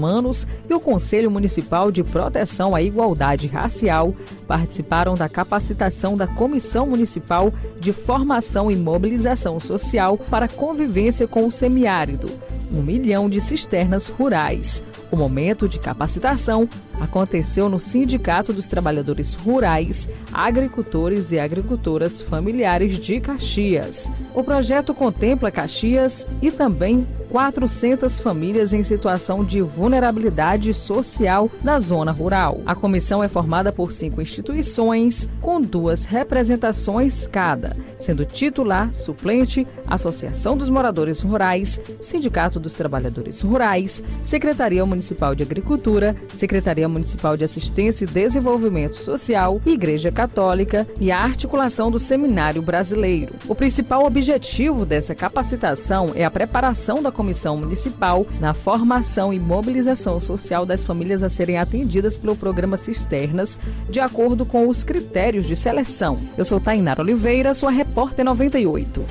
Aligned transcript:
Humanos 0.00 0.46
e 0.68 0.72
o 0.72 0.80
Conselho 0.80 1.30
Municipal 1.30 1.92
de 1.92 2.02
Proteção 2.02 2.74
à 2.74 2.80
Igualdade 2.80 3.46
Racial 3.46 4.14
participaram 4.48 5.14
da 5.14 5.28
capacitação 5.28 6.16
da 6.16 6.26
Comissão 6.26 6.86
Municipal 6.86 7.52
de 7.78 7.92
Formação 7.92 8.70
e 8.70 8.76
Mobilização 8.76 9.60
Social 9.60 10.16
para 10.16 10.48
convivência 10.48 11.28
com 11.28 11.46
o 11.46 11.50
semiárido, 11.50 12.30
um 12.72 12.80
milhão 12.80 13.28
de 13.28 13.42
cisternas 13.42 14.08
rurais. 14.08 14.82
O 15.12 15.16
momento 15.16 15.68
de 15.68 15.78
capacitação 15.78 16.66
aconteceu 17.00 17.68
no 17.68 17.80
Sindicato 17.80 18.52
dos 18.52 18.68
Trabalhadores 18.68 19.34
Rurais, 19.34 20.08
Agricultores 20.32 21.32
e 21.32 21.38
Agricultoras 21.38 22.22
Familiares 22.22 22.98
de 22.98 23.18
Caxias. 23.18 24.10
O 24.34 24.44
projeto 24.44 24.94
contempla 24.94 25.50
Caxias 25.50 26.26
e 26.42 26.50
também 26.50 27.06
400 27.30 28.18
famílias 28.18 28.74
em 28.74 28.82
situação 28.82 29.44
de 29.44 29.62
vulnerabilidade 29.62 30.74
social 30.74 31.48
na 31.62 31.78
zona 31.78 32.10
rural. 32.10 32.60
A 32.66 32.74
comissão 32.74 33.22
é 33.22 33.28
formada 33.28 33.72
por 33.72 33.92
cinco 33.92 34.20
instituições, 34.20 35.28
com 35.40 35.60
duas 35.60 36.04
representações 36.04 37.28
cada, 37.28 37.76
sendo 37.98 38.24
titular, 38.24 38.92
suplente, 38.92 39.66
Associação 39.86 40.56
dos 40.56 40.68
Moradores 40.68 41.20
Rurais, 41.22 41.80
Sindicato 42.00 42.58
dos 42.58 42.74
Trabalhadores 42.74 43.40
Rurais, 43.40 44.02
Secretaria 44.22 44.84
Municipal 44.84 45.34
de 45.34 45.42
Agricultura, 45.42 46.16
Secretaria 46.36 46.88
Municipal 46.90 47.36
de 47.36 47.44
Assistência 47.44 48.04
e 48.04 48.08
Desenvolvimento 48.08 48.96
Social, 48.96 49.60
Igreja 49.64 50.10
Católica 50.12 50.86
e 51.00 51.10
a 51.10 51.18
articulação 51.18 51.90
do 51.90 51.98
Seminário 51.98 52.60
Brasileiro. 52.60 53.34
O 53.48 53.54
principal 53.54 54.04
objetivo 54.04 54.84
dessa 54.84 55.14
capacitação 55.14 56.12
é 56.14 56.24
a 56.24 56.30
preparação 56.30 57.02
da 57.02 57.10
Comissão 57.10 57.56
Municipal 57.56 58.26
na 58.40 58.52
formação 58.52 59.32
e 59.32 59.40
mobilização 59.40 60.20
social 60.20 60.66
das 60.66 60.84
famílias 60.84 61.22
a 61.22 61.28
serem 61.28 61.58
atendidas 61.58 62.18
pelo 62.18 62.36
programa 62.36 62.76
Cisternas, 62.76 63.58
de 63.88 64.00
acordo 64.00 64.44
com 64.44 64.68
os 64.68 64.84
critérios 64.84 65.46
de 65.46 65.56
seleção. 65.56 66.18
Eu 66.36 66.44
sou 66.44 66.60
Tainara 66.60 67.00
Oliveira, 67.00 67.54
sua 67.54 67.70
repórter 67.70 68.24
98. 68.24 69.04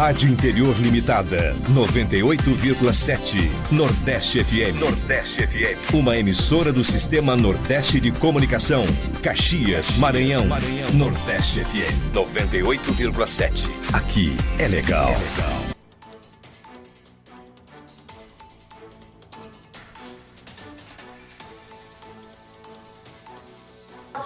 Rádio 0.00 0.30
Interior 0.30 0.74
Limitada, 0.78 1.54
98,7. 1.74 3.50
Nordeste 3.70 4.42
FM. 4.42 4.80
Nordeste 4.80 5.46
FM. 5.46 5.92
Uma 5.92 6.16
emissora 6.16 6.72
do 6.72 6.82
Sistema 6.82 7.36
Nordeste 7.36 8.00
de 8.00 8.10
Comunicação. 8.10 8.86
Caxias, 9.22 9.90
Maranhão. 9.98 10.46
Maranhão. 10.46 10.90
Nordeste 10.94 11.62
FM, 11.62 12.14
98,7. 12.14 13.68
Aqui 13.92 14.38
é 14.58 14.68
legal. 14.68 15.10
É 15.10 15.18
legal. 15.18 15.60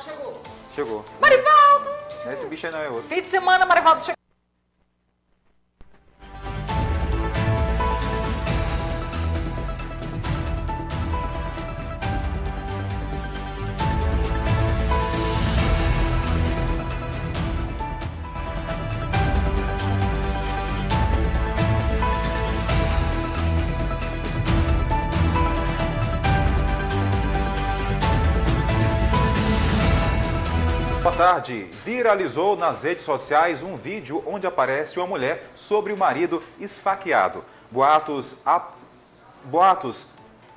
Chegou. 0.05 0.43
Chegou. 0.77 1.05
Marivaldo! 1.21 1.91
Esse 2.33 2.47
bicho 2.47 2.67
aí 2.67 2.73
não 2.73 2.79
é 2.79 2.89
outro. 2.91 3.09
Fim 3.09 3.23
de 3.23 3.29
semana, 3.29 3.67
Marivaldo 3.67 4.03
chegou. 4.03 4.24
Tarde. 31.25 31.65
Viralizou 31.83 32.55
nas 32.55 32.83
redes 32.83 33.03
sociais 33.03 33.63
um 33.63 33.77
vídeo 33.77 34.23
onde 34.27 34.47
aparece 34.47 34.99
uma 34.99 35.07
mulher 35.07 35.49
sobre 35.57 35.91
o 35.91 35.97
marido 35.97 36.43
esfaqueado. 36.61 37.43
Boatos, 37.71 38.37
a... 38.45 38.69
Boatos 39.45 40.05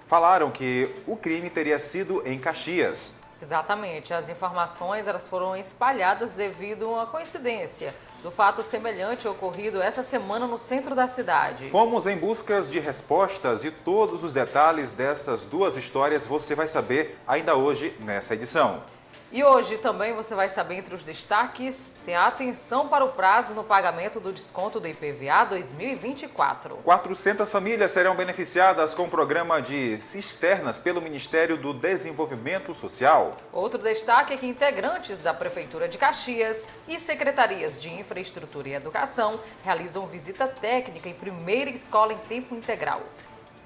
falaram 0.10 0.52
que 0.52 0.94
o 1.08 1.16
crime 1.16 1.50
teria 1.50 1.80
sido 1.80 2.22
em 2.28 2.38
Caxias. 2.38 3.14
Exatamente. 3.42 4.14
As 4.14 4.28
informações 4.28 5.08
elas 5.08 5.26
foram 5.26 5.56
espalhadas 5.56 6.34
devido 6.34 6.84
a 6.88 6.90
uma 6.90 7.08
coincidência 7.08 7.96
do 8.22 8.30
fato 8.30 8.62
semelhante 8.62 9.26
ocorrido 9.26 9.82
essa 9.82 10.04
semana 10.04 10.48
no 10.48 10.58
centro 10.58 10.94
da 10.94 11.08
cidade. 11.08 11.70
Fomos 11.70 12.06
em 12.06 12.18
busca 12.18 12.62
de 12.62 12.80
respostas 12.80 13.64
e 13.64 13.72
todos 13.72 14.22
os 14.22 14.34
detalhes 14.34 14.92
dessas 14.92 15.46
duas 15.46 15.78
histórias 15.78 16.26
você 16.26 16.56
vai 16.56 16.68
saber 16.68 17.18
ainda 17.26 17.56
hoje 17.56 17.96
nessa 18.02 18.34
edição. 18.34 18.82
E 19.30 19.44
hoje 19.44 19.78
também 19.78 20.14
você 20.14 20.34
vai 20.34 20.48
saber 20.48 20.76
entre 20.76 20.96
os 20.96 21.04
destaques, 21.04 21.92
tem 22.06 22.16
a 22.16 22.28
atenção 22.28 22.88
para 22.88 23.04
o 23.04 23.10
prazo 23.10 23.54
no 23.54 23.62
pagamento 23.62 24.22
do 24.22 24.32
desconto 24.32 24.80
do 24.80 24.88
IPVA 24.88 25.44
2024. 25.50 26.78
400 26.78 27.52
famílias 27.52 27.92
serão 27.92 28.16
beneficiadas 28.16 28.94
com 28.94 29.04
o 29.04 29.10
programa 29.10 29.62
de 29.62 30.02
cisternas 30.02 30.80
pelo 30.80 31.02
Ministério 31.02 31.58
do 31.58 31.74
Desenvolvimento 31.74 32.74
Social. 32.74 33.36
Outro 33.52 33.80
destaque 33.80 34.34
é 34.34 34.38
que 34.38 34.48
integrantes 34.48 35.20
da 35.20 35.34
Prefeitura 35.34 35.90
de 35.90 35.98
Caxias 35.98 36.66
e 36.88 36.98
secretarias 36.98 37.82
de 37.82 37.94
Infraestrutura 37.94 38.70
e 38.70 38.76
Educação 38.76 39.38
realizam 39.62 40.08
visita 40.08 40.48
técnica 40.48 41.10
em 41.10 41.14
primeira 41.14 41.70
escola 41.70 42.14
em 42.14 42.18
tempo 42.18 42.56
integral. 42.56 43.02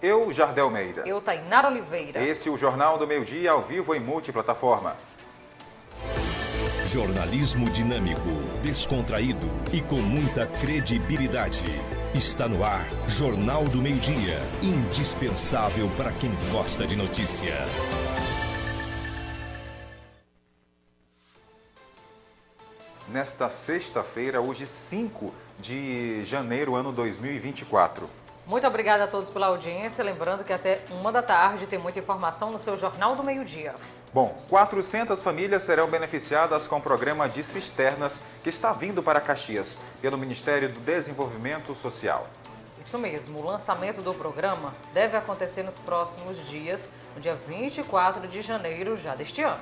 Eu, 0.02 0.34
Jardel 0.34 0.72
Meira. 0.72 1.04
Eu, 1.06 1.22
Tainara 1.22 1.68
Oliveira. 1.68 2.24
Esse 2.24 2.50
é 2.50 2.52
o 2.52 2.58
Jornal 2.58 2.98
do 2.98 3.06
Meio 3.06 3.24
Dia, 3.24 3.52
ao 3.52 3.62
vivo 3.62 3.94
em 3.94 4.00
multiplataforma. 4.00 4.98
Jornalismo 6.86 7.70
dinâmico, 7.70 8.30
descontraído 8.62 9.50
e 9.72 9.82
com 9.82 9.98
muita 9.98 10.46
credibilidade. 10.46 11.64
Está 12.14 12.48
no 12.48 12.64
ar 12.64 12.86
Jornal 13.08 13.64
do 13.66 13.78
Meio 13.78 13.98
Dia, 13.98 14.38
indispensável 14.62 15.88
para 15.96 16.12
quem 16.12 16.32
gosta 16.52 16.86
de 16.86 16.96
notícia. 16.96 17.54
Nesta 23.08 23.50
sexta-feira, 23.50 24.42
hoje 24.42 24.66
5 24.66 25.34
de 25.60 26.26
janeiro, 26.26 26.76
ano 26.76 26.92
2024. 26.92 28.10
Muito 28.48 28.66
obrigada 28.68 29.04
a 29.04 29.08
todos 29.08 29.30
pela 29.30 29.48
audiência. 29.48 30.04
Lembrando 30.04 30.44
que 30.44 30.52
até 30.52 30.82
uma 30.90 31.12
da 31.12 31.22
tarde 31.22 31.68
tem 31.68 31.78
muita 31.78 32.00
informação 32.00 32.52
no 32.52 32.60
seu 32.60 32.78
Jornal 32.78 33.16
do 33.16 33.24
Meio 33.24 33.46
Dia. 33.46 33.76
Bom, 34.14 34.38
400 34.50 35.22
famílias 35.22 35.64
serão 35.64 35.88
beneficiadas 35.90 36.68
com 36.68 36.80
o 36.80 36.82
programa 36.82 37.30
de 37.30 37.42
cisternas 37.46 38.20
que 38.44 38.50
está 38.50 38.74
vindo 38.74 39.02
para 39.02 39.22
Caxias, 39.22 39.78
pelo 40.02 40.18
Ministério 40.18 40.68
do 40.68 40.82
Desenvolvimento 40.82 41.74
Social. 41.74 42.28
Isso 42.82 43.00
mesmo, 43.00 43.40
o 43.40 43.46
lançamento 43.46 44.02
do 44.02 44.14
programa 44.14 44.74
deve 44.92 45.16
acontecer 45.16 45.64
nos 45.64 45.76
próximos 45.76 46.46
dias, 46.50 46.90
no 47.16 47.22
dia 47.22 47.36
24 47.36 48.28
de 48.28 48.42
janeiro 48.42 48.98
já 48.98 49.16
deste 49.16 49.44
ano. 49.44 49.62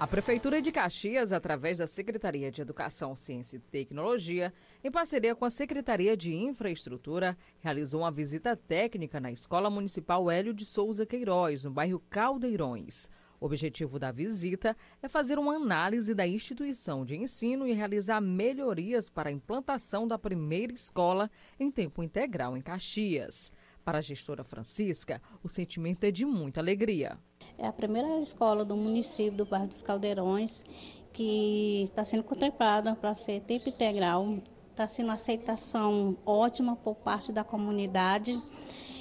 A 0.00 0.06
Prefeitura 0.06 0.62
de 0.62 0.70
Caxias, 0.70 1.32
através 1.32 1.78
da 1.78 1.86
Secretaria 1.88 2.52
de 2.52 2.60
Educação, 2.60 3.16
Ciência 3.16 3.56
e 3.56 3.58
Tecnologia, 3.58 4.54
em 4.84 4.92
parceria 4.92 5.34
com 5.34 5.44
a 5.44 5.50
Secretaria 5.50 6.16
de 6.16 6.32
Infraestrutura, 6.32 7.36
realizou 7.58 8.02
uma 8.02 8.10
visita 8.10 8.56
técnica 8.56 9.18
na 9.18 9.32
Escola 9.32 9.68
Municipal 9.68 10.30
Hélio 10.30 10.54
de 10.54 10.64
Souza 10.64 11.04
Queiroz, 11.04 11.64
no 11.64 11.72
bairro 11.72 12.00
Caldeirões. 12.08 13.10
O 13.40 13.46
objetivo 13.46 13.98
da 13.98 14.12
visita 14.12 14.76
é 15.02 15.08
fazer 15.08 15.36
uma 15.36 15.56
análise 15.56 16.14
da 16.14 16.26
instituição 16.26 17.04
de 17.04 17.16
ensino 17.16 17.66
e 17.66 17.72
realizar 17.72 18.20
melhorias 18.20 19.10
para 19.10 19.30
a 19.30 19.32
implantação 19.32 20.06
da 20.06 20.16
primeira 20.16 20.72
escola 20.72 21.28
em 21.58 21.72
tempo 21.72 22.04
integral 22.04 22.56
em 22.56 22.60
Caxias. 22.60 23.52
Para 23.88 24.00
a 24.00 24.02
gestora 24.02 24.44
Francisca, 24.44 25.18
o 25.42 25.48
sentimento 25.48 26.04
é 26.04 26.10
de 26.10 26.26
muita 26.26 26.60
alegria. 26.60 27.18
É 27.56 27.66
a 27.66 27.72
primeira 27.72 28.18
escola 28.18 28.62
do 28.62 28.76
município 28.76 29.32
do 29.32 29.46
bairro 29.46 29.66
dos 29.66 29.80
Caldeirões 29.80 30.62
que 31.10 31.84
está 31.84 32.04
sendo 32.04 32.22
contemplada 32.22 32.94
para 32.94 33.14
ser 33.14 33.40
tempo 33.44 33.70
integral. 33.70 34.40
Está 34.72 34.86
sendo 34.86 35.06
uma 35.06 35.14
aceitação 35.14 36.18
ótima 36.26 36.76
por 36.76 36.96
parte 36.96 37.32
da 37.32 37.42
comunidade 37.42 38.38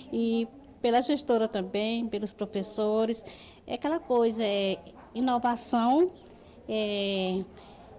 e 0.10 0.48
pela 0.82 1.02
gestora 1.02 1.50
também, 1.50 2.08
pelos 2.08 2.32
professores. 2.32 3.26
É 3.68 3.74
aquela 3.74 4.00
coisa, 4.00 4.42
é 4.42 4.80
inovação. 5.14 6.10
É, 6.66 7.44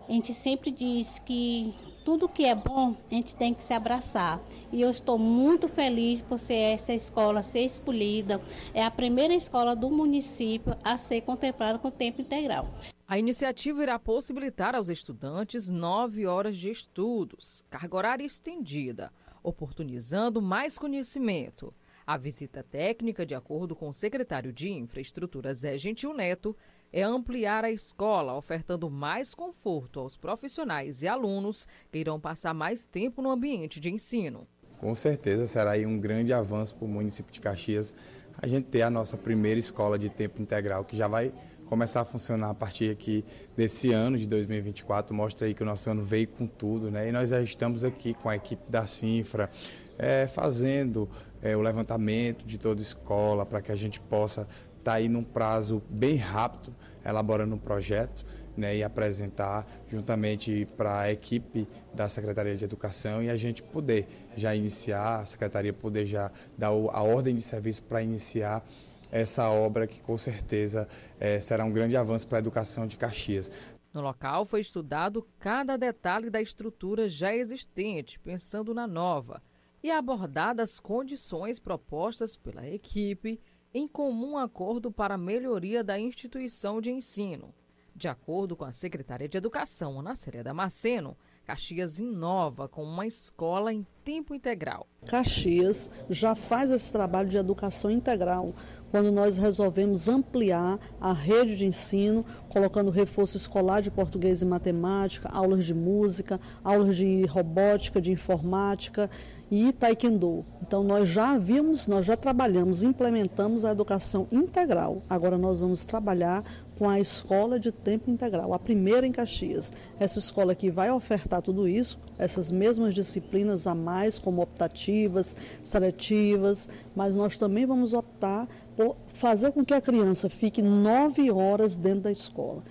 a 0.08 0.12
gente 0.12 0.32
sempre 0.32 0.70
diz 0.70 1.18
que 1.18 1.74
tudo 2.08 2.26
que 2.26 2.46
é 2.46 2.54
bom, 2.54 2.96
a 3.10 3.14
gente 3.14 3.36
tem 3.36 3.52
que 3.52 3.62
se 3.62 3.74
abraçar. 3.74 4.40
E 4.72 4.80
eu 4.80 4.88
estou 4.88 5.18
muito 5.18 5.68
feliz 5.68 6.22
por 6.22 6.38
ser 6.38 6.54
essa 6.54 6.94
escola 6.94 7.42
ser 7.42 7.60
escolhida. 7.60 8.40
É 8.72 8.82
a 8.82 8.90
primeira 8.90 9.34
escola 9.34 9.76
do 9.76 9.90
município 9.90 10.74
a 10.82 10.96
ser 10.96 11.20
contemplada 11.20 11.78
com 11.78 11.90
tempo 11.90 12.22
integral. 12.22 12.66
A 13.06 13.18
iniciativa 13.18 13.82
irá 13.82 13.98
possibilitar 13.98 14.74
aos 14.74 14.88
estudantes 14.88 15.68
nove 15.68 16.26
horas 16.26 16.56
de 16.56 16.70
estudos, 16.70 17.62
carga 17.68 17.94
horária 17.94 18.24
estendida, 18.24 19.12
oportunizando 19.42 20.40
mais 20.40 20.78
conhecimento. 20.78 21.74
A 22.06 22.16
visita 22.16 22.62
técnica, 22.62 23.26
de 23.26 23.34
acordo 23.34 23.76
com 23.76 23.90
o 23.90 23.92
secretário 23.92 24.50
de 24.50 24.70
Infraestrutura 24.70 25.52
Zé 25.52 25.76
Gentil 25.76 26.14
Neto, 26.14 26.56
é 26.92 27.02
ampliar 27.02 27.64
a 27.64 27.70
escola, 27.70 28.34
ofertando 28.34 28.90
mais 28.90 29.34
conforto 29.34 30.00
aos 30.00 30.16
profissionais 30.16 31.02
e 31.02 31.08
alunos 31.08 31.66
que 31.90 31.98
irão 31.98 32.20
passar 32.20 32.54
mais 32.54 32.84
tempo 32.84 33.22
no 33.22 33.30
ambiente 33.30 33.80
de 33.80 33.90
ensino. 33.90 34.46
Com 34.78 34.94
certeza 34.94 35.46
será 35.46 35.72
aí 35.72 35.84
um 35.84 35.98
grande 35.98 36.32
avanço 36.32 36.76
para 36.76 36.84
o 36.84 36.88
município 36.88 37.32
de 37.32 37.40
Caxias 37.40 37.94
a 38.40 38.46
gente 38.46 38.66
ter 38.66 38.82
a 38.82 38.90
nossa 38.90 39.16
primeira 39.16 39.58
escola 39.58 39.98
de 39.98 40.08
tempo 40.08 40.40
integral, 40.40 40.84
que 40.84 40.96
já 40.96 41.08
vai 41.08 41.32
começar 41.66 42.00
a 42.00 42.04
funcionar 42.04 42.50
a 42.50 42.54
partir 42.54 42.90
aqui 42.90 43.24
desse 43.56 43.92
ano 43.92 44.16
de 44.16 44.26
2024. 44.26 45.14
Mostra 45.14 45.46
aí 45.46 45.54
que 45.54 45.62
o 45.62 45.66
nosso 45.66 45.90
ano 45.90 46.04
veio 46.04 46.28
com 46.28 46.46
tudo, 46.46 46.90
né? 46.90 47.08
E 47.08 47.12
nós 47.12 47.30
já 47.30 47.42
estamos 47.42 47.84
aqui 47.84 48.14
com 48.14 48.28
a 48.28 48.36
equipe 48.36 48.70
da 48.70 48.86
Cinfra, 48.86 49.50
é, 49.98 50.26
fazendo 50.28 51.08
é, 51.42 51.56
o 51.56 51.60
levantamento 51.60 52.46
de 52.46 52.58
toda 52.58 52.80
a 52.80 52.82
escola 52.82 53.44
para 53.44 53.60
que 53.60 53.72
a 53.72 53.76
gente 53.76 54.00
possa 54.00 54.48
estar 54.88 54.92
tá 54.92 54.94
aí 54.94 55.08
num 55.08 55.22
prazo 55.22 55.82
bem 55.90 56.16
rápido, 56.16 56.74
elaborando 57.04 57.54
um 57.54 57.58
projeto 57.58 58.24
né, 58.56 58.76
e 58.76 58.82
apresentar 58.82 59.66
juntamente 59.86 60.66
para 60.76 61.00
a 61.00 61.12
equipe 61.12 61.68
da 61.92 62.08
Secretaria 62.08 62.56
de 62.56 62.64
Educação 62.64 63.22
e 63.22 63.28
a 63.28 63.36
gente 63.36 63.62
poder 63.62 64.08
já 64.34 64.54
iniciar, 64.54 65.20
a 65.20 65.26
Secretaria 65.26 65.74
poder 65.74 66.06
já 66.06 66.30
dar 66.56 66.68
a 66.68 67.02
ordem 67.02 67.36
de 67.36 67.42
serviço 67.42 67.82
para 67.84 68.02
iniciar 68.02 68.64
essa 69.12 69.48
obra 69.50 69.86
que 69.86 70.00
com 70.00 70.16
certeza 70.16 70.88
é, 71.20 71.38
será 71.38 71.64
um 71.64 71.72
grande 71.72 71.96
avanço 71.96 72.26
para 72.26 72.38
a 72.38 72.40
educação 72.40 72.86
de 72.86 72.96
Caxias. 72.96 73.50
No 73.92 74.00
local 74.00 74.44
foi 74.44 74.60
estudado 74.60 75.26
cada 75.38 75.76
detalhe 75.76 76.30
da 76.30 76.40
estrutura 76.40 77.08
já 77.08 77.34
existente, 77.34 78.18
pensando 78.18 78.74
na 78.74 78.86
nova, 78.86 79.42
e 79.82 79.90
abordadas 79.90 80.80
condições 80.80 81.58
propostas 81.58 82.36
pela 82.36 82.66
equipe 82.66 83.40
em 83.72 83.86
comum 83.86 84.38
acordo 84.38 84.90
para 84.90 85.18
melhoria 85.18 85.84
da 85.84 85.98
instituição 85.98 86.80
de 86.80 86.90
ensino. 86.90 87.54
De 87.94 88.06
acordo 88.06 88.56
com 88.56 88.64
a 88.64 88.72
secretária 88.72 89.28
de 89.28 89.36
Educação, 89.36 89.98
Ana 89.98 90.14
Célia 90.14 90.44
Damasceno, 90.44 91.16
Caxias 91.44 91.98
inova 91.98 92.68
com 92.68 92.84
uma 92.84 93.06
escola 93.06 93.72
em 93.72 93.84
tempo 94.04 94.34
integral. 94.34 94.86
Caxias 95.06 95.90
já 96.08 96.34
faz 96.34 96.70
esse 96.70 96.92
trabalho 96.92 97.28
de 97.28 97.38
educação 97.38 97.90
integral 97.90 98.52
quando 98.90 99.10
nós 99.10 99.36
resolvemos 99.36 100.08
ampliar 100.08 100.78
a 101.00 101.12
rede 101.12 101.56
de 101.56 101.66
ensino, 101.66 102.24
colocando 102.48 102.90
reforço 102.90 103.36
escolar 103.36 103.80
de 103.80 103.90
português 103.90 104.42
e 104.42 104.44
matemática, 104.44 105.28
aulas 105.30 105.64
de 105.64 105.74
música, 105.74 106.40
aulas 106.62 106.96
de 106.96 107.24
robótica, 107.26 108.00
de 108.00 108.12
informática 108.12 109.10
e 109.50 109.72
taekwondo. 109.72 110.44
Então 110.62 110.82
nós 110.82 111.08
já 111.08 111.38
vimos, 111.38 111.88
nós 111.88 112.04
já 112.04 112.16
trabalhamos, 112.16 112.82
implementamos 112.82 113.64
a 113.64 113.70
educação 113.70 114.28
integral. 114.30 115.02
Agora 115.08 115.38
nós 115.38 115.60
vamos 115.60 115.84
trabalhar 115.84 116.44
com 116.78 116.88
a 116.88 117.00
escola 117.00 117.58
de 117.58 117.72
tempo 117.72 118.10
integral, 118.10 118.54
a 118.54 118.58
primeira 118.58 119.06
em 119.06 119.10
Caxias. 119.10 119.72
Essa 119.98 120.18
escola 120.18 120.54
que 120.54 120.70
vai 120.70 120.90
ofertar 120.90 121.42
tudo 121.42 121.66
isso, 121.66 121.98
essas 122.18 122.52
mesmas 122.52 122.94
disciplinas 122.94 123.66
a 123.66 123.74
mais, 123.74 124.18
como 124.18 124.42
optativas, 124.42 125.34
seletivas, 125.62 126.68
mas 126.94 127.16
nós 127.16 127.38
também 127.38 127.66
vamos 127.66 127.94
optar 127.94 128.46
por 128.76 128.96
fazer 129.14 129.52
com 129.52 129.64
que 129.64 129.74
a 129.74 129.80
criança 129.80 130.28
fique 130.28 130.62
nove 130.62 131.30
horas 131.30 131.74
dentro 131.74 132.02
da 132.02 132.12
escola. 132.12 132.62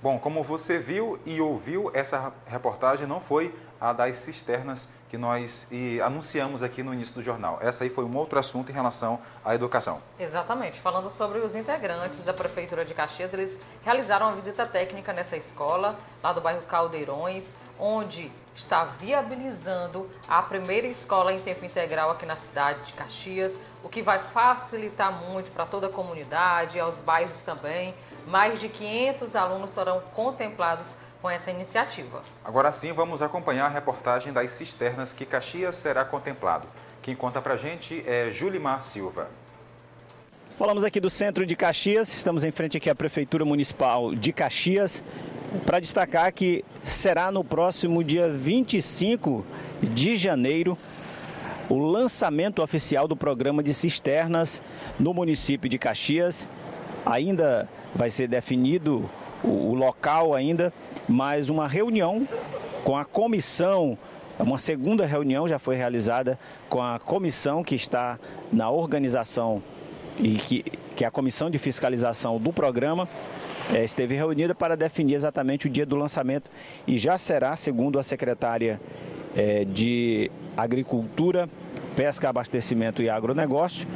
Bom, 0.00 0.18
como 0.18 0.42
você 0.42 0.78
viu 0.78 1.18
e 1.24 1.40
ouviu, 1.40 1.90
essa 1.94 2.30
reportagem 2.46 3.06
não 3.06 3.20
foi 3.20 3.54
a 3.80 3.90
das 3.92 4.18
cisternas 4.18 4.88
que 5.14 5.18
nós 5.18 5.68
anunciamos 6.04 6.60
aqui 6.60 6.82
no 6.82 6.92
início 6.92 7.14
do 7.14 7.22
jornal. 7.22 7.58
Essa 7.60 7.84
aí 7.84 7.90
foi 7.90 8.04
um 8.04 8.16
outro 8.16 8.36
assunto 8.36 8.70
em 8.70 8.74
relação 8.74 9.20
à 9.44 9.54
educação. 9.54 10.02
Exatamente. 10.18 10.80
Falando 10.80 11.08
sobre 11.08 11.38
os 11.38 11.54
integrantes 11.54 12.24
da 12.24 12.32
Prefeitura 12.32 12.84
de 12.84 12.92
Caxias, 12.94 13.32
eles 13.32 13.56
realizaram 13.84 14.26
uma 14.26 14.34
visita 14.34 14.66
técnica 14.66 15.12
nessa 15.12 15.36
escola, 15.36 15.96
lá 16.20 16.32
do 16.32 16.40
bairro 16.40 16.62
Caldeirões, 16.62 17.54
onde 17.78 18.32
está 18.56 18.84
viabilizando 18.84 20.10
a 20.28 20.42
primeira 20.42 20.88
escola 20.88 21.32
em 21.32 21.38
tempo 21.38 21.64
integral 21.64 22.10
aqui 22.10 22.26
na 22.26 22.34
cidade 22.34 22.80
de 22.84 22.92
Caxias, 22.94 23.56
o 23.84 23.88
que 23.88 24.02
vai 24.02 24.18
facilitar 24.18 25.12
muito 25.12 25.52
para 25.52 25.64
toda 25.64 25.86
a 25.86 25.90
comunidade, 25.90 26.80
aos 26.80 26.98
bairros 26.98 27.38
também. 27.38 27.94
Mais 28.26 28.60
de 28.60 28.68
500 28.68 29.36
alunos 29.36 29.70
serão 29.70 30.00
contemplados 30.12 30.86
com 31.24 31.30
essa 31.30 31.50
iniciativa. 31.50 32.20
Agora 32.44 32.70
sim, 32.70 32.92
vamos 32.92 33.22
acompanhar 33.22 33.64
a 33.64 33.68
reportagem 33.70 34.30
das 34.30 34.50
cisternas 34.50 35.14
que 35.14 35.24
Caxias 35.24 35.76
será 35.76 36.04
contemplado. 36.04 36.66
Quem 37.00 37.16
conta 37.16 37.40
para 37.40 37.54
a 37.54 37.56
gente 37.56 38.04
é 38.06 38.30
Julimar 38.30 38.82
Silva. 38.82 39.30
Falamos 40.58 40.84
aqui 40.84 41.00
do 41.00 41.08
centro 41.08 41.46
de 41.46 41.56
Caxias, 41.56 42.14
estamos 42.14 42.44
em 42.44 42.50
frente 42.50 42.76
aqui 42.76 42.90
à 42.90 42.94
Prefeitura 42.94 43.42
Municipal 43.42 44.14
de 44.14 44.34
Caxias 44.34 45.02
para 45.64 45.80
destacar 45.80 46.30
que 46.30 46.62
será 46.82 47.32
no 47.32 47.42
próximo 47.42 48.04
dia 48.04 48.28
25 48.28 49.46
de 49.80 50.16
janeiro 50.16 50.76
o 51.70 51.78
lançamento 51.78 52.62
oficial 52.62 53.08
do 53.08 53.16
programa 53.16 53.62
de 53.62 53.72
cisternas 53.72 54.62
no 55.00 55.14
município 55.14 55.70
de 55.70 55.78
Caxias. 55.78 56.50
Ainda 57.06 57.66
vai 57.94 58.10
ser 58.10 58.28
definido 58.28 59.08
o, 59.44 59.74
local 59.74 60.34
ainda, 60.34 60.72
mas 61.08 61.48
uma 61.48 61.68
reunião 61.68 62.26
com 62.82 62.96
a 62.96 63.04
comissão, 63.04 63.96
uma 64.38 64.58
segunda 64.58 65.06
reunião 65.06 65.46
já 65.46 65.58
foi 65.58 65.76
realizada 65.76 66.38
com 66.68 66.82
a 66.82 66.98
comissão 66.98 67.62
que 67.62 67.74
está 67.74 68.18
na 68.52 68.70
organização 68.70 69.62
e 70.18 70.34
que, 70.34 70.64
que 70.96 71.04
é 71.04 71.06
a 71.06 71.10
comissão 71.10 71.50
de 71.50 71.58
fiscalização 71.58 72.38
do 72.38 72.52
programa 72.52 73.08
é, 73.72 73.82
esteve 73.82 74.14
reunida 74.14 74.54
para 74.54 74.76
definir 74.76 75.14
exatamente 75.14 75.66
o 75.66 75.70
dia 75.70 75.86
do 75.86 75.96
lançamento 75.96 76.50
e 76.86 76.98
já 76.98 77.16
será, 77.16 77.56
segundo 77.56 77.98
a 77.98 78.02
secretária 78.02 78.80
é, 79.36 79.64
de 79.64 80.30
Agricultura, 80.56 81.48
Pesca, 81.96 82.28
Abastecimento 82.28 83.02
e 83.02 83.08
Agronegócio, 83.08 83.88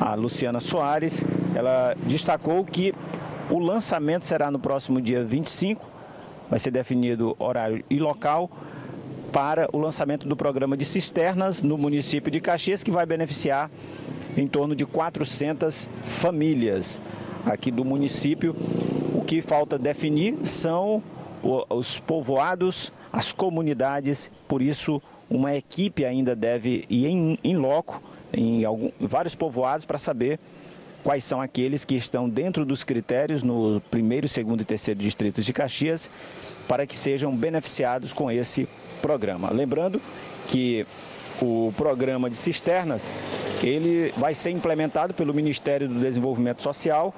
a 0.00 0.14
Luciana 0.14 0.60
Soares, 0.60 1.24
ela 1.54 1.94
destacou 2.06 2.64
que 2.64 2.94
o 3.50 3.58
lançamento 3.58 4.24
será 4.24 4.50
no 4.50 4.58
próximo 4.58 5.00
dia 5.00 5.24
25, 5.24 5.84
vai 6.48 6.58
ser 6.58 6.70
definido 6.70 7.36
horário 7.38 7.84
e 7.90 7.98
local 7.98 8.50
para 9.32 9.68
o 9.72 9.78
lançamento 9.78 10.28
do 10.28 10.36
programa 10.36 10.76
de 10.76 10.84
cisternas 10.84 11.60
no 11.60 11.76
município 11.76 12.30
de 12.30 12.40
Caxias, 12.40 12.82
que 12.82 12.90
vai 12.90 13.04
beneficiar 13.04 13.70
em 14.36 14.46
torno 14.46 14.74
de 14.74 14.86
400 14.86 15.88
famílias 16.04 17.02
aqui 17.44 17.70
do 17.70 17.84
município. 17.84 18.54
O 19.14 19.22
que 19.22 19.42
falta 19.42 19.78
definir 19.78 20.46
são 20.46 21.02
os 21.68 21.98
povoados, 21.98 22.92
as 23.12 23.32
comunidades, 23.32 24.30
por 24.48 24.62
isso 24.62 25.02
uma 25.28 25.54
equipe 25.54 26.04
ainda 26.04 26.36
deve 26.36 26.84
ir 26.88 27.06
em, 27.06 27.38
em 27.42 27.56
loco, 27.56 28.02
em 28.32 28.64
algum, 28.64 28.90
vários 29.00 29.34
povoados, 29.34 29.84
para 29.84 29.98
saber 29.98 30.38
quais 31.04 31.22
são 31.22 31.40
aqueles 31.40 31.84
que 31.84 31.94
estão 31.94 32.28
dentro 32.28 32.64
dos 32.64 32.82
critérios 32.82 33.42
no 33.42 33.80
primeiro, 33.90 34.26
segundo 34.26 34.62
e 34.62 34.64
terceiro 34.64 34.98
distritos 34.98 35.44
de 35.44 35.52
Caxias, 35.52 36.10
para 36.66 36.86
que 36.86 36.96
sejam 36.96 37.36
beneficiados 37.36 38.14
com 38.14 38.30
esse 38.30 38.66
programa. 39.02 39.50
Lembrando 39.52 40.00
que 40.48 40.86
o 41.42 41.72
programa 41.76 42.30
de 42.30 42.36
cisternas, 42.36 43.14
ele 43.62 44.14
vai 44.16 44.34
ser 44.34 44.50
implementado 44.50 45.12
pelo 45.12 45.34
Ministério 45.34 45.86
do 45.86 46.00
Desenvolvimento 46.00 46.62
Social 46.62 47.14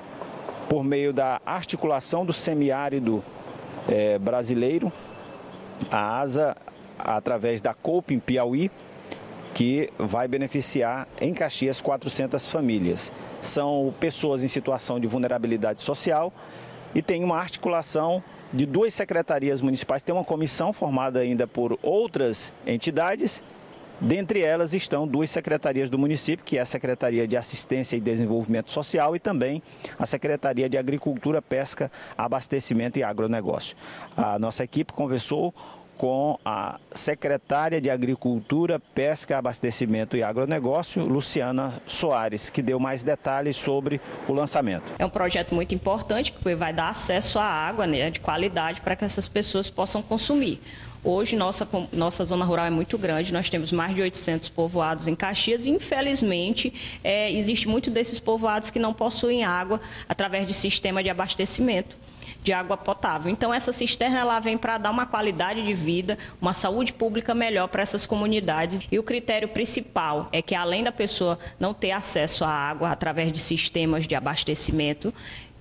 por 0.69 0.83
meio 0.83 1.13
da 1.13 1.41
articulação 1.47 2.27
do 2.27 2.33
semiárido 2.33 3.23
é, 3.89 4.19
brasileiro, 4.19 4.93
a 5.93 6.19
ASA, 6.21 6.57
através 6.99 7.61
da 7.61 7.73
COPEM 7.73 8.19
Piauí, 8.19 8.71
que 9.57 9.89
vai 9.99 10.29
beneficiar 10.29 11.09
em 11.19 11.33
Caxias 11.33 11.81
400 11.81 12.51
famílias. 12.51 13.11
São 13.41 13.95
pessoas 13.99 14.45
em 14.45 14.49
situação 14.49 15.01
de 15.01 15.09
vulnerabilidade 15.09 15.81
social 15.81 16.31
e 16.95 17.01
tem 17.01 17.25
uma 17.25 17.39
articulação 17.39 18.23
de 18.53 18.67
duas 18.67 18.93
secretarias 18.93 19.63
municipais, 19.63 20.03
tem 20.03 20.15
uma 20.15 20.25
comissão 20.25 20.75
formada 20.75 21.21
ainda 21.21 21.47
por 21.47 21.79
outras 21.83 22.53
entidades 22.67 23.43
Dentre 23.99 24.43
elas 24.43 24.75
estão 24.75 25.09
duas 25.09 25.31
secretarias 25.31 25.89
do 25.89 25.99
município, 25.99 26.45
que 26.45 26.59
é 26.59 26.61
a 26.61 26.67
Secretaria 26.67 27.27
de 27.27 27.35
Assistência 27.35 27.97
e 27.97 28.01
Desenvolvimento 28.01 28.71
Social 28.71 29.17
e 29.17 29.19
também 29.19 29.63
a 29.99 30.05
Secretaria 30.05 30.69
de 30.69 30.77
Agricultura, 30.77 31.41
Pesca, 31.41 31.91
Abastecimento 32.17 32.99
e 32.99 33.03
Agronegócio. 33.03 33.75
A 34.15 34.39
nossa 34.39 34.63
equipe 34.63 34.93
conversou 34.93 35.55
com 35.97 36.39
a 36.45 36.79
secretária 36.93 37.81
de 37.81 37.91
Agricultura, 37.91 38.81
Pesca, 38.95 39.39
Abastecimento 39.39 40.17
e 40.17 40.23
Agronegócio, 40.23 41.05
Luciana 41.05 41.81
Soares, 41.87 42.51
que 42.51 42.63
deu 42.63 42.79
mais 42.79 43.03
detalhes 43.03 43.57
sobre 43.57 44.01
o 44.29 44.33
lançamento. 44.33 44.93
É 44.99 45.05
um 45.05 45.11
projeto 45.11 45.55
muito 45.55 45.75
importante, 45.75 46.33
porque 46.33 46.55
vai 46.55 46.73
dar 46.73 46.91
acesso 46.91 47.39
à 47.39 47.45
água 47.45 47.87
né, 47.87 48.11
de 48.11 48.21
qualidade 48.21 48.81
para 48.81 48.95
que 48.95 49.05
essas 49.05 49.29
pessoas 49.29 49.71
possam 49.71 50.03
consumir. 50.03 50.61
Hoje, 51.03 51.37
nossa, 51.37 51.69
nossa 51.93 52.25
zona 52.25 52.45
rural 52.45 52.67
é 52.67 52.71
muito 52.71 52.99
grande, 52.99 53.33
nós 53.33 53.49
temos 53.49 53.71
mais 53.71 53.95
de 53.95 54.03
800 54.03 54.49
povoados 54.49 55.07
em 55.07 55.15
Caxias 55.15 55.65
e, 55.65 55.71
infelizmente, 55.71 56.75
é, 57.05 57.31
existe 57.31 57.69
muito 57.69 57.91
desses 57.91 58.19
povoados 58.19 58.71
que 58.71 58.79
não 58.81 58.93
possuem 58.93 59.45
água 59.45 59.81
através 60.09 60.49
de 60.49 60.53
sistema 60.53 61.05
de 61.05 61.09
abastecimento 61.09 61.97
de 62.47 62.53
água 62.53 62.77
potável. 62.77 63.29
Então 63.29 63.53
essa 63.53 63.73
cisterna 63.73 64.21
ela 64.21 64.39
vem 64.39 64.57
para 64.57 64.79
dar 64.79 64.93
uma 64.93 65.05
qualidade 65.05 65.65
de 65.65 65.75
vida, 65.75 66.17
uma 66.41 66.53
saúde 66.53 66.93
pública 66.93 67.35
melhor 67.35 67.67
para 67.67 67.83
essas 67.83 68.07
comunidades. 68.07 68.87
E 68.91 69.01
o 69.01 69.03
critério 69.03 69.49
principal 69.49 70.29
é 70.31 70.41
que 70.41 70.55
além 70.55 70.85
da 70.85 70.93
pessoa 70.93 71.41
não 71.59 71.75
ter 71.75 71.91
acesso 71.91 72.45
à 72.45 72.49
água 72.49 72.93
através 72.93 73.33
de 73.33 73.41
sistemas 73.41 74.07
de 74.07 74.15
abastecimento, 74.15 75.13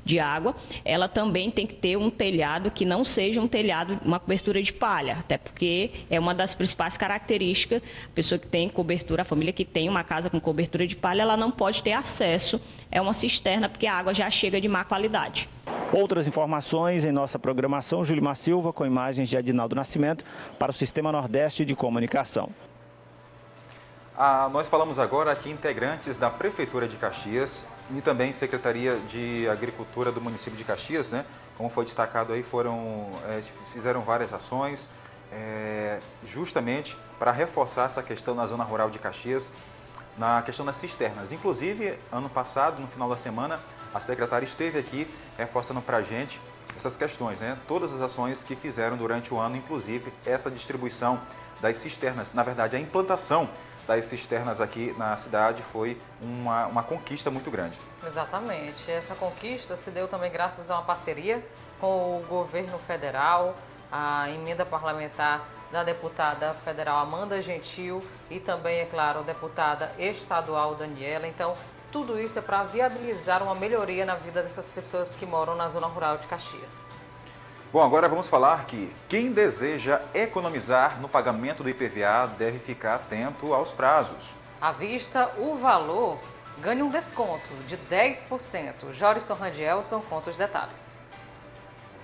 de 0.06 0.20
água, 0.20 0.56
ela 0.86 1.10
também 1.10 1.50
tem 1.50 1.66
que 1.66 1.74
ter 1.74 1.98
um 1.98 2.10
telhado 2.10 2.70
que 2.70 2.86
não 2.86 3.04
seja 3.04 3.42
um 3.42 3.48
telhado, 3.48 4.00
uma 4.06 4.20
cobertura 4.20 4.62
de 4.62 4.72
palha, 4.72 5.18
até 5.20 5.38
porque 5.38 5.90
é 6.10 6.20
uma 6.20 6.34
das 6.34 6.54
principais 6.54 6.96
características. 6.96 7.82
A 7.82 8.14
pessoa 8.14 8.38
que 8.38 8.48
tem 8.48 8.70
cobertura, 8.70 9.24
a 9.24 9.26
família 9.26 9.52
que 9.52 9.66
tem 9.66 9.90
uma 9.90 10.04
casa 10.04 10.30
com 10.30 10.40
cobertura 10.40 10.86
de 10.86 10.96
palha, 10.96 11.24
ela 11.24 11.36
não 11.36 11.50
pode 11.50 11.82
ter 11.82 11.94
acesso 11.94 12.62
a 12.92 13.02
uma 13.02 13.14
cisterna, 13.14 13.68
porque 13.68 13.88
a 13.88 13.96
água 13.96 14.14
já 14.14 14.30
chega 14.30 14.62
de 14.62 14.68
má 14.68 14.86
qualidade. 14.86 15.50
Outras 15.92 16.28
informações 16.28 17.04
em 17.06 17.12
nossa 17.12 17.40
programação, 17.40 18.06
Júlio 18.06 18.36
Silva, 18.36 18.72
com 18.72 18.86
imagens 18.86 19.30
de 19.30 19.38
Adinaldo 19.38 19.76
Nascimento, 19.76 20.24
para 20.60 20.70
o 20.70 20.74
Sistema 20.74 21.12
Nordeste 21.12 21.66
de 21.66 21.76
Comunicação. 21.76 22.50
Ah, 24.18 24.48
nós 24.50 24.70
falamos 24.70 24.98
agora 24.98 25.30
aqui 25.30 25.50
integrantes 25.50 26.18
da 26.18 26.30
Prefeitura 26.30 26.88
de 26.88 26.96
Caxias 26.96 27.66
e 27.94 28.00
também 28.00 28.32
Secretaria 28.32 28.98
de 29.10 29.46
Agricultura 29.50 30.10
do 30.10 30.22
município 30.22 30.58
de 30.58 30.64
Caxias, 30.64 31.12
né? 31.12 31.26
Como 31.58 31.70
foi 31.70 31.84
destacado 31.84 32.32
aí, 32.32 32.42
foram, 32.42 33.10
é, 33.28 33.42
fizeram 33.74 34.04
várias 34.04 34.32
ações 34.32 34.88
é, 35.34 36.00
justamente 36.26 36.98
para 37.20 37.30
reforçar 37.34 37.88
essa 37.88 38.02
questão 38.02 38.34
na 38.34 38.48
zona 38.48 38.64
rural 38.64 38.90
de 38.90 39.00
Caxias, 39.00 39.52
na 40.18 40.42
questão 40.44 40.66
das 40.66 40.78
cisternas. 40.78 41.34
Inclusive, 41.34 42.00
ano 42.10 42.30
passado, 42.30 42.80
no 42.80 42.88
final 42.88 43.10
da 43.10 43.18
semana, 43.18 43.60
a 43.94 44.00
secretária 44.00 44.46
esteve 44.46 44.80
aqui 44.80 45.14
reforçando 45.38 45.82
para 45.82 45.98
a 45.98 46.02
gente 46.02 46.40
essas 46.74 46.96
questões, 46.96 47.42
né? 47.42 47.58
Todas 47.68 47.92
as 47.92 48.00
ações 48.00 48.46
que 48.46 48.56
fizeram 48.56 48.96
durante 48.96 49.34
o 49.34 49.40
ano, 49.40 49.58
inclusive 49.58 50.14
essa 50.26 50.50
distribuição 50.50 51.20
das 51.62 51.76
cisternas, 51.76 52.34
na 52.34 52.44
verdade, 52.44 52.78
a 52.78 52.80
implantação 52.80 53.50
das 53.88 54.06
cisternas 54.06 54.60
aqui 54.60 54.94
na 54.98 55.16
cidade 55.18 55.62
foi 55.64 56.00
uma, 56.22 56.68
uma 56.68 56.84
conquista 56.84 57.30
muito 57.30 57.52
grande. 57.52 57.80
Exatamente. 58.06 58.90
Essa 58.90 59.16
conquista 59.16 59.76
se 59.76 59.92
deu 59.92 60.08
também 60.08 60.32
graças 60.32 60.70
a 60.70 60.76
uma 60.76 60.84
parceria 60.84 61.46
com 61.80 62.20
o 62.20 62.26
governo 62.28 62.78
federal, 62.80 63.56
a 63.92 64.30
emenda 64.30 64.66
parlamentar 64.66 65.46
da 65.72 65.84
deputada 65.84 66.54
federal 66.54 67.00
Amanda 67.00 67.42
Gentil 67.42 68.02
e 68.30 68.40
também, 68.40 68.80
é 68.80 68.86
claro, 68.86 69.20
a 69.20 69.24
deputada 69.24 69.92
estadual 69.98 70.76
Daniela. 70.76 71.28
Então, 71.28 71.56
tudo 71.92 72.20
isso 72.20 72.40
é 72.40 72.42
para 72.42 72.64
viabilizar 72.64 73.42
uma 73.44 73.56
melhoria 73.56 74.06
na 74.06 74.16
vida 74.16 74.42
dessas 74.42 74.70
pessoas 74.70 75.16
que 75.16 75.26
moram 75.26 75.56
na 75.56 75.70
zona 75.70 75.88
rural 75.88 76.18
de 76.18 76.28
Caxias. 76.28 76.95
Bom, 77.76 77.84
agora 77.84 78.08
vamos 78.08 78.30
falar 78.30 78.68
que 78.68 78.90
quem 79.10 79.34
deseja 79.34 80.02
economizar 80.14 81.02
no 81.02 81.10
pagamento 81.10 81.62
do 81.62 81.70
IPVA 81.70 82.26
deve 82.38 82.58
ficar 82.58 82.96
atento 82.96 83.54
aos 83.54 83.74
prazos. 83.74 84.38
À 84.62 84.72
vista, 84.72 85.30
o 85.38 85.56
valor 85.56 86.18
ganha 86.62 86.86
um 86.86 86.90
desconto 86.90 87.44
de 87.68 87.78
10%. 87.78 88.94
Jorison 88.94 89.34
Randielson 89.34 90.00
conta 90.10 90.30
os 90.30 90.38
detalhes. 90.38 90.98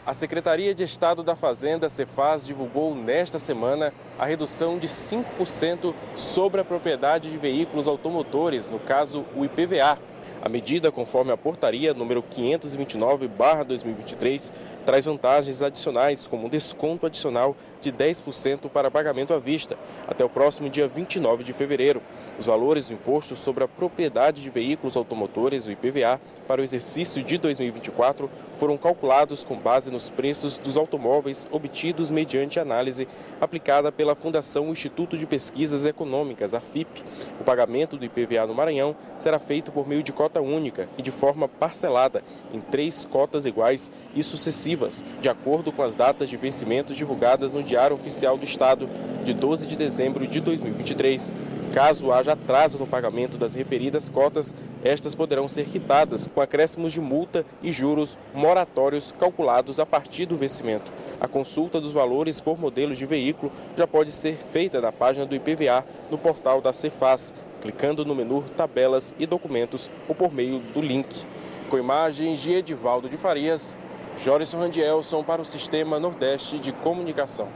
A 0.06 0.14
Secretaria 0.14 0.74
de 0.74 0.84
Estado 0.84 1.24
da 1.24 1.38
Fazenda, 1.38 1.88
Cefaz, 1.88 2.46
divulgou 2.46 2.94
nesta 2.94 3.40
semana 3.40 3.94
a 4.20 4.26
redução 4.26 4.78
de 4.78 4.88
5% 4.88 5.96
sobre 6.18 6.60
a 6.60 6.66
propriedade 6.66 7.32
de 7.32 7.38
veículos 7.38 7.88
automotores, 7.88 8.68
no 8.68 8.80
caso 8.80 9.24
o 9.36 9.46
IPVA. 9.46 9.98
A 10.42 10.50
medida, 10.50 10.92
conforme 10.92 11.32
a 11.32 11.38
portaria 11.38 11.94
número 11.94 12.24
529/2023, 12.24 14.52
traz 14.86 15.06
vantagens 15.06 15.62
adicionais, 15.62 16.28
como 16.28 16.46
um 16.46 16.50
desconto 16.50 17.06
adicional 17.06 17.56
de 17.80 17.92
10% 17.92 18.70
para 18.70 18.92
pagamento 18.92 19.34
à 19.34 19.40
vista, 19.40 19.78
até 20.08 20.24
o 20.24 20.30
próximo 20.30 20.70
dia 20.70 20.88
29 20.88 21.44
de 21.44 21.54
fevereiro. 21.54 22.02
Os 22.40 22.46
valores 22.46 22.88
do 22.88 22.94
imposto 22.94 23.36
sobre 23.36 23.64
a 23.64 23.68
propriedade 23.68 24.42
de 24.42 24.50
veículos 24.50 24.96
automotores, 24.96 25.66
o 25.66 25.72
IPVA, 25.72 26.20
para 26.48 26.62
o 26.62 26.64
exercício 26.64 27.24
de 27.24 27.38
2024 27.38 28.30
foram 28.58 28.78
calculados 28.78 29.44
com 29.44 29.56
base 29.56 29.92
nos 29.92 30.10
preços 30.10 30.58
dos 30.58 30.78
automóveis 30.78 31.48
obtidos 31.52 32.10
mediante 32.10 32.60
análise 32.60 33.08
aplicada 33.40 33.92
pela 33.92 34.16
Fundação 34.16 34.70
Instituto 34.70 35.18
de 35.18 35.26
Pesquisas 35.26 35.86
Econômicas, 35.86 36.54
a 36.54 36.60
FIP. 36.60 37.04
O 37.40 37.44
pagamento 37.44 37.98
do 37.98 38.06
IPVA 38.06 38.46
no 38.46 38.54
Maranhão 38.54 38.96
será 39.16 39.40
feito 39.40 39.72
por 39.72 39.88
meio 39.88 40.04
de 40.04 40.12
cota 40.12 40.42
única 40.42 40.88
e 40.98 41.02
de 41.02 41.12
forma 41.12 41.48
parcelada, 41.48 42.24
em 42.54 42.60
três 42.60 43.06
cotas 43.06 43.46
iguais 43.46 43.92
e 44.14 44.22
sucessivas, 44.22 44.71
de 45.22 45.30
acordo 45.30 45.72
com 45.72 45.84
as 45.84 45.96
datas 45.96 46.30
de 46.30 46.38
vencimento 46.38 46.94
divulgadas 46.94 47.52
no 47.52 47.62
Diário 47.62 47.96
Oficial 47.96 48.38
do 48.38 48.46
Estado, 48.46 48.88
de 49.24 49.34
12 49.34 49.68
de 49.68 49.76
dezembro 49.76 50.26
de 50.26 50.40
2023. 50.40 51.34
Caso 51.74 52.12
haja 52.12 52.34
atraso 52.34 52.78
no 52.78 52.86
pagamento 52.86 53.38
das 53.38 53.54
referidas 53.54 54.10
cotas, 54.10 54.54
estas 54.84 55.16
poderão 55.16 55.48
ser 55.48 55.66
quitadas 55.66 56.28
com 56.28 56.42
acréscimos 56.42 56.92
de 56.92 57.00
multa 57.00 57.46
e 57.64 57.72
juros 57.72 58.18
moratórios 58.34 59.14
calculados 59.18 59.80
a 59.80 59.86
partir 59.86 60.26
do 60.26 60.36
vencimento. 60.38 60.92
A 61.20 61.28
consulta 61.28 61.80
dos 61.80 61.94
valores 61.94 62.42
por 62.42 62.60
modelo 62.60 62.94
de 62.94 63.06
veículo 63.06 63.52
já 63.78 63.88
pode 63.88 64.12
ser 64.12 64.36
feita 64.36 64.82
na 64.82 64.92
página 64.92 65.26
do 65.26 65.36
IPVA 65.36 65.86
no 66.10 66.18
portal 66.18 66.62
da 66.62 66.74
Cefaz, 66.74 67.34
clicando 67.62 68.04
no 68.04 68.16
menu 68.16 68.44
Tabelas 68.58 69.16
e 69.18 69.26
Documentos 69.26 69.90
ou 70.10 70.16
por 70.16 70.34
meio 70.34 70.60
do 70.74 70.82
link. 70.82 71.08
Com 71.70 71.78
imagens 71.78 72.42
de 72.42 72.54
Edivaldo 72.54 73.08
de 73.08 73.16
Farias, 73.16 73.78
Jorison 74.18 74.60
Randielson 74.60 75.24
para 75.24 75.42
o 75.42 75.46
Sistema 75.46 76.00
Nordeste 76.00 76.60
de 76.60 76.72
Comunicação. 76.72 77.50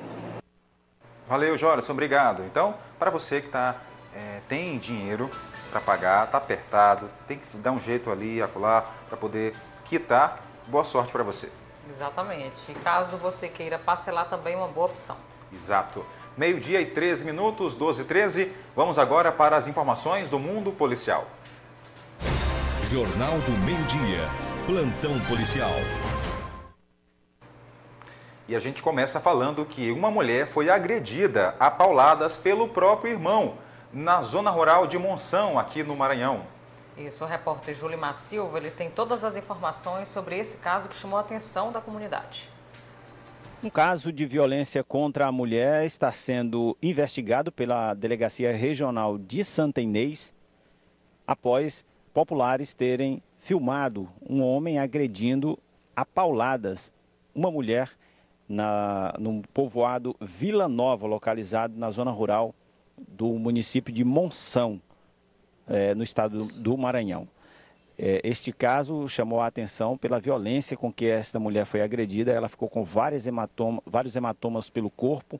Valeu, 1.28 1.58
Jorison, 1.58 1.94
obrigado. 1.94 2.44
Então, 2.44 2.76
para 3.00 3.10
você 3.10 3.42
que 3.42 3.50
tá, 3.50 3.76
é, 4.16 4.40
tem 4.48 4.78
dinheiro 4.78 5.30
para 5.72 5.82
pagar, 5.82 6.26
está 6.26 6.38
apertado, 6.38 7.10
tem 7.28 7.38
que 7.38 7.58
dar 7.58 7.72
um 7.72 7.80
jeito 7.80 8.12
ali, 8.12 8.42
acolá, 8.42 8.86
para 9.08 9.18
poder 9.18 9.56
quitar, 9.84 10.42
boa 10.68 10.84
sorte 10.84 11.12
para 11.12 11.24
você. 11.24 11.50
Exatamente. 11.90 12.56
E 12.70 12.74
caso 12.76 13.18
você 13.18 13.48
queira 13.48 13.78
parcelar, 13.78 14.30
também 14.30 14.54
é 14.54 14.58
uma 14.58 14.68
boa 14.68 14.88
opção. 14.88 15.16
Exato. 15.54 16.06
Meio-dia 16.38 16.82
e 16.82 16.88
13 16.88 17.26
minutos, 17.26 17.76
12 17.76 18.02
e 18.02 18.06
13. 18.06 18.52
Vamos 18.76 19.00
agora 19.00 19.32
para 19.32 19.56
as 19.56 19.68
informações 19.68 20.30
do 20.30 20.38
mundo 20.38 20.72
policial. 20.72 21.26
Jornal 22.84 23.38
do 23.40 23.52
Meio-Dia. 23.64 24.30
Plantão 24.68 25.20
policial. 25.28 25.74
E 28.48 28.56
a 28.56 28.60
gente 28.60 28.84
começa 28.84 29.20
falando 29.20 29.66
que 29.66 29.90
uma 29.90 30.12
mulher 30.12 30.46
foi 30.46 30.70
agredida 30.70 31.56
a 31.60 31.72
pauladas 31.72 32.38
pelo 32.38 32.68
próprio 32.68 33.14
irmão 33.14 33.56
na 33.92 34.22
zona 34.22 34.52
rural 34.52 34.86
de 34.86 35.00
Monção, 35.00 35.58
aqui 35.58 35.82
no 35.82 35.96
Maranhão. 35.96 36.46
Isso, 36.96 37.24
o 37.24 37.28
repórter 37.28 37.74
Júlio 37.74 38.00
Silva, 38.14 38.60
ele 38.60 38.70
tem 38.70 38.90
todas 38.90 39.24
as 39.24 39.36
informações 39.36 40.08
sobre 40.10 40.38
esse 40.38 40.58
caso 40.58 40.88
que 40.88 40.96
chamou 40.96 41.18
a 41.18 41.22
atenção 41.22 41.72
da 41.72 41.82
comunidade. 41.82 42.48
Um 43.64 43.70
caso 43.70 44.14
de 44.14 44.28
violência 44.28 44.84
contra 44.84 45.26
a 45.26 45.32
mulher 45.32 45.84
está 45.84 46.12
sendo 46.12 46.78
investigado 46.84 47.52
pela 47.52 47.96
Delegacia 47.96 48.56
Regional 48.56 49.18
de 49.18 49.44
Santa 49.44 49.82
Inês 49.82 50.32
após 51.26 51.84
populares 52.14 52.76
terem 52.76 53.24
filmado 53.40 54.08
um 54.22 54.44
homem 54.44 54.78
agredindo 54.78 55.58
a 55.96 56.06
pauladas 56.06 56.94
uma 57.34 57.50
mulher 57.50 57.90
na, 58.48 59.14
no 59.20 59.42
povoado 59.54 60.16
Vila 60.22 60.68
Nova, 60.68 61.08
localizado 61.08 61.78
na 61.78 61.90
zona 61.92 62.12
rural 62.12 62.54
do 62.98 63.28
município 63.34 63.94
de 63.94 64.04
Monção, 64.04 64.82
é, 65.68 65.96
no 65.96 66.04
estado 66.04 66.46
do 66.46 66.78
Maranhão. 66.78 67.28
É, 67.98 68.22
este 68.24 68.52
caso 68.52 69.08
chamou 69.08 69.40
a 69.40 69.48
atenção 69.48 69.98
pela 69.98 70.20
violência 70.20 70.76
com 70.76 70.92
que 70.92 71.06
esta 71.06 71.40
mulher 71.40 71.66
foi 71.66 71.82
agredida. 71.82 72.32
Ela 72.32 72.50
ficou 72.50 72.70
com 72.70 72.86
hematoma, 73.26 73.82
vários 73.86 74.16
hematomas 74.16 74.70
pelo 74.70 74.90
corpo 74.90 75.40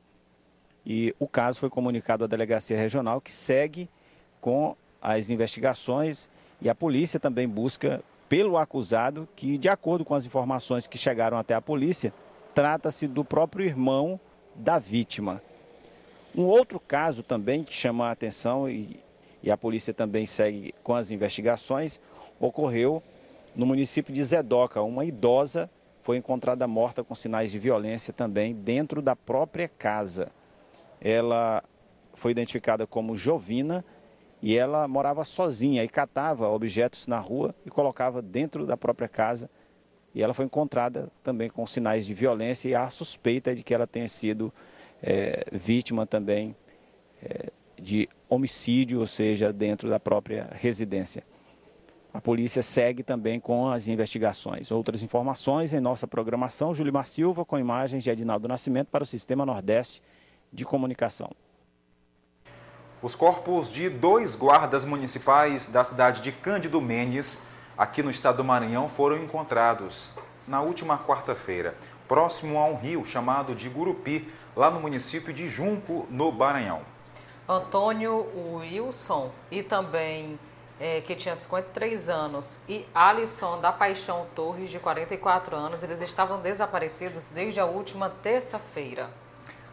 e 0.84 1.14
o 1.18 1.26
caso 1.26 1.58
foi 1.58 1.68
comunicado 1.68 2.24
à 2.24 2.26
delegacia 2.26 2.76
regional, 2.76 3.20
que 3.20 3.30
segue 3.30 3.88
com 4.40 4.76
as 5.02 5.30
investigações 5.30 6.28
e 6.60 6.68
a 6.68 6.74
polícia 6.74 7.20
também 7.20 7.48
busca 7.48 8.02
pelo 8.28 8.56
acusado, 8.56 9.28
que, 9.36 9.58
de 9.58 9.68
acordo 9.68 10.04
com 10.04 10.14
as 10.14 10.24
informações 10.24 10.86
que 10.86 10.96
chegaram 10.96 11.36
até 11.36 11.54
a 11.54 11.60
polícia, 11.60 12.12
trata-se 12.56 13.06
do 13.06 13.22
próprio 13.22 13.66
irmão 13.66 14.18
da 14.54 14.78
vítima. 14.78 15.42
Um 16.34 16.44
outro 16.44 16.80
caso 16.80 17.22
também 17.22 17.62
que 17.62 17.74
chama 17.74 18.08
a 18.08 18.10
atenção 18.10 18.66
e, 18.66 18.98
e 19.42 19.50
a 19.50 19.58
polícia 19.58 19.92
também 19.92 20.24
segue 20.24 20.74
com 20.82 20.94
as 20.94 21.10
investigações, 21.10 22.00
ocorreu 22.40 23.02
no 23.54 23.66
município 23.66 24.10
de 24.10 24.24
Zedoca. 24.24 24.80
Uma 24.80 25.04
idosa 25.04 25.68
foi 26.00 26.16
encontrada 26.16 26.66
morta 26.66 27.04
com 27.04 27.14
sinais 27.14 27.52
de 27.52 27.58
violência 27.58 28.10
também 28.10 28.54
dentro 28.54 29.02
da 29.02 29.14
própria 29.14 29.68
casa. 29.68 30.32
ela 30.98 31.62
foi 32.14 32.30
identificada 32.30 32.86
como 32.86 33.18
Jovina 33.18 33.84
e 34.40 34.56
ela 34.56 34.88
morava 34.88 35.24
sozinha 35.24 35.84
e 35.84 35.88
catava 35.90 36.48
objetos 36.48 37.06
na 37.06 37.18
rua 37.18 37.54
e 37.66 37.70
colocava 37.70 38.22
dentro 38.22 38.64
da 38.64 38.78
própria 38.78 39.08
casa. 39.08 39.50
E 40.16 40.22
ela 40.22 40.32
foi 40.32 40.46
encontrada 40.46 41.10
também 41.22 41.50
com 41.50 41.66
sinais 41.66 42.06
de 42.06 42.14
violência 42.14 42.70
e 42.70 42.74
há 42.74 42.88
suspeita 42.88 43.54
de 43.54 43.62
que 43.62 43.74
ela 43.74 43.86
tenha 43.86 44.08
sido 44.08 44.50
é, 45.02 45.44
vítima 45.52 46.06
também 46.06 46.56
é, 47.22 47.50
de 47.78 48.08
homicídio, 48.26 49.00
ou 49.00 49.06
seja, 49.06 49.52
dentro 49.52 49.90
da 49.90 50.00
própria 50.00 50.48
residência. 50.54 51.22
A 52.14 52.18
polícia 52.18 52.62
segue 52.62 53.02
também 53.02 53.38
com 53.38 53.68
as 53.68 53.88
investigações. 53.88 54.70
Outras 54.70 55.02
informações 55.02 55.74
em 55.74 55.80
nossa 55.80 56.06
programação, 56.06 56.72
Julimar 56.72 57.06
Silva, 57.06 57.44
com 57.44 57.58
imagens 57.58 58.02
de 58.02 58.08
Edinaldo 58.08 58.48
Nascimento 58.48 58.88
para 58.88 59.02
o 59.02 59.06
Sistema 59.06 59.44
Nordeste 59.44 60.02
de 60.50 60.64
Comunicação. 60.64 61.30
Os 63.02 63.14
corpos 63.14 63.70
de 63.70 63.90
dois 63.90 64.34
guardas 64.34 64.82
municipais 64.82 65.66
da 65.66 65.84
cidade 65.84 66.22
de 66.22 66.32
Cândido 66.32 66.80
Mendes, 66.80 67.38
aqui 67.76 68.02
no 68.02 68.10
estado 68.10 68.38
do 68.38 68.44
Maranhão, 68.44 68.88
foram 68.88 69.16
encontrados 69.16 70.10
na 70.46 70.60
última 70.60 70.98
quarta-feira, 70.98 71.74
próximo 72.08 72.58
a 72.58 72.64
um 72.66 72.76
rio 72.76 73.04
chamado 73.04 73.54
de 73.54 73.68
Gurupi, 73.68 74.32
lá 74.54 74.70
no 74.70 74.80
município 74.80 75.32
de 75.32 75.48
Junco, 75.48 76.06
no 76.10 76.32
Maranhão. 76.32 76.82
Antônio 77.48 78.26
Wilson 78.60 79.30
e 79.50 79.62
também 79.62 80.38
é, 80.80 81.00
que 81.00 81.14
tinha 81.14 81.34
53 81.34 82.08
anos, 82.08 82.58
e 82.68 82.86
Alisson 82.94 83.60
da 83.60 83.72
Paixão 83.72 84.26
Torres, 84.34 84.70
de 84.70 84.78
44 84.78 85.56
anos, 85.56 85.82
eles 85.82 86.00
estavam 86.00 86.40
desaparecidos 86.40 87.28
desde 87.28 87.60
a 87.60 87.64
última 87.64 88.10
terça-feira. 88.10 89.10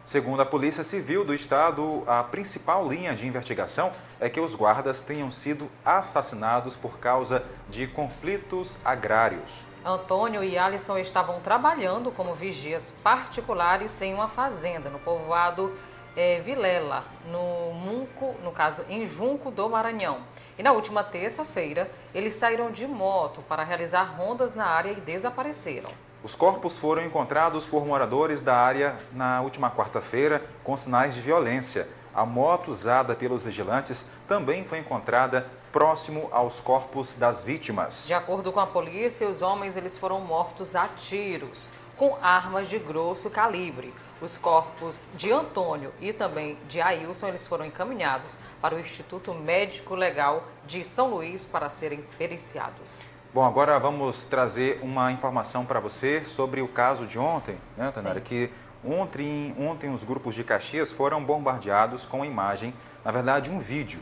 Segundo 0.04 0.42
a 0.42 0.44
Polícia 0.44 0.84
Civil 0.84 1.24
do 1.24 1.32
Estado, 1.32 2.04
a 2.06 2.22
principal 2.22 2.86
linha 2.86 3.14
de 3.14 3.26
investigação 3.26 3.90
é 4.20 4.28
que 4.28 4.38
os 4.38 4.54
guardas 4.54 5.00
tenham 5.00 5.30
sido 5.30 5.70
assassinados 5.82 6.76
por 6.76 6.98
causa 6.98 7.42
de 7.70 7.86
conflitos 7.86 8.76
agrários. 8.84 9.64
Antônio 9.82 10.44
e 10.44 10.58
Alisson 10.58 10.98
estavam 10.98 11.40
trabalhando 11.40 12.10
como 12.10 12.34
vigias 12.34 12.92
particulares 13.02 13.98
em 14.02 14.12
uma 14.12 14.28
fazenda 14.28 14.90
no 14.90 14.98
povoado 14.98 15.72
é, 16.14 16.38
Vilela, 16.40 17.04
no 17.30 17.72
Munco, 17.72 18.36
no 18.44 18.52
caso 18.52 18.84
em 18.90 19.06
Junco 19.06 19.50
do 19.50 19.70
Maranhão. 19.70 20.18
E 20.58 20.62
na 20.62 20.72
última 20.72 21.02
terça-feira, 21.02 21.90
eles 22.14 22.34
saíram 22.34 22.70
de 22.70 22.86
moto 22.86 23.42
para 23.48 23.64
realizar 23.64 24.02
rondas 24.02 24.54
na 24.54 24.66
área 24.66 24.90
e 24.90 25.00
desapareceram. 25.00 25.90
Os 26.24 26.34
corpos 26.34 26.78
foram 26.78 27.04
encontrados 27.04 27.66
por 27.66 27.84
moradores 27.84 28.40
da 28.40 28.56
área 28.56 28.98
na 29.12 29.42
última 29.42 29.70
quarta-feira 29.70 30.42
com 30.64 30.74
sinais 30.74 31.14
de 31.14 31.20
violência. 31.20 31.86
A 32.14 32.24
moto 32.24 32.70
usada 32.70 33.14
pelos 33.14 33.42
vigilantes 33.42 34.06
também 34.26 34.64
foi 34.64 34.78
encontrada 34.78 35.46
próximo 35.70 36.30
aos 36.32 36.60
corpos 36.60 37.12
das 37.12 37.42
vítimas. 37.42 38.06
De 38.06 38.14
acordo 38.14 38.50
com 38.50 38.58
a 38.58 38.66
polícia, 38.66 39.28
os 39.28 39.42
homens 39.42 39.76
eles 39.76 39.98
foram 39.98 40.18
mortos 40.22 40.74
a 40.74 40.88
tiros 40.88 41.70
com 41.94 42.16
armas 42.22 42.70
de 42.70 42.78
grosso 42.78 43.28
calibre. 43.28 43.92
Os 44.18 44.38
corpos 44.38 45.10
de 45.14 45.30
Antônio 45.30 45.92
e 46.00 46.10
também 46.10 46.56
de 46.70 46.80
Ailson 46.80 47.28
eles 47.28 47.46
foram 47.46 47.66
encaminhados 47.66 48.38
para 48.62 48.74
o 48.74 48.80
Instituto 48.80 49.34
Médico 49.34 49.94
Legal 49.94 50.44
de 50.66 50.82
São 50.84 51.10
Luís 51.10 51.44
para 51.44 51.68
serem 51.68 52.02
periciados. 52.16 53.13
Bom, 53.34 53.42
agora 53.42 53.76
vamos 53.80 54.24
trazer 54.26 54.78
uma 54.80 55.10
informação 55.10 55.66
para 55.66 55.80
você 55.80 56.22
sobre 56.24 56.62
o 56.62 56.68
caso 56.68 57.04
de 57.04 57.18
ontem, 57.18 57.58
né, 57.76 57.90
Tanara? 57.90 58.20
Que 58.20 58.48
ontem, 58.84 59.52
ontem 59.58 59.92
os 59.92 60.04
grupos 60.04 60.36
de 60.36 60.44
Caxias 60.44 60.92
foram 60.92 61.20
bombardeados 61.20 62.06
com 62.06 62.22
a 62.22 62.26
imagem, 62.28 62.72
na 63.04 63.10
verdade, 63.10 63.50
um 63.50 63.58
vídeo, 63.58 64.00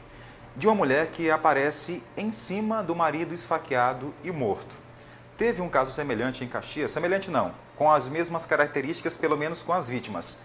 de 0.54 0.68
uma 0.68 0.74
mulher 0.74 1.06
que 1.12 1.30
aparece 1.30 2.02
em 2.14 2.30
cima 2.30 2.82
do 2.82 2.94
marido 2.94 3.32
esfaqueado 3.32 4.12
e 4.22 4.30
morto. 4.30 4.74
Teve 5.38 5.62
um 5.62 5.68
caso 5.70 5.92
semelhante 5.92 6.44
em 6.44 6.46
Caxias, 6.46 6.90
semelhante 6.90 7.30
não, 7.30 7.52
com 7.74 7.90
as 7.90 8.10
mesmas 8.10 8.44
características, 8.44 9.16
pelo 9.16 9.38
menos 9.38 9.62
com 9.62 9.72
as 9.72 9.88
vítimas. 9.88 10.36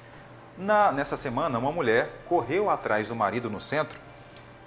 Na, 0.58 0.94
nessa 0.94 1.18
semana, 1.18 1.60
uma 1.60 1.74
mulher 1.74 2.10
correu 2.26 2.70
atrás 2.70 3.10
do 3.10 3.16
marido 3.18 3.50
no 3.50 3.60
centro, 3.60 4.00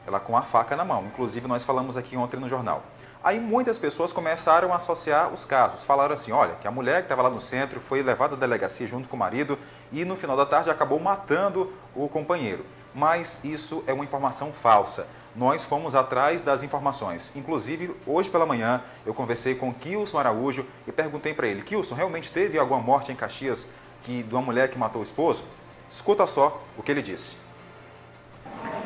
ela 0.06 0.20
com 0.20 0.36
a 0.36 0.42
faca 0.42 0.76
na 0.76 0.84
mão. 0.84 1.04
Inclusive, 1.06 1.46
nós 1.46 1.64
falamos 1.64 1.96
aqui 1.96 2.16
ontem 2.16 2.38
no 2.38 2.48
jornal. 2.48 2.82
Aí 3.22 3.38
muitas 3.38 3.78
pessoas 3.78 4.12
começaram 4.12 4.72
a 4.72 4.76
associar 4.76 5.32
os 5.32 5.44
casos. 5.44 5.84
Falaram 5.84 6.14
assim: 6.14 6.32
olha, 6.32 6.54
que 6.54 6.66
a 6.66 6.70
mulher 6.70 7.02
que 7.02 7.04
estava 7.04 7.22
lá 7.22 7.30
no 7.30 7.40
centro 7.40 7.78
foi 7.78 8.02
levada 8.02 8.34
à 8.34 8.38
delegacia 8.38 8.86
junto 8.86 9.08
com 9.08 9.16
o 9.16 9.18
marido 9.18 9.58
e 9.92 10.04
no 10.06 10.16
final 10.16 10.36
da 10.36 10.46
tarde 10.46 10.70
acabou 10.70 10.98
matando 10.98 11.70
o 11.94 12.08
companheiro. 12.08 12.64
Mas 12.94 13.38
isso 13.44 13.84
é 13.86 13.92
uma 13.92 14.04
informação 14.04 14.52
falsa. 14.52 15.06
Nós 15.36 15.62
fomos 15.62 15.94
atrás 15.94 16.42
das 16.42 16.62
informações. 16.62 17.30
Inclusive, 17.36 17.94
hoje 18.06 18.30
pela 18.30 18.46
manhã, 18.46 18.82
eu 19.04 19.12
conversei 19.12 19.54
com 19.54 19.72
Kilson 19.72 20.18
Araújo 20.18 20.66
e 20.86 20.90
perguntei 20.90 21.34
para 21.34 21.46
ele: 21.46 21.62
Kilson, 21.62 21.94
realmente 21.94 22.32
teve 22.32 22.58
alguma 22.58 22.80
morte 22.80 23.12
em 23.12 23.16
Caxias 23.16 23.66
que, 24.02 24.22
de 24.22 24.34
uma 24.34 24.42
mulher 24.42 24.70
que 24.70 24.78
matou 24.78 25.02
o 25.02 25.04
esposo? 25.04 25.44
Escuta 25.90 26.26
só 26.26 26.62
o 26.78 26.82
que 26.82 26.90
ele 26.90 27.02
disse. 27.02 27.36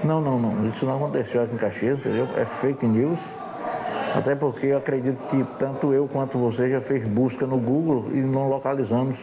Não, 0.02 0.20
não, 0.20 0.38
não. 0.38 0.68
Isso 0.68 0.84
não 0.84 0.96
aconteceu 0.96 1.42
aqui 1.42 1.54
em 1.54 1.58
Caxias, 1.58 1.98
entendeu? 1.98 2.28
É 2.36 2.44
fake 2.44 2.86
news. 2.86 3.18
Até 4.14 4.34
porque 4.34 4.66
eu 4.66 4.78
acredito 4.78 5.18
que 5.28 5.44
tanto 5.58 5.92
eu 5.92 6.08
quanto 6.08 6.38
você 6.38 6.70
já 6.70 6.80
fez 6.80 7.06
busca 7.06 7.46
no 7.46 7.58
Google 7.58 8.06
e 8.12 8.20
não 8.20 8.48
localizamos 8.48 9.18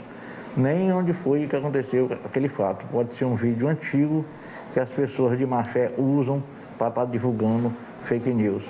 nem 0.55 0.91
onde 0.91 1.13
foi 1.13 1.47
que 1.47 1.55
aconteceu 1.55 2.10
aquele 2.25 2.49
fato. 2.49 2.86
Pode 2.91 3.15
ser 3.15 3.25
um 3.25 3.36
vídeo 3.36 3.67
antigo 3.67 4.25
que 4.73 4.79
as 4.79 4.89
pessoas 4.89 5.38
de 5.38 5.45
má 5.45 5.63
fé 5.63 5.91
usam 5.97 6.43
para 6.77 6.89
estar 6.89 7.05
tá 7.05 7.12
divulgando 7.12 7.71
fake 8.03 8.29
news. 8.31 8.63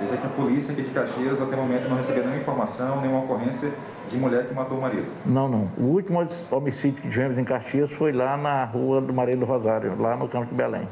Dizer 0.00 0.16
que 0.18 0.26
a 0.26 0.30
polícia 0.30 0.72
aqui 0.72 0.82
de 0.82 0.90
Caxias 0.90 1.40
até 1.40 1.56
o 1.56 1.58
momento 1.58 1.88
não 1.88 1.96
recebeu 1.96 2.22
nenhuma 2.22 2.40
informação, 2.40 3.00
nenhuma 3.00 3.24
ocorrência 3.24 3.70
de 4.08 4.16
mulher 4.16 4.46
que 4.46 4.54
matou 4.54 4.78
o 4.78 4.80
marido? 4.80 5.06
Não, 5.26 5.48
não. 5.48 5.68
O 5.76 5.82
último 5.82 6.24
homicídio 6.50 7.02
que 7.02 7.08
tivemos 7.08 7.36
em 7.36 7.44
Caxias 7.44 7.90
foi 7.92 8.12
lá 8.12 8.36
na 8.36 8.64
rua 8.64 9.00
do 9.00 9.12
Maria 9.12 9.36
do 9.36 9.44
Rosário, 9.44 10.00
lá 10.00 10.16
no 10.16 10.28
campo 10.28 10.46
de 10.46 10.54
Belém. 10.54 10.88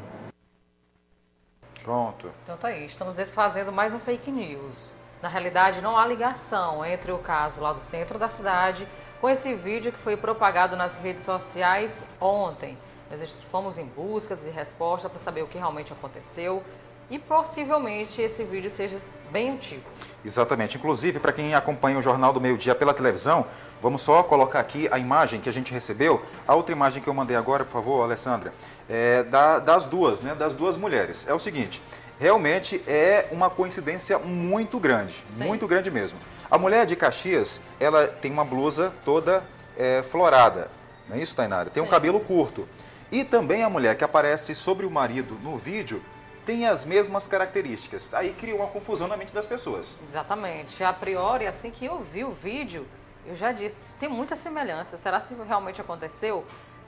Pronto. 1.87 2.29
Então 2.43 2.57
tá 2.57 2.67
aí, 2.67 2.85
estamos 2.85 3.15
desfazendo 3.15 3.71
mais 3.71 3.93
um 3.93 3.99
fake 3.99 4.29
news. 4.29 4.93
Na 5.21 5.29
realidade, 5.29 5.79
não 5.79 5.97
há 5.97 6.05
ligação 6.05 6.85
entre 6.85 7.13
o 7.13 7.17
caso 7.17 7.61
lá 7.61 7.71
do 7.71 7.79
centro 7.79 8.19
da 8.19 8.27
cidade 8.27 8.85
com 9.21 9.29
esse 9.29 9.53
vídeo 9.55 9.93
que 9.93 9.97
foi 9.97 10.17
propagado 10.17 10.75
nas 10.75 10.97
redes 10.97 11.23
sociais 11.23 12.03
ontem. 12.19 12.77
Nós 13.09 13.21
fomos 13.49 13.77
em 13.77 13.85
busca 13.85 14.35
de 14.35 14.49
resposta 14.49 15.07
para 15.07 15.17
saber 15.19 15.43
o 15.43 15.47
que 15.47 15.57
realmente 15.57 15.93
aconteceu 15.93 16.61
e 17.09 17.17
possivelmente 17.17 18.21
esse 18.21 18.43
vídeo 18.43 18.69
seja 18.69 18.99
bem 19.31 19.51
antigo. 19.51 19.83
Exatamente. 20.23 20.77
Inclusive, 20.77 21.19
para 21.19 21.31
quem 21.31 21.55
acompanha 21.55 21.97
o 21.97 22.01
Jornal 22.01 22.33
do 22.33 22.41
Meio 22.41 22.57
Dia 22.57 22.75
pela 22.75 22.93
televisão, 22.93 23.45
vamos 23.81 24.01
só 24.01 24.23
colocar 24.23 24.59
aqui 24.59 24.89
a 24.91 24.99
imagem 24.99 25.39
que 25.39 25.47
a 25.47 25.53
gente 25.53 25.73
recebeu. 25.73 26.21
A 26.47 26.55
outra 26.55 26.73
imagem 26.73 27.01
que 27.01 27.07
eu 27.07 27.13
mandei 27.13 27.35
agora, 27.35 27.63
por 27.63 27.71
favor, 27.71 28.03
Alessandra, 28.03 28.53
é 28.89 29.23
da, 29.23 29.59
das 29.59 29.85
duas, 29.85 30.19
né? 30.21 30.35
Das 30.35 30.53
duas 30.53 30.75
mulheres. 30.75 31.25
É 31.27 31.33
o 31.33 31.39
seguinte. 31.39 31.81
Realmente 32.19 32.83
é 32.87 33.27
uma 33.31 33.49
coincidência 33.49 34.17
muito 34.17 34.79
grande, 34.79 35.23
Sim. 35.31 35.43
muito 35.43 35.67
grande 35.67 35.91
mesmo. 35.91 36.17
A 36.49 36.57
mulher 36.57 36.85
de 36.85 36.95
Caxias, 36.95 37.61
ela 37.79 38.07
tem 38.07 38.31
uma 38.31 38.43
blusa 38.43 38.91
toda 39.05 39.43
é, 39.77 40.01
florada, 40.01 40.71
não 41.07 41.15
é 41.15 41.21
isso, 41.21 41.35
Tainara? 41.35 41.69
Tem 41.69 41.81
Sim. 41.81 41.87
um 41.87 41.91
cabelo 41.91 42.19
curto. 42.19 42.67
E 43.11 43.23
também 43.23 43.63
a 43.63 43.69
mulher 43.69 43.95
que 43.95 44.03
aparece 44.03 44.55
sobre 44.55 44.85
o 44.85 44.91
marido 44.91 45.37
no 45.43 45.57
vídeo 45.57 46.01
tem 46.47 46.65
as 46.65 46.85
mesmas 46.85 47.27
características. 47.27 48.13
Aí 48.13 48.33
criou 48.33 48.59
uma 48.59 48.69
confusão 48.69 49.05
na 49.05 49.17
mente 49.17 49.33
das 49.33 49.45
pessoas. 49.45 49.97
Exatamente. 50.01 50.81
A 50.81 50.93
priori, 50.93 51.45
assim 51.45 51.69
que 51.69 51.83
eu 51.83 51.99
vi 51.99 52.23
o 52.23 52.31
vídeo, 52.31 52.87
eu 53.25 53.35
já 53.35 53.51
disse, 53.51 53.93
tem 53.95 54.07
muita 54.07 54.37
semelhança. 54.37 54.95
Será 54.95 55.19
que 55.19 55.33
realmente 55.45 55.81
aconteceu? 55.81 56.45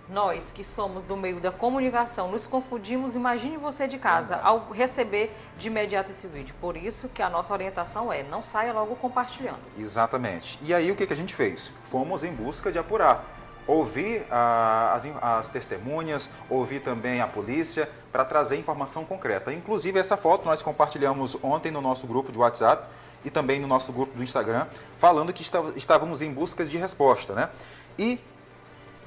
Nós 0.07 0.53
que 0.53 0.63
somos 0.63 1.03
do 1.03 1.17
meio 1.17 1.41
da 1.41 1.51
comunicação 1.51 2.31
nos 2.31 2.47
confundimos. 2.47 3.17
Imagine 3.17 3.57
você 3.57 3.85
de 3.85 3.97
casa 3.97 4.37
ao 4.37 4.71
receber 4.71 5.35
de 5.57 5.67
imediato 5.67 6.09
esse 6.09 6.25
vídeo. 6.25 6.55
Por 6.61 6.77
isso 6.77 7.09
que 7.09 7.21
a 7.21 7.29
nossa 7.29 7.51
orientação 7.51 8.13
é 8.13 8.23
não 8.23 8.41
saia 8.41 8.71
logo 8.71 8.95
compartilhando. 8.95 9.59
Exatamente. 9.77 10.57
E 10.63 10.73
aí 10.73 10.89
o 10.89 10.95
que, 10.95 11.05
que 11.05 11.13
a 11.13 11.17
gente 11.17 11.35
fez? 11.35 11.73
Fomos 11.83 12.23
em 12.23 12.31
busca 12.31 12.71
de 12.71 12.79
apurar 12.79 13.35
ouvir 13.69 14.25
ah, 14.31 14.93
as, 14.95 15.05
as, 15.21 15.49
testemunhas, 15.49 16.27
ouvir 16.49 16.79
também 16.79 17.21
a 17.21 17.27
polícia 17.27 17.87
para 18.11 18.25
trazer 18.25 18.57
informação 18.57 19.05
concreta. 19.05 19.53
Inclusive, 19.53 19.99
essa 19.99 20.17
foto 20.17 20.45
nós 20.45 20.61
compartilhamos 20.61 21.37
ontem 21.43 21.71
no 21.71 21.81
nosso 21.81 22.07
grupo 22.07 22.31
de 22.31 22.37
WhatsApp 22.37 22.87
e 23.23 23.29
também 23.29 23.59
no 23.59 23.67
nosso 23.67 23.91
grupo 23.91 24.15
do 24.15 24.23
Instagram, 24.23 24.67
falando 24.97 25.33
que 25.33 25.43
estávamos 25.75 26.21
em 26.21 26.33
busca 26.33 26.65
de 26.65 26.77
resposta. 26.77 27.33
Né? 27.33 27.49
E 27.97 28.19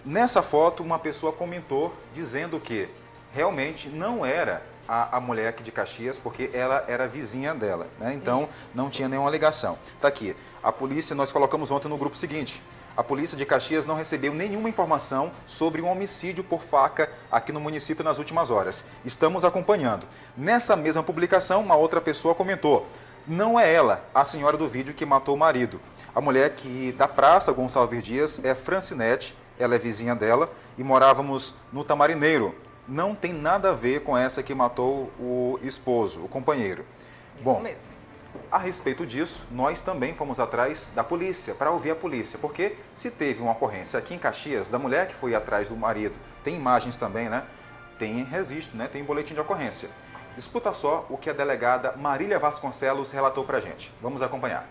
nessa 0.04 0.42
foto, 0.42 0.82
uma 0.82 0.98
pessoa 0.98 1.32
comentou 1.32 1.94
dizendo 2.14 2.60
que 2.60 2.88
realmente 3.32 3.88
não 3.88 4.24
era 4.24 4.62
a, 4.86 5.16
a, 5.16 5.20
mulher 5.20 5.48
aqui 5.48 5.62
de 5.62 5.72
Caxias, 5.72 6.18
porque 6.18 6.50
ela 6.52 6.84
era 6.86 7.06
vizinha 7.06 7.54
dela, 7.54 7.86
né? 7.98 8.12
então 8.14 8.44
Isso. 8.44 8.52
não 8.74 8.90
tinha 8.90 9.08
nenhuma 9.08 9.30
ligação. 9.30 9.78
Está 9.94 10.08
aqui, 10.08 10.36
a 10.62 10.70
polícia, 10.70 11.14
nós 11.16 11.32
colocamos 11.32 11.70
ontem 11.70 11.88
no 11.88 11.96
grupo 11.96 12.16
seguinte, 12.16 12.62
A 12.94 13.02
polícia 13.02 13.36
de 13.36 13.46
Caxias 13.46 13.86
não 13.86 13.94
recebeu 13.94 14.34
nenhuma 14.34 14.68
informação 14.68 15.32
sobre 15.46 15.80
um 15.80 15.88
homicídio 15.88 16.44
por 16.44 16.62
faca 16.62 17.10
aqui 17.30 17.50
no 17.50 17.58
município 17.58 18.04
nas 18.04 18.18
últimas 18.18 18.50
horas. 18.50 18.84
Estamos 19.02 19.44
acompanhando. 19.44 20.06
Nessa 20.36 20.76
mesma 20.76 21.02
publicação, 21.02 21.62
uma 21.62 21.74
outra 21.74 22.02
pessoa 22.02 22.34
comentou: 22.34 22.86
não 23.26 23.58
é 23.58 23.72
ela, 23.72 24.04
a 24.14 24.26
senhora 24.26 24.58
do 24.58 24.68
vídeo 24.68 24.92
que 24.92 25.06
matou 25.06 25.34
o 25.34 25.38
marido. 25.38 25.80
A 26.14 26.20
mulher 26.20 26.50
que 26.50 26.92
da 26.92 27.08
praça 27.08 27.50
Gonçalves 27.50 28.02
Dias 28.02 28.44
é 28.44 28.54
Francinete, 28.54 29.34
ela 29.58 29.74
é 29.74 29.78
vizinha 29.78 30.14
dela 30.14 30.52
e 30.76 30.84
morávamos 30.84 31.54
no 31.72 31.84
Tamarineiro. 31.84 32.54
Não 32.86 33.14
tem 33.14 33.32
nada 33.32 33.70
a 33.70 33.74
ver 33.74 34.02
com 34.02 34.18
essa 34.18 34.42
que 34.42 34.54
matou 34.54 35.10
o 35.18 35.58
esposo, 35.62 36.20
o 36.24 36.28
companheiro. 36.28 36.84
Isso 37.36 37.44
Bom, 37.44 37.60
mesmo. 37.60 38.01
A 38.50 38.58
respeito 38.58 39.06
disso, 39.06 39.42
nós 39.50 39.80
também 39.80 40.14
fomos 40.14 40.38
atrás 40.38 40.92
da 40.94 41.02
polícia, 41.02 41.54
para 41.54 41.70
ouvir 41.70 41.90
a 41.90 41.96
polícia, 41.96 42.38
porque 42.38 42.76
se 42.92 43.10
teve 43.10 43.42
uma 43.42 43.52
ocorrência 43.52 43.98
aqui 43.98 44.14
em 44.14 44.18
Caxias 44.18 44.68
da 44.68 44.78
mulher 44.78 45.08
que 45.08 45.14
foi 45.14 45.34
atrás 45.34 45.68
do 45.68 45.76
marido, 45.76 46.14
tem 46.44 46.56
imagens 46.56 46.96
também, 46.96 47.28
né? 47.28 47.44
Tem 47.98 48.22
registro, 48.24 48.76
né? 48.76 48.88
Tem 48.90 49.02
boletim 49.02 49.34
de 49.34 49.40
ocorrência. 49.40 49.88
Escuta 50.36 50.72
só 50.72 51.06
o 51.10 51.16
que 51.16 51.30
a 51.30 51.32
delegada 51.32 51.92
Marília 51.96 52.38
Vasconcelos 52.38 53.12
relatou 53.12 53.44
para 53.44 53.58
a 53.58 53.60
gente. 53.60 53.92
Vamos 54.00 54.22
acompanhar. 54.22 54.66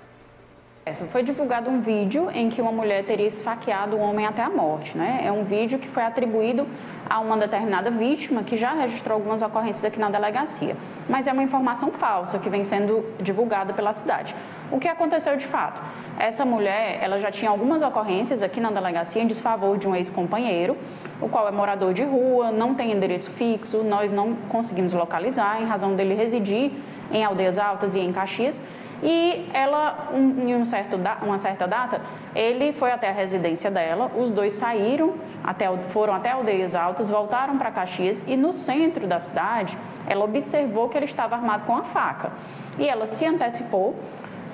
Foi 1.11 1.21
divulgado 1.21 1.69
um 1.69 1.79
vídeo 1.79 2.31
em 2.31 2.49
que 2.49 2.59
uma 2.59 2.71
mulher 2.71 3.05
teria 3.05 3.27
esfaqueado 3.27 3.95
um 3.95 4.01
homem 4.01 4.25
até 4.25 4.41
a 4.41 4.49
morte. 4.49 4.97
Né? 4.97 5.21
É 5.23 5.31
um 5.31 5.43
vídeo 5.43 5.77
que 5.77 5.87
foi 5.87 6.01
atribuído 6.01 6.67
a 7.07 7.19
uma 7.19 7.37
determinada 7.37 7.91
vítima 7.91 8.41
que 8.41 8.57
já 8.57 8.71
registrou 8.71 9.15
algumas 9.15 9.43
ocorrências 9.43 9.85
aqui 9.85 9.99
na 9.99 10.09
delegacia. 10.09 10.75
Mas 11.07 11.27
é 11.27 11.33
uma 11.33 11.43
informação 11.43 11.91
falsa 11.91 12.39
que 12.39 12.49
vem 12.49 12.63
sendo 12.63 13.05
divulgada 13.21 13.73
pela 13.73 13.93
cidade. 13.93 14.35
O 14.71 14.79
que 14.79 14.87
aconteceu 14.87 15.37
de 15.37 15.45
fato? 15.45 15.79
Essa 16.19 16.43
mulher, 16.43 16.97
ela 16.99 17.19
já 17.19 17.29
tinha 17.29 17.51
algumas 17.51 17.83
ocorrências 17.83 18.41
aqui 18.41 18.59
na 18.59 18.71
delegacia 18.71 19.21
em 19.21 19.27
desfavor 19.27 19.77
de 19.77 19.87
um 19.87 19.95
ex-companheiro, 19.95 20.75
o 21.21 21.29
qual 21.29 21.47
é 21.47 21.51
morador 21.51 21.93
de 21.93 22.03
rua, 22.03 22.51
não 22.51 22.73
tem 22.73 22.91
endereço 22.91 23.29
fixo, 23.33 23.83
nós 23.83 24.11
não 24.11 24.33
conseguimos 24.49 24.93
localizar 24.93 25.61
em 25.61 25.65
razão 25.65 25.95
dele 25.95 26.15
residir 26.15 26.71
em 27.11 27.23
Aldeias 27.23 27.59
Altas 27.59 27.93
e 27.93 27.99
em 27.99 28.11
Caxias. 28.11 28.59
E 29.03 29.49
ela, 29.53 30.09
em 30.13 30.55
um 30.55 30.63
certo, 30.63 30.99
uma 31.23 31.39
certa 31.39 31.67
data, 31.67 32.01
ele 32.35 32.71
foi 32.73 32.91
até 32.91 33.09
a 33.09 33.11
residência 33.11 33.71
dela, 33.71 34.11
os 34.15 34.29
dois 34.29 34.53
saíram, 34.53 35.15
até, 35.43 35.65
foram 35.89 36.13
até 36.13 36.31
Aldeias 36.31 36.75
Altas, 36.75 37.09
voltaram 37.09 37.57
para 37.57 37.71
Caxias 37.71 38.23
e 38.27 38.37
no 38.37 38.53
centro 38.53 39.07
da 39.07 39.19
cidade, 39.19 39.77
ela 40.07 40.23
observou 40.23 40.87
que 40.87 40.97
ele 40.97 41.05
estava 41.05 41.35
armado 41.35 41.65
com 41.65 41.75
a 41.75 41.83
faca. 41.83 42.31
E 42.77 42.87
ela 42.87 43.07
se 43.07 43.25
antecipou, 43.25 43.95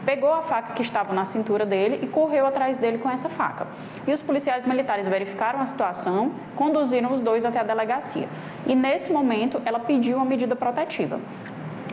pegou 0.06 0.34
a 0.34 0.42
faca 0.44 0.74
que 0.74 0.82
estava 0.82 1.14
na 1.14 1.26
cintura 1.26 1.66
dele 1.66 2.00
e 2.02 2.08
correu 2.08 2.46
atrás 2.46 2.78
dele 2.78 3.00
com 3.00 3.10
essa 3.10 3.28
faca. 3.28 3.68
E 4.08 4.14
os 4.14 4.22
policiais 4.22 4.66
militares 4.66 5.06
verificaram 5.10 5.60
a 5.60 5.66
situação, 5.66 6.32
conduziram 6.56 7.12
os 7.12 7.20
dois 7.20 7.44
até 7.44 7.60
a 7.60 7.64
delegacia. 7.64 8.30
E 8.66 8.74
nesse 8.74 9.12
momento, 9.12 9.62
ela 9.66 9.80
pediu 9.80 10.16
uma 10.16 10.26
medida 10.26 10.56
protetiva. 10.56 11.20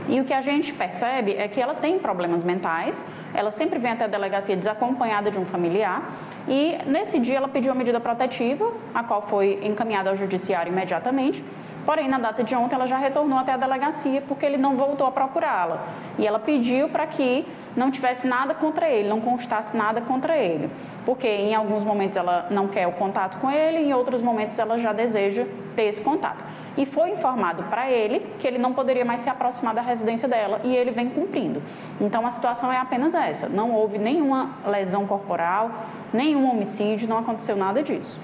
E 0.08 0.20
o 0.20 0.24
que 0.24 0.34
a 0.34 0.42
gente 0.42 0.72
percebe 0.72 1.34
é 1.34 1.48
que 1.48 1.60
ela 1.60 1.74
tem 1.74 1.98
problemas 1.98 2.44
mentais, 2.44 3.02
ela 3.34 3.50
sempre 3.50 3.78
vem 3.78 3.92
até 3.92 4.04
a 4.04 4.08
delegacia 4.08 4.54
desacompanhada 4.56 5.30
de 5.30 5.38
um 5.38 5.46
familiar, 5.46 6.02
e 6.46 6.76
nesse 6.86 7.18
dia 7.18 7.38
ela 7.38 7.48
pediu 7.48 7.72
a 7.72 7.74
medida 7.74 7.98
protetiva, 7.98 8.70
a 8.94 9.02
qual 9.02 9.22
foi 9.22 9.60
encaminhada 9.62 10.10
ao 10.10 10.16
judiciário 10.16 10.70
imediatamente. 10.70 11.42
Porém, 11.86 12.08
na 12.08 12.18
data 12.18 12.42
de 12.42 12.54
ontem, 12.54 12.74
ela 12.74 12.86
já 12.86 12.96
retornou 12.96 13.38
até 13.38 13.52
a 13.52 13.56
delegacia 13.56 14.22
porque 14.22 14.44
ele 14.44 14.56
não 14.56 14.76
voltou 14.76 15.06
a 15.06 15.10
procurá-la. 15.10 15.82
E 16.18 16.26
ela 16.26 16.38
pediu 16.38 16.88
para 16.88 17.06
que 17.06 17.46
não 17.76 17.90
tivesse 17.90 18.26
nada 18.26 18.54
contra 18.54 18.88
ele, 18.88 19.08
não 19.08 19.20
constasse 19.20 19.76
nada 19.76 20.00
contra 20.00 20.36
ele. 20.36 20.70
Porque 21.04 21.28
em 21.28 21.54
alguns 21.54 21.84
momentos 21.84 22.16
ela 22.16 22.46
não 22.50 22.68
quer 22.68 22.86
o 22.86 22.92
contato 22.92 23.38
com 23.38 23.50
ele, 23.50 23.78
em 23.78 23.92
outros 23.92 24.22
momentos 24.22 24.58
ela 24.58 24.78
já 24.78 24.94
deseja 24.94 25.44
ter 25.76 25.84
esse 25.84 26.00
contato 26.00 26.42
e 26.76 26.86
foi 26.86 27.10
informado 27.10 27.62
para 27.64 27.90
ele 27.90 28.20
que 28.38 28.46
ele 28.46 28.58
não 28.58 28.74
poderia 28.74 29.04
mais 29.04 29.20
se 29.20 29.28
aproximar 29.28 29.74
da 29.74 29.82
residência 29.82 30.28
dela 30.28 30.60
e 30.64 30.74
ele 30.74 30.90
vem 30.90 31.10
cumprindo. 31.10 31.62
Então 32.00 32.26
a 32.26 32.30
situação 32.30 32.72
é 32.72 32.78
apenas 32.78 33.14
essa: 33.14 33.48
não 33.48 33.72
houve 33.72 33.98
nenhuma 33.98 34.58
lesão 34.66 35.06
corporal, 35.06 35.70
nenhum 36.12 36.50
homicídio, 36.50 37.08
não 37.08 37.18
aconteceu 37.18 37.56
nada 37.56 37.82
disso. 37.82 38.18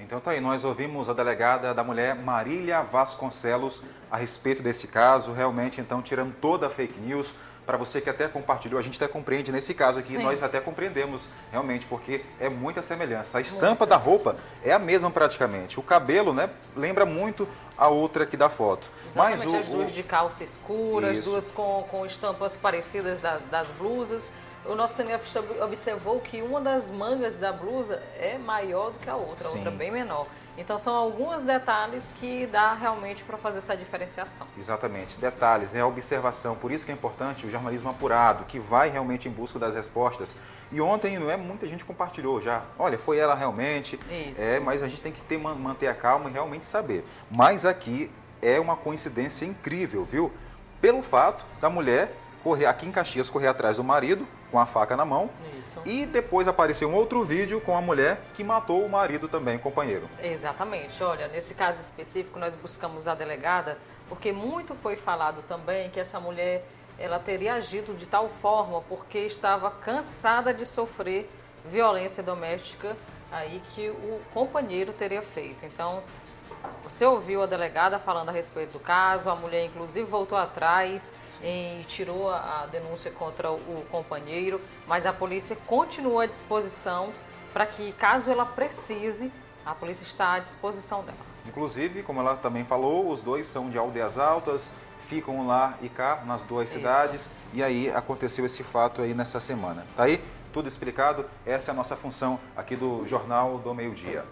Então 0.00 0.20
tá 0.20 0.30
aí, 0.30 0.40
nós 0.40 0.64
ouvimos 0.64 1.10
a 1.10 1.12
delegada 1.12 1.74
da 1.74 1.84
mulher 1.84 2.14
Marília 2.14 2.82
Vasconcelos 2.82 3.82
a 4.10 4.16
respeito 4.16 4.62
desse 4.62 4.88
caso, 4.88 5.32
realmente 5.32 5.80
então 5.80 6.00
tirando 6.00 6.34
toda 6.40 6.68
a 6.68 6.70
fake 6.70 6.98
news, 6.98 7.34
para 7.68 7.76
você 7.76 8.00
que 8.00 8.08
até 8.08 8.26
compartilhou, 8.26 8.78
a 8.78 8.82
gente 8.82 8.96
até 8.96 9.12
compreende 9.12 9.52
nesse 9.52 9.74
caso 9.74 9.98
aqui, 9.98 10.16
Sim. 10.16 10.22
nós 10.22 10.42
até 10.42 10.58
compreendemos 10.58 11.28
realmente, 11.52 11.84
porque 11.84 12.24
é 12.40 12.48
muita 12.48 12.80
semelhança. 12.80 13.36
A 13.36 13.42
estampa 13.42 13.84
da 13.84 13.94
roupa 13.94 14.36
é 14.64 14.72
a 14.72 14.78
mesma 14.78 15.10
praticamente. 15.10 15.78
O 15.78 15.82
cabelo, 15.82 16.32
né, 16.32 16.48
lembra 16.74 17.04
muito 17.04 17.46
a 17.76 17.88
outra 17.88 18.24
aqui 18.24 18.38
da 18.38 18.48
foto. 18.48 18.90
Exatamente, 19.10 19.44
Mas 19.44 19.52
o, 19.52 19.56
as 19.58 19.66
duas 19.66 19.90
o... 19.90 19.94
de 19.94 20.02
calça 20.02 20.42
escura, 20.42 21.10
Isso. 21.10 21.18
as 21.18 21.24
duas 21.26 21.50
com, 21.50 21.84
com 21.90 22.06
estampas 22.06 22.56
parecidas 22.56 23.20
das, 23.20 23.42
das 23.50 23.68
blusas. 23.72 24.30
O 24.64 24.74
nosso 24.74 24.96
cineasta 24.96 25.44
observou 25.62 26.20
que 26.20 26.40
uma 26.40 26.62
das 26.62 26.90
mangas 26.90 27.36
da 27.36 27.52
blusa 27.52 28.02
é 28.16 28.38
maior 28.38 28.92
do 28.92 28.98
que 28.98 29.10
a 29.10 29.14
outra, 29.14 29.46
a 29.46 29.50
outra 29.50 29.70
bem 29.70 29.90
menor. 29.90 30.26
Então 30.58 30.76
são 30.76 30.92
alguns 30.92 31.44
detalhes 31.44 32.14
que 32.18 32.44
dá 32.46 32.74
realmente 32.74 33.22
para 33.22 33.38
fazer 33.38 33.58
essa 33.58 33.76
diferenciação. 33.76 34.44
Exatamente, 34.58 35.16
detalhes, 35.16 35.72
né? 35.72 35.80
A 35.80 35.86
observação. 35.86 36.56
Por 36.56 36.72
isso 36.72 36.84
que 36.84 36.90
é 36.90 36.94
importante 36.94 37.46
o 37.46 37.50
jornalismo 37.50 37.88
apurado, 37.88 38.44
que 38.44 38.58
vai 38.58 38.90
realmente 38.90 39.28
em 39.28 39.30
busca 39.30 39.56
das 39.56 39.76
respostas. 39.76 40.34
E 40.72 40.80
ontem, 40.80 41.16
não 41.16 41.30
é 41.30 41.36
muita 41.36 41.64
gente 41.66 41.84
compartilhou 41.84 42.42
já. 42.42 42.62
Olha, 42.76 42.98
foi 42.98 43.18
ela 43.18 43.36
realmente. 43.36 43.98
Isso. 44.10 44.40
É, 44.40 44.58
mas 44.58 44.82
a 44.82 44.88
gente 44.88 45.00
tem 45.00 45.12
que 45.12 45.22
ter, 45.22 45.38
manter 45.38 45.86
a 45.86 45.94
calma 45.94 46.28
e 46.28 46.32
realmente 46.32 46.66
saber. 46.66 47.06
Mas 47.30 47.64
aqui 47.64 48.10
é 48.42 48.58
uma 48.58 48.76
coincidência 48.76 49.46
incrível, 49.46 50.04
viu? 50.04 50.32
Pelo 50.80 51.02
fato 51.02 51.44
da 51.60 51.70
mulher 51.70 52.14
correr 52.48 52.64
aqui 52.64 52.86
em 52.86 52.90
Caxias 52.90 53.28
correr 53.28 53.48
atrás 53.48 53.76
do 53.76 53.84
marido 53.84 54.26
com 54.50 54.58
a 54.58 54.64
faca 54.64 54.96
na 54.96 55.04
mão. 55.04 55.28
Isso. 55.58 55.82
E 55.84 56.06
depois 56.06 56.48
apareceu 56.48 56.88
um 56.88 56.94
outro 56.94 57.22
vídeo 57.22 57.60
com 57.60 57.76
a 57.76 57.80
mulher 57.82 58.22
que 58.32 58.42
matou 58.42 58.82
o 58.82 58.88
marido 58.88 59.28
também, 59.28 59.56
o 59.56 59.58
companheiro. 59.58 60.08
Exatamente. 60.18 61.04
Olha, 61.04 61.28
nesse 61.28 61.52
caso 61.52 61.82
específico 61.82 62.38
nós 62.38 62.56
buscamos 62.56 63.06
a 63.06 63.14
delegada 63.14 63.76
porque 64.08 64.32
muito 64.32 64.74
foi 64.74 64.96
falado 64.96 65.42
também 65.46 65.90
que 65.90 66.00
essa 66.00 66.18
mulher 66.18 66.66
ela 66.98 67.18
teria 67.18 67.52
agido 67.52 67.94
de 67.94 68.06
tal 68.06 68.30
forma 68.30 68.80
porque 68.88 69.18
estava 69.18 69.70
cansada 69.70 70.54
de 70.54 70.64
sofrer 70.64 71.30
violência 71.66 72.22
doméstica 72.22 72.96
aí 73.30 73.60
que 73.74 73.90
o 73.90 74.22
companheiro 74.32 74.94
teria 74.94 75.20
feito. 75.20 75.66
Então, 75.66 76.02
você 76.84 77.04
ouviu 77.04 77.42
a 77.42 77.46
delegada 77.46 77.98
falando 77.98 78.30
a 78.30 78.32
respeito 78.32 78.72
do 78.72 78.80
caso, 78.80 79.28
a 79.28 79.36
mulher 79.36 79.64
inclusive 79.64 80.04
voltou 80.06 80.38
atrás 80.38 81.12
e 81.42 81.84
tirou 81.86 82.30
a 82.30 82.66
denúncia 82.70 83.10
contra 83.10 83.50
o 83.50 83.84
companheiro, 83.90 84.60
mas 84.86 85.04
a 85.06 85.12
polícia 85.12 85.56
continua 85.66 86.24
à 86.24 86.26
disposição 86.26 87.12
para 87.52 87.66
que, 87.66 87.92
caso 87.92 88.30
ela 88.30 88.46
precise, 88.46 89.32
a 89.64 89.74
polícia 89.74 90.04
está 90.04 90.32
à 90.32 90.38
disposição 90.38 91.02
dela. 91.02 91.18
Inclusive, 91.46 92.02
como 92.02 92.20
ela 92.20 92.36
também 92.36 92.64
falou, 92.64 93.10
os 93.10 93.22
dois 93.22 93.46
são 93.46 93.68
de 93.68 93.78
aldeias 93.78 94.18
altas, 94.18 94.70
ficam 95.06 95.46
lá 95.46 95.74
e 95.80 95.88
cá 95.88 96.22
nas 96.26 96.42
duas 96.42 96.68
Isso. 96.68 96.78
cidades, 96.78 97.30
e 97.52 97.62
aí 97.62 97.90
aconteceu 97.90 98.44
esse 98.44 98.62
fato 98.62 99.02
aí 99.02 99.14
nessa 99.14 99.40
semana. 99.40 99.86
Tá 99.96 100.04
aí? 100.04 100.22
Tudo 100.52 100.68
explicado? 100.68 101.26
Essa 101.46 101.70
é 101.70 101.72
a 101.72 101.74
nossa 101.74 101.96
função 101.96 102.38
aqui 102.56 102.76
do 102.76 103.06
Jornal 103.06 103.58
do 103.58 103.74
Meio 103.74 103.94
Dia. 103.94 104.24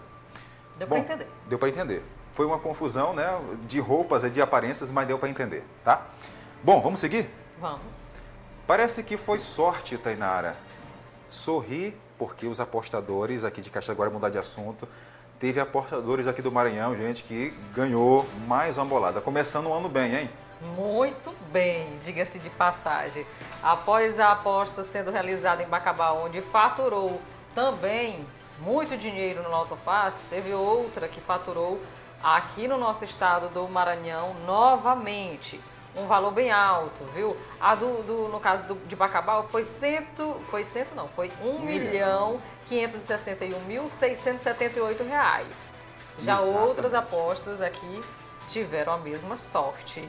Deu 0.77 0.87
para 0.87 0.99
entender. 0.99 1.27
Deu 1.47 1.59
para 1.59 1.69
entender. 1.69 2.03
Foi 2.37 2.45
uma 2.45 2.59
confusão, 2.59 3.13
né, 3.13 3.35
de 3.65 3.79
roupas, 3.79 4.31
de 4.31 4.39
aparências, 4.39 4.91
mas 4.91 5.07
deu 5.07 5.17
para 5.17 5.27
entender, 5.27 5.63
tá? 5.83 6.05
Bom, 6.61 6.79
vamos 6.81 6.99
seguir? 6.99 7.27
Vamos. 7.59 7.91
Parece 8.67 9.01
que 9.01 9.17
foi 9.17 9.39
sorte, 9.39 9.97
Tainara. 9.97 10.55
Sorri 11.31 11.97
porque 12.15 12.45
os 12.45 12.59
apostadores 12.59 13.43
aqui 13.43 13.59
de 13.59 13.71
Caixa 13.71 13.91
agora 13.91 14.11
mudar 14.11 14.29
de 14.29 14.37
assunto. 14.37 14.87
Teve 15.39 15.59
apostadores 15.59 16.27
aqui 16.27 16.39
do 16.39 16.51
Maranhão, 16.51 16.95
gente, 16.95 17.23
que 17.23 17.57
ganhou 17.73 18.23
mais 18.47 18.77
uma 18.77 18.85
bolada. 18.85 19.19
Começando 19.19 19.69
o 19.69 19.73
ano 19.73 19.89
bem, 19.89 20.15
hein? 20.15 20.29
Muito 20.61 21.33
bem, 21.51 21.97
diga-se 22.03 22.37
de 22.37 22.51
passagem. 22.51 23.25
Após 23.63 24.19
a 24.19 24.33
aposta 24.33 24.83
sendo 24.83 25.09
realizada 25.09 25.63
em 25.63 25.67
Bacabá, 25.67 26.11
onde 26.11 26.39
faturou 26.43 27.19
também 27.55 28.23
muito 28.59 28.95
dinheiro 28.95 29.41
no 29.41 29.49
Loto 29.49 29.75
Fácil, 29.77 30.21
teve 30.29 30.53
outra 30.53 31.07
que 31.07 31.19
faturou 31.19 31.81
aqui 32.23 32.67
no 32.67 32.77
nosso 32.77 33.05
estado 33.05 33.49
do 33.49 33.67
Maranhão 33.67 34.35
novamente 34.45 35.59
um 35.97 36.05
valor 36.05 36.31
bem 36.31 36.51
alto, 36.51 37.03
viu? 37.13 37.35
A 37.59 37.73
do, 37.73 38.03
do 38.03 38.27
no 38.29 38.39
caso 38.39 38.67
do, 38.67 38.75
de 38.87 38.95
Bacabal 38.95 39.47
foi 39.47 39.63
cento, 39.63 40.39
foi 40.45 40.63
cento 40.63 40.93
não, 40.95 41.07
foi 41.07 41.31
1 41.41 41.49
um 41.49 41.59
milhão 41.59 42.39
561 42.69 43.59
mil 43.61 43.87
678 43.87 45.03
reais. 45.03 45.55
Já 46.19 46.33
Exatamente. 46.33 46.59
outras 46.59 46.93
apostas 46.93 47.61
aqui 47.61 48.03
tiveram 48.47 48.93
a 48.93 48.97
mesma 48.97 49.37
sorte. 49.37 50.07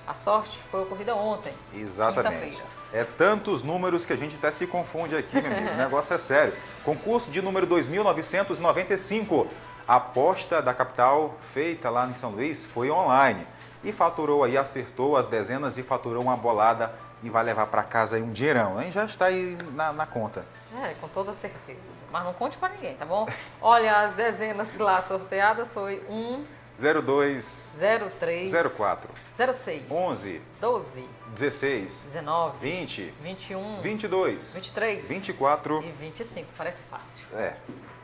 A 0.07 0.14
sorte 0.14 0.59
foi 0.70 0.83
ocorrida 0.83 1.14
ontem. 1.14 1.55
Exatamente. 1.75 2.62
É 2.92 3.05
tantos 3.05 3.62
números 3.62 4.05
que 4.05 4.12
a 4.12 4.16
gente 4.16 4.37
até 4.37 4.51
se 4.51 4.66
confunde 4.66 5.16
aqui, 5.16 5.40
meu 5.40 5.51
amigo. 5.51 5.73
O 5.73 5.77
negócio 5.77 6.12
é 6.14 6.18
sério. 6.18 6.53
Concurso 6.85 7.31
de 7.31 7.40
número 7.40 7.66
2995. 7.66 9.47
A 9.88 9.97
aposta 9.97 10.61
da 10.62 10.75
capital 10.75 11.35
feita 11.53 11.90
lá 11.90 12.07
em 12.07 12.14
São 12.14 12.31
Luís 12.31 12.64
foi 12.64 12.90
online. 12.90 13.47
E 13.83 13.90
faturou 13.92 14.44
aí, 14.44 14.57
acertou 14.57 15.16
as 15.16 15.27
dezenas 15.27 15.77
e 15.77 15.83
faturou 15.83 16.23
uma 16.23 16.37
bolada 16.37 16.94
e 17.24 17.30
vai 17.30 17.42
levar 17.42 17.66
para 17.66 17.82
casa 17.82 18.16
aí 18.16 18.22
um 18.22 18.30
dinheirão. 18.30 18.80
Hein? 18.80 18.92
Já 18.92 19.06
está 19.06 19.26
aí 19.26 19.56
na, 19.72 19.92
na 19.92 20.06
conta. 20.06 20.44
É, 20.84 20.94
com 21.00 21.08
toda 21.08 21.32
certeza. 21.32 21.80
Mas 22.12 22.22
não 22.22 22.34
conte 22.34 22.56
para 22.58 22.68
ninguém, 22.74 22.94
tá 22.94 23.06
bom? 23.06 23.26
Olha, 23.60 24.02
as 24.02 24.12
dezenas 24.12 24.76
lá 24.76 25.00
sorteadas 25.02 25.72
foi 25.72 26.04
1, 26.08 26.44
02 26.78 27.76
03 28.18 28.52
04 28.76 29.10
06 29.54 29.90
11 29.90 30.42
12 30.60 31.08
16 31.34 32.02
19 32.04 32.58
20 32.60 33.14
21 33.20 33.80
22 33.80 34.54
23 34.54 35.08
24 35.08 35.82
e 35.82 35.90
25. 35.92 36.48
Parece 36.56 36.82
fácil. 36.90 37.24
É. 37.34 37.54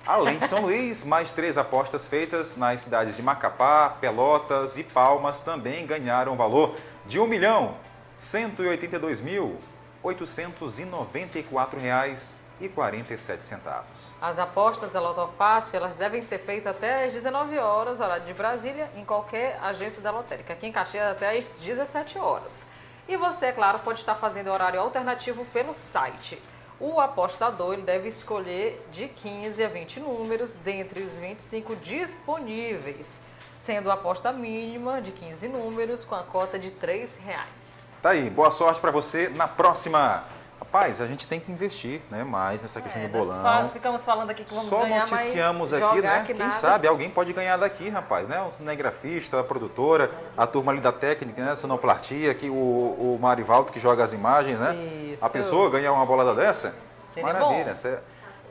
Além 0.06 0.38
de 0.38 0.48
São 0.48 0.62
Luís, 0.62 1.04
mais 1.04 1.32
três 1.32 1.58
apostas 1.58 2.06
feitas 2.06 2.56
nas 2.56 2.80
cidades 2.80 3.14
de 3.14 3.22
Macapá, 3.22 3.90
Pelotas 4.00 4.78
e 4.78 4.82
Palmas 4.82 5.40
também 5.40 5.86
ganharam 5.86 6.36
valor 6.36 6.74
de 7.06 7.20
1 7.20 7.26
milhão 7.26 7.76
182 8.20 9.22
mil 9.22 9.58
894 10.02 11.80
reais 11.80 12.30
e 12.60 12.68
47 12.68 13.42
centavos. 13.42 14.10
As 14.20 14.38
apostas 14.38 14.92
da 14.92 15.00
Loto 15.00 15.26
Fácil, 15.38 15.78
elas 15.78 15.96
devem 15.96 16.20
ser 16.20 16.38
feitas 16.38 16.76
até 16.76 17.06
às 17.06 17.14
19 17.14 17.58
horas, 17.58 17.98
horário 17.98 18.26
de 18.26 18.34
Brasília, 18.34 18.90
em 18.94 19.06
qualquer 19.06 19.58
agência 19.62 20.02
da 20.02 20.10
lotérica. 20.10 20.52
Aqui 20.52 20.66
em 20.66 20.72
Caxias 20.72 21.10
até 21.10 21.38
às 21.38 21.46
17 21.62 22.18
horas. 22.18 22.66
E 23.08 23.16
você, 23.16 23.46
é 23.46 23.52
claro, 23.52 23.78
pode 23.78 24.00
estar 24.00 24.14
fazendo 24.14 24.50
horário 24.50 24.80
alternativo 24.80 25.46
pelo 25.46 25.72
site. 25.72 26.40
O 26.78 27.00
apostador 27.00 27.72
ele 27.72 27.82
deve 27.82 28.10
escolher 28.10 28.86
de 28.92 29.08
15 29.08 29.64
a 29.64 29.68
20 29.68 30.00
números 30.00 30.52
dentre 30.62 31.02
os 31.02 31.16
25 31.16 31.74
disponíveis, 31.76 33.20
sendo 33.56 33.90
a 33.90 33.94
aposta 33.94 34.30
mínima 34.30 35.00
de 35.00 35.10
15 35.10 35.48
números 35.48 36.04
com 36.04 36.14
a 36.14 36.22
cota 36.22 36.58
de 36.58 36.70
3 36.70 37.16
reais. 37.16 37.59
Tá 38.02 38.10
aí, 38.10 38.30
boa 38.30 38.50
sorte 38.50 38.80
para 38.80 38.90
você 38.90 39.30
na 39.34 39.46
próxima. 39.46 40.24
Rapaz, 40.58 41.00
a 41.00 41.06
gente 41.06 41.26
tem 41.26 41.40
que 41.40 41.50
investir 41.50 42.00
né, 42.10 42.22
mais 42.22 42.62
nessa 42.62 42.80
questão 42.80 43.02
É, 43.02 43.08
do 43.08 43.18
bolão. 43.18 43.42
fa- 43.42 43.68
ficamos 43.72 44.04
falando 44.04 44.30
aqui 44.30 44.44
que 44.44 44.54
vamos 44.54 44.68
Só 44.68 44.82
ganhar, 44.82 45.00
noticiamos 45.00 45.72
aqui, 45.72 46.00
né? 46.00 46.20
que 46.20 46.26
Quem 46.34 46.36
nada. 46.38 46.50
sabe 46.52 46.86
alguém 46.86 47.10
pode 47.10 47.32
ganhar 47.32 47.56
daqui, 47.56 47.88
rapaz, 47.88 48.28
né? 48.28 48.40
O 48.42 48.50
cinegrafista, 48.52 49.40
a 49.40 49.44
produtora, 49.44 50.10
a 50.36 50.46
turma 50.46 50.70
ali 50.72 50.80
da 50.80 50.92
técnica, 50.92 51.44
né? 51.44 51.56
Sonoplastia, 51.56 52.30
aqui 52.30 52.48
o, 52.48 52.52
o 52.54 53.18
Marivaldo 53.20 53.72
que 53.72 53.80
joga 53.80 54.04
as 54.04 54.12
imagens, 54.12 54.60
né? 54.60 54.74
Isso. 55.12 55.24
A 55.24 55.28
pessoa 55.28 55.68
ganhar 55.70 55.92
uma 55.92 56.06
bolada 56.06 56.34
dessa? 56.34 56.74
Seria 57.08 57.32
Maravilha. 57.32 57.70
bom. 57.70 57.76
cê- 57.76 57.98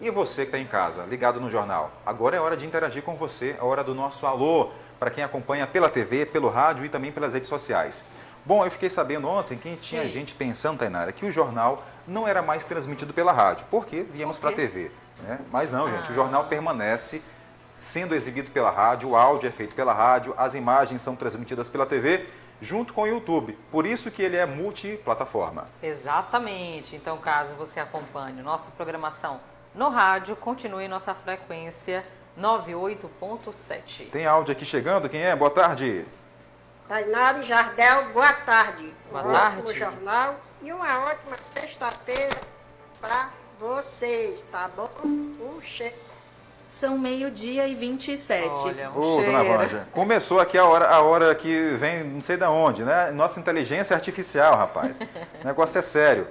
E 0.02 0.10
você 0.12 0.42
que 0.42 0.48
está 0.48 0.58
em 0.60 0.66
casa, 0.68 1.04
ligado 1.04 1.40
no 1.40 1.50
jornal? 1.50 1.92
Agora 2.06 2.36
é 2.36 2.40
hora 2.40 2.58
de 2.58 2.66
interagir 2.66 3.02
com 3.04 3.16
você, 3.16 3.56
é 3.60 3.64
hora 3.64 3.84
do 3.84 3.96
nosso 3.96 4.26
alô, 4.28 4.72
para 5.00 5.10
quem 5.10 5.24
acompanha 5.24 5.66
pela 5.66 5.90
TV, 5.90 6.26
pelo 6.26 6.50
rádio 6.50 6.84
e 6.86 6.90
também 6.90 7.12
pelas 7.12 7.34
redes 7.34 7.48
sociais. 7.50 8.06
Bom, 8.46 8.66
eu 8.66 8.72
fiquei 8.72 8.90
sabendo 8.90 9.28
ontem 9.28 9.58
que 9.58 9.76
tinha 9.78 10.04
Sim. 10.04 10.10
gente 10.10 10.34
pensando, 10.36 10.80
Tainara, 10.80 11.12
que 11.12 11.26
o 11.26 11.32
jornal 11.32 11.84
não 12.08 12.28
era 12.28 12.42
mais 12.42 12.66
transmitido 12.66 13.14
pela 13.14 13.32
rádio, 13.32 13.66
porque 13.70 14.02
viemos 14.04 14.40
para 14.40 14.50
a? 14.50 14.54
TV. 14.54 14.92
Né? 15.22 15.40
Mas 15.52 15.72
não, 15.72 15.90
gente, 15.90 16.08
Ah. 16.08 16.12
o 16.12 16.14
jornal 16.16 16.46
permanece 16.46 17.22
sendo 17.78 18.16
exibido 18.16 18.52
pela 18.52 18.70
rádio, 18.72 19.10
o 19.10 19.16
áudio 19.16 19.48
é 19.48 19.52
feito 19.52 19.76
pela 19.76 19.94
rádio, 19.94 20.34
as 20.38 20.54
imagens 20.54 21.02
são 21.02 21.16
transmitidas 21.16 21.70
pela 21.70 21.86
TV, 21.86 22.28
junto 22.62 22.94
com 22.94 23.04
o 23.04 23.08
YouTube. 23.08 23.58
Por 23.72 23.86
isso 23.86 24.12
que 24.12 24.22
ele 24.22 24.36
é 24.36 24.46
multiplataforma. 24.46 25.66
Exatamente. 25.82 26.96
Então, 26.96 27.18
caso 27.18 27.56
você 27.56 27.80
acompanhe 27.80 28.42
nossa 28.42 28.70
programação 28.72 29.40
no 29.76 29.88
rádio, 29.90 30.36
continue 30.36 30.88
nossa 30.88 31.14
frequência 31.14 32.04
98.7. 32.38 34.10
Tem 34.12 34.26
áudio 34.26 34.52
aqui 34.52 34.66
chegando, 34.66 35.08
quem 35.10 35.22
é? 35.22 35.36
Boa 35.36 35.52
tarde. 35.52 36.06
Tainara 36.90 37.38
e 37.38 37.44
Jardel, 37.44 38.06
boa 38.14 38.34
tarde. 38.34 38.92
Boa 39.12 39.24
um 39.24 39.32
tarde. 39.32 39.58
ótimo 39.58 39.74
jornal 39.76 40.36
e 40.60 40.74
uma 40.74 41.06
ótima 41.06 41.38
sexta-feira 41.44 42.36
para 43.00 43.30
vocês, 43.60 44.42
tá 44.52 44.68
bom? 44.76 44.90
Um 45.06 45.62
cheiro. 45.62 45.94
São 46.68 46.98
meio-dia 46.98 47.68
e 47.68 47.76
27. 47.76 48.50
Olha, 48.50 48.90
um 48.90 48.98
Ô, 48.98 49.22
dona. 49.22 49.44
Vanja, 49.44 49.88
começou 49.92 50.40
aqui 50.40 50.58
a 50.58 50.66
hora, 50.66 50.90
a 50.90 51.00
hora 51.02 51.36
que 51.36 51.76
vem 51.76 52.04
não 52.04 52.22
sei 52.22 52.38
da 52.38 52.50
onde, 52.50 52.84
né? 52.84 53.12
Nossa 53.12 53.40
inteligência 53.40 53.96
artificial, 53.96 54.56
rapaz. 54.56 55.00
o 55.44 55.46
negócio 55.46 55.78
é 55.78 55.84
sério. 55.84 56.28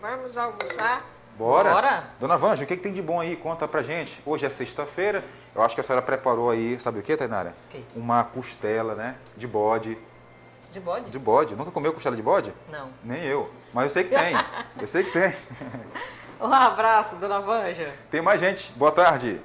Vamos 0.00 0.36
almoçar? 0.36 1.04
Bora? 1.36 1.70
Bora. 1.70 2.04
Dona 2.20 2.36
Vanja, 2.36 2.64
o 2.64 2.66
que, 2.66 2.76
que 2.76 2.82
tem 2.82 2.92
de 2.92 3.02
bom 3.02 3.20
aí? 3.20 3.36
Conta 3.36 3.66
pra 3.66 3.82
gente. 3.82 4.20
Hoje 4.24 4.44
é 4.46 4.50
sexta-feira. 4.50 5.24
Eu 5.54 5.62
acho 5.62 5.74
que 5.74 5.80
a 5.80 5.84
senhora 5.84 6.02
preparou 6.04 6.50
aí, 6.50 6.78
sabe 6.78 6.98
o 6.98 7.02
que, 7.02 7.16
Tainara? 7.16 7.54
O 7.66 7.70
quê? 7.70 7.82
Uma 7.96 8.22
costela, 8.24 8.94
né? 8.94 9.16
De 9.36 9.46
bode. 9.46 9.98
De 10.72 10.80
bode? 10.80 11.10
De 11.10 11.18
bode. 11.18 11.56
Nunca 11.56 11.70
comeu 11.70 11.92
costela 11.92 12.16
de 12.16 12.22
bode? 12.22 12.52
Não. 12.70 12.88
Nem 13.02 13.22
eu. 13.24 13.50
Mas 13.72 13.84
eu 13.84 13.90
sei 13.90 14.04
que 14.04 14.10
tem. 14.16 14.34
eu 14.80 14.88
sei 14.88 15.04
que 15.04 15.10
tem. 15.10 15.34
Um 16.40 16.52
abraço, 16.52 17.16
dona 17.16 17.40
Vanja. 17.40 17.94
Tem 18.10 18.20
mais 18.20 18.40
gente. 18.40 18.72
Boa 18.72 18.90
tarde. 18.90 19.40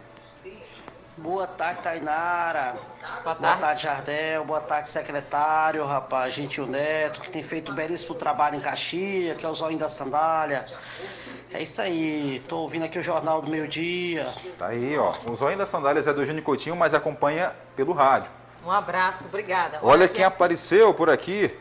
Boa 1.18 1.48
tarde, 1.48 1.82
Tainara. 1.82 2.76
Boa 3.24 3.34
Boa 3.34 3.36
tarde. 3.36 3.62
tarde, 3.62 3.84
Jardel. 3.84 4.46
Boa 4.46 4.62
tarde, 4.62 4.90
secretário, 4.90 5.84
rapaz, 5.84 6.34
Gentil 6.34 6.68
Neto, 6.68 7.22
que 7.22 7.30
tem 7.32 7.42
feito 7.42 7.72
um 7.72 7.76
belíssimo 7.76 8.14
trabalho 8.14 8.56
em 8.56 8.60
Caxias, 8.60 9.36
que 9.36 9.46
é 9.46 9.50
o 9.50 9.54
Zóio 9.54 9.78
da 9.78 9.90
Sandália. 9.90 10.66
É 11.52 11.62
isso 11.64 11.82
aí. 11.82 12.42
Tô 12.48 12.60
ouvindo 12.60 12.86
aqui 12.86 13.00
o 13.00 13.02
Jornal 13.02 13.42
do 13.42 13.50
Meio 13.50 13.68
Dia. 13.68 14.32
Tá 14.60 14.68
aí, 14.68 14.96
ó. 14.98 15.14
O 15.28 15.36
Zóio 15.36 15.58
das 15.58 15.70
Sandálias 15.70 16.06
é 16.06 16.14
do 16.14 16.24
Júnior 16.26 16.44
Coutinho, 16.44 16.76
mas 16.76 16.94
acompanha 16.94 17.52
pelo 17.76 17.94
rádio. 17.94 18.32
Um 18.64 18.72
abraço, 18.72 19.26
obrigada. 19.26 19.80
Olha 19.82 20.06
aqui 20.06 20.16
quem 20.16 20.26
apareceu 20.26 20.94
por 20.94 21.10
aqui. 21.10 21.58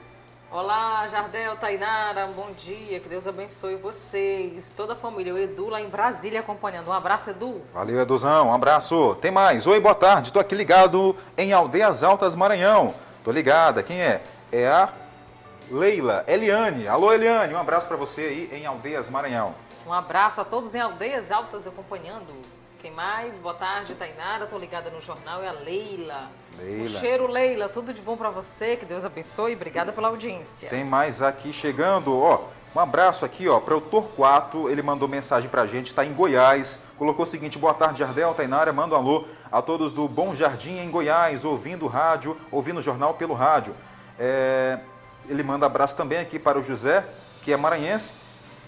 Olá, 0.59 1.07
Jardel, 1.09 1.55
Tainara, 1.57 2.29
bom 2.29 2.49
dia, 2.57 2.99
que 2.99 3.11
Deus 3.11 3.27
abençoe 3.27 3.77
vocês, 3.77 4.73
toda 4.75 4.95
a 4.95 4.97
família. 4.97 5.35
O 5.35 5.37
Edu 5.37 5.69
lá 5.69 5.83
em 5.83 5.89
Brasília 5.91 6.41
acompanhando. 6.41 6.89
Um 6.89 6.95
abraço, 6.95 7.29
Edu. 7.29 7.61
Valeu, 7.75 8.01
Eduzão. 8.01 8.49
Um 8.49 8.55
abraço. 8.55 9.19
Tem 9.21 9.31
mais. 9.31 9.67
Oi, 9.67 9.79
boa 9.79 9.95
tarde. 9.95 10.33
Tô 10.33 10.41
aqui 10.41 10.55
ligado 10.55 11.15
em 11.37 11.53
Aldeias 11.53 12.03
Altas, 12.03 12.35
Maranhão. 12.35 12.95
Tô 13.23 13.31
ligada. 13.31 13.83
Quem 13.83 14.01
é? 14.01 14.23
É 14.51 14.67
a 14.67 14.89
Leila. 15.71 16.25
Eliane. 16.27 16.89
Alô, 16.89 17.13
Eliane. 17.13 17.53
Um 17.53 17.61
abraço 17.61 17.87
pra 17.87 17.99
você 17.99 18.23
aí 18.23 18.59
em 18.59 18.65
Aldeias, 18.65 19.11
Maranhão. 19.11 19.55
Um 19.87 19.93
abraço 19.93 20.41
a 20.41 20.45
todos 20.45 20.75
em 20.75 20.81
Aldeias 20.81 21.31
Altas 21.31 21.65
acompanhando. 21.65 22.35
Quem 22.83 22.91
mais? 22.91 23.39
Boa 23.39 23.55
tarde, 23.55 23.95
Tainara. 23.95 24.45
Tô 24.45 24.59
ligada 24.59 24.91
no 24.91 25.01
jornal, 25.01 25.45
é 25.45 25.49
a 25.49 25.53
Leila. 25.53 26.29
Leila. 26.59 26.99
Um 26.99 27.01
cheiro, 27.01 27.29
Leila. 27.29 27.69
Tudo 27.69 27.95
de 27.95 28.03
bom 28.03 28.17
pra 28.17 28.29
você, 28.29 28.77
que 28.77 28.85
Deus 28.85 29.05
abençoe. 29.05 29.55
Obrigada 29.55 29.93
pela 29.93 30.09
audiência. 30.09 30.69
Tem 30.69 30.85
mais 30.85 31.23
aqui 31.23 31.53
chegando, 31.53 32.19
ó. 32.19 32.49
Um 32.75 32.81
abraço 32.81 33.25
aqui, 33.25 33.49
ó, 33.49 33.61
para 33.61 33.77
o 33.77 33.81
Torquato. 33.81 34.69
Ele 34.69 34.83
mandou 34.83 35.07
mensagem 35.07 35.49
pra 35.49 35.69
gente, 35.69 35.95
tá 35.95 36.05
em 36.05 36.13
Goiás. 36.13 36.81
Colocou 36.99 37.23
o 37.23 37.27
seguinte: 37.27 37.57
boa 37.57 37.73
tarde, 37.73 38.01
Jardel, 38.01 38.35
Tainara. 38.35 38.73
Manda 38.73 38.97
um 38.97 38.99
alô 38.99 39.25
a 39.53 39.63
todos 39.63 39.93
do 39.93 40.09
Bom 40.09 40.35
Jardim 40.35 40.79
em 40.79 40.91
Goiás, 40.91 41.45
ouvindo 41.45 41.85
o 41.85 41.89
rádio, 41.89 42.37
ouvindo 42.51 42.81
o 42.81 42.83
jornal 42.83 43.15
pelo 43.15 43.35
rádio. 43.35 43.73
É, 44.19 44.81
ele 45.29 45.45
manda 45.45 45.65
abraço 45.65 45.95
também 45.95 46.19
aqui 46.19 46.41
para 46.41 46.59
o 46.59 46.63
José, 46.65 47.07
que 47.43 47.53
é 47.53 47.57
maranhense. 47.57 48.26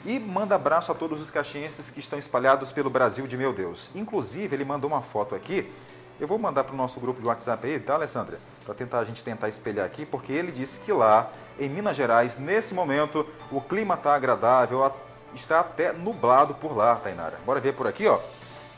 E 0.09 0.19
manda 0.19 0.55
abraço 0.55 0.91
a 0.91 0.95
todos 0.95 1.21
os 1.21 1.31
caxienses 1.31 1.91
que 1.91 2.01
estão 2.01 2.19
espalhados 2.19 2.73
pelo 2.73 2.89
Brasil 2.89 3.27
de 3.27 3.37
meu 3.37 3.53
Deus. 3.53 3.91
Inclusive, 3.95 4.57
ele 4.57 4.65
mandou 4.65 4.89
uma 4.89 5.03
foto 5.03 5.35
aqui. 5.35 5.71
Eu 6.19 6.27
vou 6.27 6.39
mandar 6.39 6.65
para 6.65 6.73
o 6.73 6.77
nosso 6.79 6.99
grupo 6.99 7.21
de 7.21 7.27
WhatsApp 7.27 7.67
aí, 7.67 7.79
tá, 7.79 7.93
Alessandra? 7.93 8.39
Para 8.65 8.75
tentar 8.75 9.01
a 9.01 9.05
gente 9.05 9.23
tentar 9.23 9.51
espelhar 9.51 9.85
aqui, 9.85 10.07
porque 10.07 10.33
ele 10.33 10.51
disse 10.51 10.81
que 10.81 10.95
lá, 10.95 11.31
em 11.61 11.69
Minas 11.69 11.95
Gerais, 11.95 12.39
nesse 12.39 12.73
momento, 12.73 13.27
o 13.53 13.61
clima 13.61 13.97
está 13.97 14.15
agradável, 14.15 14.91
está 15.35 15.61
até 15.61 15.93
nublado 15.93 16.55
por 16.55 16.75
lá, 16.75 16.97
Tainara. 16.97 17.39
Bora 17.45 17.61
ver 17.61 17.75
por 17.75 17.87
aqui, 17.87 18.07
ó. 18.07 18.19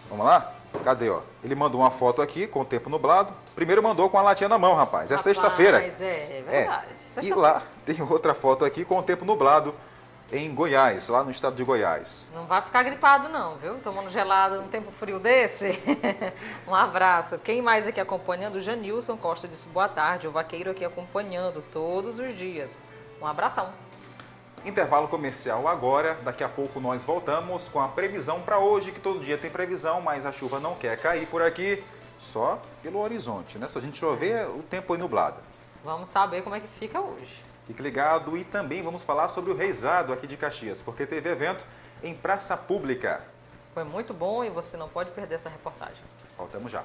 Vamos 0.08 0.26
lá? 0.26 0.52
Cadê, 0.82 1.10
ó? 1.10 1.20
Ele 1.44 1.54
mandou 1.54 1.80
uma 1.82 1.92
foto 1.92 2.20
aqui 2.20 2.48
com 2.48 2.62
o 2.62 2.64
tempo 2.64 2.90
nublado. 2.90 3.32
Primeiro 3.54 3.80
mandou 3.80 4.10
com 4.10 4.18
a 4.18 4.22
latinha 4.22 4.48
na 4.48 4.58
mão, 4.58 4.74
rapaz. 4.74 5.12
É 5.12 5.18
sexta-feira. 5.18 5.80
É, 5.80 5.86
é 5.86 6.42
verdade. 6.44 6.86
E 6.88 7.12
Sexta-feira. 7.12 7.36
lá 7.36 7.62
tem 7.86 8.02
outra 8.02 8.34
foto 8.34 8.64
aqui 8.64 8.84
com 8.84 8.98
o 8.98 9.02
tempo 9.02 9.24
nublado 9.24 9.72
em 10.32 10.54
Goiás, 10.54 11.08
lá 11.08 11.24
no 11.24 11.30
estado 11.30 11.56
de 11.56 11.64
Goiás. 11.64 12.30
Não 12.32 12.46
vai 12.46 12.62
ficar 12.62 12.82
gripado 12.82 13.28
não, 13.28 13.56
viu? 13.56 13.74
Tomando 13.80 14.08
gelado 14.08 14.60
num 14.60 14.68
tempo 14.68 14.90
frio 14.92 15.18
desse. 15.18 15.78
um 16.66 16.74
abraço. 16.74 17.38
Quem 17.38 17.60
mais 17.60 17.86
aqui 17.86 18.00
acompanhando? 18.00 18.60
Janilson 18.60 19.16
Costa 19.16 19.48
disse 19.48 19.68
boa 19.68 19.88
tarde. 19.88 20.28
O 20.28 20.30
vaqueiro 20.30 20.70
aqui 20.70 20.84
acompanhando 20.84 21.62
todos 21.72 22.18
os 22.18 22.36
dias. 22.36 22.80
Um 23.20 23.26
abração. 23.26 23.72
Intervalo 24.64 25.08
comercial 25.08 25.66
agora. 25.66 26.18
Daqui 26.22 26.44
a 26.44 26.48
pouco 26.48 26.78
nós 26.78 27.02
voltamos 27.02 27.68
com 27.68 27.80
a 27.80 27.88
previsão 27.88 28.40
para 28.40 28.58
hoje, 28.58 28.92
que 28.92 29.00
todo 29.00 29.24
dia 29.24 29.36
tem 29.36 29.50
previsão, 29.50 30.00
mas 30.00 30.24
a 30.24 30.30
chuva 30.30 30.60
não 30.60 30.76
quer 30.76 30.96
cair 30.98 31.26
por 31.26 31.42
aqui, 31.42 31.82
só 32.18 32.60
pelo 32.82 33.00
horizonte, 33.00 33.58
né? 33.58 33.66
Se 33.66 33.76
a 33.78 33.80
gente 33.80 33.98
chover, 33.98 34.46
o 34.48 34.62
tempo 34.62 34.94
é 34.94 34.98
nublado. 34.98 35.40
Vamos 35.82 36.08
saber 36.08 36.42
como 36.42 36.54
é 36.54 36.60
que 36.60 36.68
fica 36.68 37.00
hoje. 37.00 37.49
Fique 37.70 37.85
ligado 37.85 38.37
e 38.37 38.42
também 38.42 38.83
vamos 38.83 39.04
falar 39.04 39.28
sobre 39.28 39.52
o 39.52 39.54
reizado 39.54 40.12
aqui 40.12 40.26
de 40.26 40.37
Caxias, 40.37 40.83
porque 40.83 41.06
teve 41.06 41.28
evento 41.28 41.64
em 42.02 42.12
praça 42.12 42.56
pública. 42.56 43.20
Foi 43.72 43.85
muito 43.85 44.12
bom 44.12 44.44
e 44.44 44.50
você 44.50 44.76
não 44.76 44.88
pode 44.88 45.12
perder 45.12 45.37
essa 45.37 45.48
reportagem. 45.48 46.02
Voltamos 46.37 46.72
já. 46.72 46.83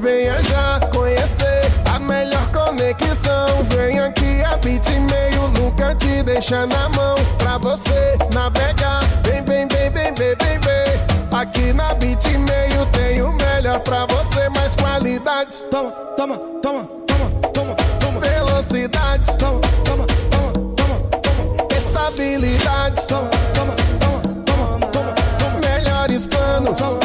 Venha 0.00 0.42
já 0.42 0.80
conhecer 0.92 1.72
a 1.92 1.98
melhor 1.98 2.50
conexão. 2.50 3.46
Vem 3.68 4.00
aqui 4.00 4.42
a 4.42 4.56
Bitmail, 4.56 5.48
nunca 5.58 5.94
te 5.94 6.22
deixa 6.22 6.66
na 6.66 6.88
mão. 6.90 7.14
Pra 7.38 7.58
você 7.58 8.16
navegar, 8.32 9.00
vem, 9.24 9.42
vem, 9.44 9.68
vem, 9.68 9.90
vem, 9.90 10.14
vem, 10.14 10.34
vem, 10.36 10.58
vem. 10.60 11.38
Aqui 11.38 11.72
na 11.72 11.94
Bitmail 11.94 12.86
tem 12.92 13.22
o 13.22 13.32
melhor 13.32 13.78
pra 13.80 14.06
você, 14.06 14.48
mais 14.50 14.74
qualidade. 14.76 15.56
Toma, 15.70 15.90
toma, 16.16 16.38
toma, 16.62 16.84
toma, 17.06 17.30
toma, 17.52 17.74
toma. 18.00 18.20
Velocidade. 18.20 19.36
Toma, 19.38 19.60
toma, 19.84 20.06
toma, 20.30 20.52
toma, 20.76 20.98
toma. 21.22 21.78
Estabilidade. 21.78 23.06
Toma, 23.06 23.30
toma, 23.54 23.74
toma, 24.00 24.78
toma, 24.92 25.14
toma. 25.38 25.60
Melhores 25.60 26.26
planos. 26.26 26.78
Toma, 26.78 26.98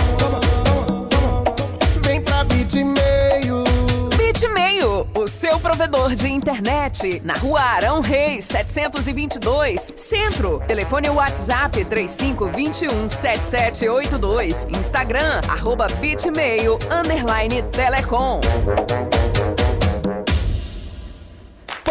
seu 5.29 5.59
provedor 5.59 6.15
de 6.15 6.27
internet. 6.27 7.21
Na 7.23 7.35
rua 7.35 7.61
Arão 7.61 8.01
Reis, 8.01 8.45
722, 8.45 9.93
Centro. 9.95 10.61
Telefone 10.67 11.09
WhatsApp 11.09 11.85
3521 11.85 13.07
7782. 13.07 14.67
Instagram, 14.75 15.41
arroba 15.47 15.87
Bitmail, 16.01 16.79
underline 16.91 17.61
Telecom. 17.71 18.41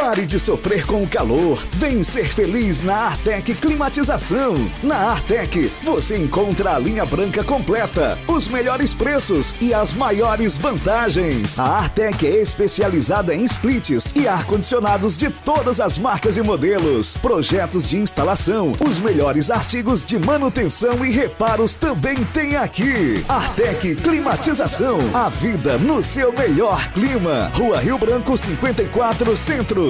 Pare 0.01 0.25
de 0.25 0.39
sofrer 0.39 0.87
com 0.87 1.03
o 1.03 1.09
calor. 1.09 1.59
Vem 1.73 2.05
ser 2.05 2.33
feliz 2.33 2.81
na 2.81 2.95
Artec 2.95 3.53
Climatização. 3.57 4.71
Na 4.81 5.11
Artec, 5.11 5.73
você 5.83 6.17
encontra 6.17 6.77
a 6.77 6.79
linha 6.79 7.05
branca 7.05 7.43
completa, 7.43 8.17
os 8.29 8.47
melhores 8.47 8.95
preços 8.95 9.53
e 9.61 9.75
as 9.75 9.93
maiores 9.93 10.57
vantagens. 10.57 11.59
A 11.59 11.79
Artec 11.79 12.25
é 12.25 12.41
especializada 12.41 13.35
em 13.35 13.43
splits 13.43 14.13
e 14.15 14.29
ar-condicionados 14.29 15.19
de 15.19 15.31
todas 15.31 15.81
as 15.81 15.99
marcas 15.99 16.37
e 16.37 16.43
modelos. 16.43 17.17
Projetos 17.17 17.89
de 17.89 17.99
instalação, 17.99 18.75
os 18.81 19.01
melhores 19.01 19.51
artigos 19.51 20.05
de 20.05 20.17
manutenção 20.17 21.05
e 21.05 21.11
reparos 21.11 21.75
também 21.75 22.23
tem 22.33 22.55
aqui. 22.55 23.25
Artec 23.29 23.97
Climatização. 23.97 25.01
A 25.13 25.29
vida 25.29 25.77
no 25.77 26.05
seu 26.05 26.33
melhor 26.33 26.89
clima. 26.93 27.51
Rua 27.53 27.81
Rio 27.81 27.99
Branco 27.99 28.37
54 28.37 29.37
Centro. 29.37 29.88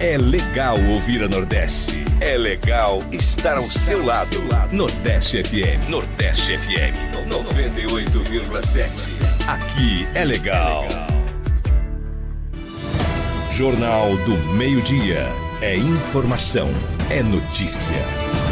É 0.00 0.16
legal 0.16 0.76
ouvir 0.92 1.22
a 1.22 1.28
Nordeste. 1.28 2.04
É 2.20 2.36
legal 2.38 3.00
estar 3.12 3.56
ao 3.56 3.64
seu 3.64 4.04
lado. 4.04 4.36
Nordeste 4.72 5.42
FM. 5.42 5.88
Nordeste 5.88 6.56
FM. 6.56 6.94
98,7. 7.28 8.88
Aqui 9.46 10.06
é 10.14 10.24
legal. 10.24 10.86
Jornal 13.50 14.16
do 14.18 14.36
Meio-Dia. 14.54 15.28
É 15.60 15.76
informação. 15.76 16.70
É 17.10 17.22
notícia. 17.22 18.43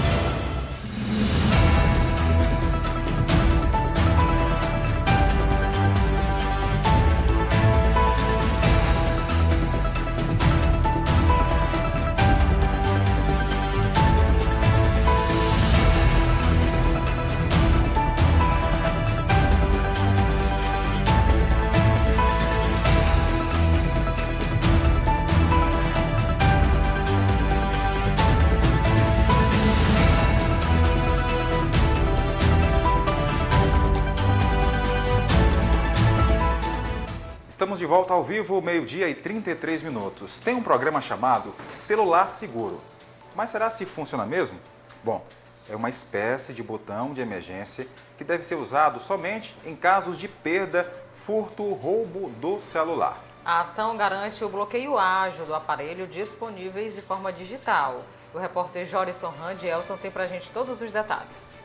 Ao 38.23 38.27
vivo, 38.27 38.63
meio-dia 38.63 39.09
e 39.09 39.17
33 39.17 39.83
minutos. 39.83 40.39
Tem 40.39 40.55
um 40.55 40.63
programa 40.63 41.01
chamado 41.01 41.53
Celular 41.75 42.31
Seguro. 42.31 42.81
Mas 43.35 43.51
será 43.51 43.69
se 43.69 43.85
funciona 43.85 44.25
mesmo? 44.25 44.61
Bom, 45.03 45.25
é 45.69 45.75
uma 45.75 45.89
espécie 45.89 46.53
de 46.53 46.63
botão 46.63 47.13
de 47.13 47.21
emergência 47.21 47.85
que 48.17 48.23
deve 48.23 48.45
ser 48.45 48.55
usado 48.55 49.01
somente 49.01 49.57
em 49.67 49.75
casos 49.75 50.17
de 50.17 50.29
perda, 50.29 50.89
furto, 51.27 51.73
roubo 51.73 52.29
do 52.41 52.61
celular. 52.61 53.19
A 53.45 53.63
ação 53.63 53.97
garante 53.97 54.45
o 54.45 54.49
bloqueio 54.49 54.97
ágil 54.97 55.45
do 55.45 55.55
aparelho 55.57 56.07
disponíveis 56.07 56.95
de 56.95 57.03
forma 57.03 57.33
digital. 57.33 58.05
O 58.33 58.39
repórter 58.39 58.87
Jorison 58.87 59.31
Rand 59.31 59.65
Elson 59.65 59.97
tem 59.97 60.13
pra 60.13 60.29
gente 60.29 60.53
todos 60.53 60.81
os 60.81 60.93
detalhes. 60.93 61.59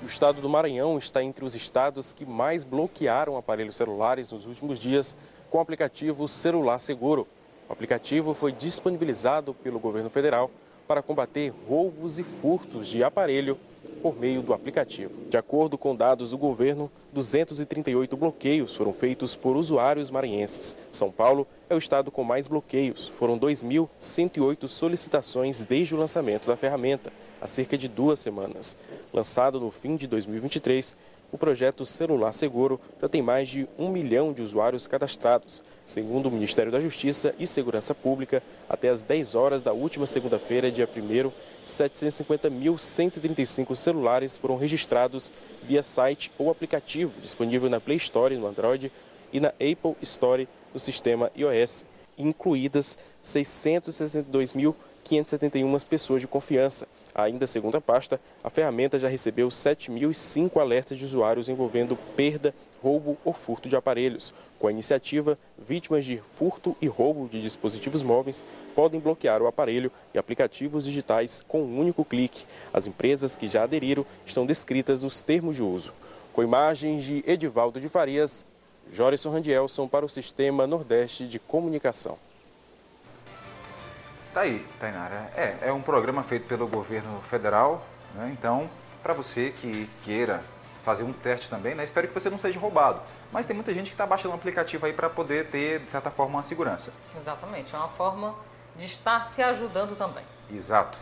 O 0.00 0.06
estado 0.06 0.40
do 0.40 0.48
Maranhão 0.48 0.96
está 0.98 1.22
entre 1.22 1.44
os 1.44 1.56
estados 1.56 2.12
que 2.12 2.24
mais 2.24 2.62
bloquearam 2.62 3.36
aparelhos 3.36 3.74
celulares 3.74 4.30
nos 4.30 4.46
últimos 4.46 4.78
dias 4.78 5.16
com 5.56 5.60
o 5.60 5.62
aplicativo 5.62 6.28
Celular 6.28 6.78
Seguro. 6.78 7.26
O 7.66 7.72
aplicativo 7.72 8.34
foi 8.34 8.52
disponibilizado 8.52 9.54
pelo 9.54 9.80
governo 9.80 10.10
federal 10.10 10.50
para 10.86 11.00
combater 11.00 11.50
roubos 11.66 12.18
e 12.18 12.22
furtos 12.22 12.86
de 12.86 13.02
aparelho 13.02 13.58
por 14.02 14.14
meio 14.20 14.42
do 14.42 14.52
aplicativo. 14.52 15.18
De 15.30 15.38
acordo 15.38 15.78
com 15.78 15.96
dados 15.96 16.32
do 16.32 16.36
governo, 16.36 16.90
238 17.14 18.14
bloqueios 18.18 18.76
foram 18.76 18.92
feitos 18.92 19.34
por 19.34 19.56
usuários 19.56 20.10
maranhenses. 20.10 20.76
São 20.90 21.10
Paulo 21.10 21.46
é 21.70 21.74
o 21.74 21.78
estado 21.78 22.10
com 22.10 22.22
mais 22.22 22.46
bloqueios. 22.46 23.08
Foram 23.08 23.38
2.108 23.38 24.68
solicitações 24.68 25.64
desde 25.64 25.94
o 25.94 25.98
lançamento 25.98 26.46
da 26.46 26.56
ferramenta, 26.56 27.10
há 27.40 27.46
cerca 27.46 27.78
de 27.78 27.88
duas 27.88 28.18
semanas. 28.18 28.76
Lançado 29.10 29.58
no 29.58 29.70
fim 29.70 29.96
de 29.96 30.06
2023, 30.06 30.94
o 31.32 31.38
projeto 31.38 31.84
Celular 31.84 32.32
Seguro 32.32 32.80
já 33.00 33.08
tem 33.08 33.22
mais 33.22 33.48
de 33.48 33.66
um 33.78 33.88
milhão 33.88 34.32
de 34.32 34.42
usuários 34.42 34.86
cadastrados. 34.86 35.62
Segundo 35.84 36.26
o 36.26 36.30
Ministério 36.30 36.70
da 36.72 36.80
Justiça 36.80 37.34
e 37.38 37.46
Segurança 37.46 37.94
Pública, 37.94 38.42
até 38.68 38.88
às 38.88 39.02
10 39.02 39.34
horas 39.34 39.62
da 39.62 39.72
última 39.72 40.06
segunda-feira, 40.06 40.70
dia 40.70 40.88
1 40.88 41.30
750.135 41.64 43.74
celulares 43.74 44.36
foram 44.36 44.56
registrados 44.56 45.32
via 45.62 45.82
site 45.82 46.30
ou 46.38 46.50
aplicativo 46.50 47.12
disponível 47.20 47.68
na 47.68 47.80
Play 47.80 47.96
Store 47.96 48.36
no 48.36 48.46
Android 48.46 48.92
e 49.32 49.40
na 49.40 49.48
Apple 49.48 49.96
Store 50.02 50.48
no 50.72 50.78
sistema 50.78 51.32
iOS, 51.36 51.84
incluídas 52.16 52.96
662.571 53.22 55.84
pessoas 55.86 56.20
de 56.20 56.28
confiança. 56.28 56.86
Ainda 57.18 57.46
segundo 57.46 57.78
a 57.78 57.80
pasta, 57.80 58.20
a 58.44 58.50
ferramenta 58.50 58.98
já 58.98 59.08
recebeu 59.08 59.48
7.005 59.48 60.60
alertas 60.60 60.98
de 60.98 61.04
usuários 61.06 61.48
envolvendo 61.48 61.96
perda, 62.14 62.54
roubo 62.82 63.16
ou 63.24 63.32
furto 63.32 63.70
de 63.70 63.74
aparelhos. 63.74 64.34
Com 64.58 64.68
a 64.68 64.70
iniciativa, 64.70 65.38
vítimas 65.56 66.04
de 66.04 66.18
furto 66.18 66.76
e 66.78 66.86
roubo 66.86 67.26
de 67.26 67.40
dispositivos 67.40 68.02
móveis 68.02 68.44
podem 68.74 69.00
bloquear 69.00 69.40
o 69.40 69.46
aparelho 69.46 69.90
e 70.12 70.18
aplicativos 70.18 70.84
digitais 70.84 71.42
com 71.48 71.62
um 71.62 71.78
único 71.78 72.04
clique. 72.04 72.44
As 72.70 72.86
empresas 72.86 73.34
que 73.34 73.48
já 73.48 73.62
aderiram 73.62 74.04
estão 74.26 74.44
descritas 74.44 75.02
nos 75.02 75.22
termos 75.22 75.56
de 75.56 75.62
uso. 75.62 75.94
Com 76.34 76.42
imagens 76.42 77.02
de 77.02 77.24
Edivaldo 77.26 77.80
de 77.80 77.88
Farias, 77.88 78.44
Jorison 78.92 79.30
Randielson 79.30 79.88
para 79.88 80.04
o 80.04 80.08
Sistema 80.08 80.66
Nordeste 80.66 81.26
de 81.26 81.38
Comunicação. 81.38 82.18
Tá 84.36 84.42
aí, 84.42 84.62
Tainara. 84.78 85.32
É, 85.34 85.56
é 85.62 85.72
um 85.72 85.80
programa 85.80 86.22
feito 86.22 86.46
pelo 86.46 86.68
governo 86.68 87.22
federal, 87.22 87.82
né? 88.14 88.28
então, 88.38 88.68
para 89.02 89.14
você 89.14 89.50
que 89.50 89.88
queira 90.04 90.42
fazer 90.84 91.04
um 91.04 91.12
teste 91.14 91.48
também, 91.48 91.74
né? 91.74 91.82
espero 91.82 92.06
que 92.06 92.12
você 92.12 92.28
não 92.28 92.38
seja 92.38 92.60
roubado. 92.60 93.00
Mas 93.32 93.46
tem 93.46 93.56
muita 93.56 93.72
gente 93.72 93.86
que 93.86 93.94
está 93.94 94.04
baixando 94.04 94.34
o 94.34 94.36
aplicativo 94.36 94.84
aí 94.84 94.92
para 94.92 95.08
poder 95.08 95.46
ter, 95.46 95.80
de 95.80 95.90
certa 95.90 96.10
forma, 96.10 96.36
uma 96.36 96.42
segurança. 96.42 96.92
Exatamente, 97.18 97.74
é 97.74 97.78
uma 97.78 97.88
forma 97.88 98.34
de 98.76 98.84
estar 98.84 99.24
se 99.24 99.42
ajudando 99.42 99.96
também. 99.96 100.24
Exato. 100.52 100.98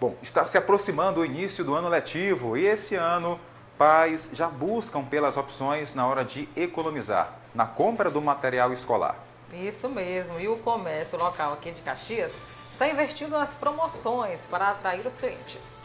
Bom, 0.00 0.14
está 0.22 0.44
se 0.44 0.56
aproximando 0.56 1.22
o 1.22 1.24
início 1.24 1.64
do 1.64 1.74
ano 1.74 1.88
letivo 1.88 2.56
e 2.56 2.66
esse 2.66 2.94
ano 2.94 3.40
pais 3.76 4.30
já 4.32 4.46
buscam 4.46 5.02
pelas 5.02 5.36
opções 5.36 5.92
na 5.92 6.06
hora 6.06 6.24
de 6.24 6.48
economizar 6.54 7.32
na 7.52 7.66
compra 7.66 8.08
do 8.12 8.22
material 8.22 8.72
escolar. 8.72 9.16
Isso 9.52 9.88
mesmo, 9.88 10.38
e 10.38 10.46
o 10.46 10.56
comércio 10.58 11.18
local 11.18 11.52
aqui 11.52 11.72
de 11.72 11.82
Caxias 11.82 12.32
está 12.76 12.90
investindo 12.90 13.30
nas 13.30 13.54
promoções 13.54 14.42
para 14.50 14.68
atrair 14.68 15.06
os 15.06 15.16
clientes. 15.16 15.84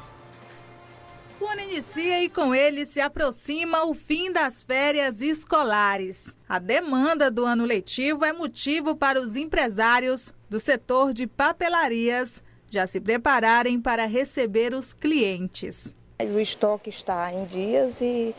O 1.39 1.47
ano 1.47 1.61
inicia 1.61 2.21
e 2.21 2.27
com 2.27 2.53
ele 2.53 2.85
se 2.85 2.99
aproxima 2.99 3.85
o 3.85 3.93
fim 3.93 4.29
das 4.29 4.61
férias 4.61 5.21
escolares. 5.21 6.35
A 6.49 6.59
demanda 6.59 7.31
do 7.31 7.45
ano 7.45 7.63
letivo 7.63 8.25
é 8.25 8.33
motivo 8.33 8.93
para 8.93 9.21
os 9.21 9.37
empresários 9.37 10.33
do 10.49 10.59
setor 10.59 11.13
de 11.13 11.25
papelarias 11.25 12.43
já 12.69 12.85
se 12.85 12.99
prepararem 12.99 13.79
para 13.79 14.05
receber 14.05 14.73
os 14.73 14.93
clientes. 14.93 15.93
O 16.19 16.39
estoque 16.39 16.89
está 16.89 17.33
em 17.33 17.45
dias 17.45 18.01
e 18.01 18.35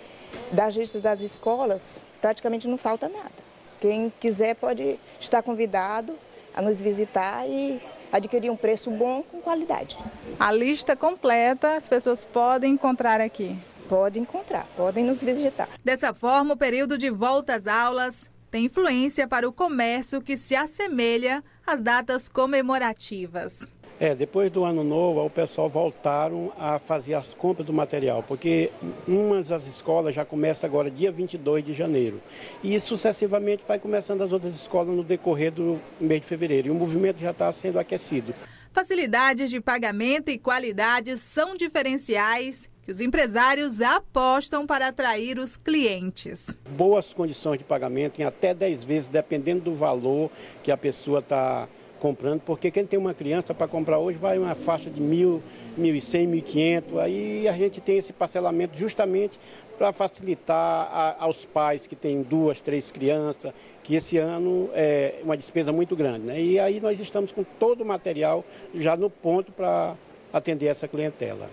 das 0.53 0.76
listas 0.76 1.00
das 1.00 1.22
escolas 1.22 2.05
praticamente 2.20 2.68
não 2.68 2.76
falta 2.76 3.09
nada. 3.09 3.32
Quem 3.80 4.12
quiser 4.20 4.55
pode 4.55 4.98
estar 5.18 5.42
convidado 5.42 6.14
a 6.55 6.61
nos 6.61 6.80
visitar 6.80 7.48
e 7.48 7.80
adquirir 8.13 8.51
um 8.51 8.57
preço 8.57 8.91
bom 8.91 9.23
com 9.23 9.41
qualidade. 9.41 9.99
A 10.39 10.53
lista 10.53 10.95
completa 10.95 11.77
as 11.77 11.89
pessoas 11.89 12.25
podem 12.25 12.75
encontrar 12.75 13.21
aqui. 13.21 13.57
Pode 13.89 14.21
encontrar, 14.21 14.67
podem 14.77 15.05
nos 15.05 15.23
visitar. 15.23 15.69
Dessa 15.85 16.15
forma, 16.15 16.55
o 16.55 16.57
período 16.57 16.97
de 16.97 17.11
volta 17.11 17.57
às 17.57 17.67
aulas 17.67 18.31
tem 18.51 18.67
influência 18.67 19.27
para 19.27 19.49
o 19.49 19.53
comércio 19.53 20.21
que 20.21 20.37
se 20.37 20.55
assemelha 20.55 21.43
às 21.67 21.81
datas 21.81 22.29
comemorativas. 22.29 23.59
É, 24.03 24.16
depois 24.16 24.50
do 24.50 24.64
ano 24.64 24.82
novo, 24.82 25.24
o 25.24 25.30
pessoal 25.30 25.68
voltaram 25.68 26.53
a 26.59 26.76
fazer 26.80 27.14
as 27.14 27.32
compras 27.32 27.64
do 27.64 27.72
material, 27.72 28.20
porque 28.20 28.68
umas 29.07 29.46
das 29.46 29.64
escolas 29.68 30.12
já 30.12 30.24
começa 30.24 30.66
agora 30.66 30.90
dia 30.90 31.12
22 31.12 31.64
de 31.64 31.72
janeiro. 31.72 32.20
E 32.64 32.80
sucessivamente 32.80 33.62
vai 33.64 33.78
começando 33.78 34.22
as 34.22 34.32
outras 34.32 34.57
escolas 34.57 34.88
no 34.88 35.05
decorrer 35.05 35.53
do 35.53 35.80
mês 36.00 36.20
de 36.20 36.26
fevereiro. 36.26 36.66
E 36.66 36.70
o 36.72 36.74
movimento 36.74 37.20
já 37.20 37.30
está 37.30 37.53
sendo 37.53 37.78
aquecido. 37.78 38.34
Facilidades 38.72 39.53
de 39.53 39.61
pagamento 39.61 40.32
e 40.32 40.36
qualidade 40.36 41.16
são 41.16 41.57
diferenciais 41.57 42.68
que 42.82 42.90
os 42.90 43.00
empresários 43.00 43.80
apostam 43.80 44.66
para 44.66 44.88
atrair 44.88 45.38
os 45.38 45.57
clientes. 45.57 46.48
Boas 46.70 47.12
condições 47.12 47.59
de 47.59 47.62
pagamento 47.62 48.20
em 48.20 48.24
até 48.24 48.53
10 48.53 48.82
vezes, 48.82 49.09
dependendo 49.09 49.61
do 49.61 49.74
valor 49.76 50.28
que 50.61 50.72
a 50.72 50.76
pessoa 50.76 51.20
está 51.20 51.68
comprando, 52.03 52.40
porque 52.40 52.68
quem 52.68 52.84
tem 52.84 52.98
uma 52.98 53.14
criança 53.14 53.55
para 53.55 53.68
comprar 53.68 53.96
hoje 53.96 54.18
vai 54.18 54.36
uma 54.36 54.57
faixa 54.57 54.90
de 54.90 55.00
mil, 55.00 55.40
mil 55.76 55.94
e 55.94 56.00
cem, 56.00 56.26
mil 56.26 56.40
e 56.40 56.42
quinhentos. 56.42 56.98
Aí 56.98 57.46
a 57.46 57.53
gente 57.53 57.80
tem 57.80 57.96
esse 57.96 58.12
parcelamento 58.12 58.76
justamente 58.76 59.38
para 59.78 59.92
facilitar 59.92 60.57
a, 60.92 61.16
aos 61.20 61.46
pais 61.46 61.86
que 61.86 61.94
têm 61.94 62.22
duas, 62.22 62.61
três 62.61 62.90
crianças, 62.90 63.55
que 63.84 63.94
esse 63.94 64.18
ano 64.18 64.68
é 64.74 65.20
uma 65.22 65.36
despesa 65.36 65.72
muito 65.72 65.94
grande. 65.94 66.26
Né? 66.26 66.40
E 66.40 66.59
aí 66.59 66.80
nós 66.80 66.98
estamos 66.98 67.30
com 67.30 67.44
todo 67.44 67.82
o 67.82 67.86
material 67.86 68.44
já 68.74 68.96
no 68.96 69.09
ponto 69.09 69.53
para 69.53 69.94
atender 70.32 70.66
essa 70.66 70.88
clientela. 70.88 71.48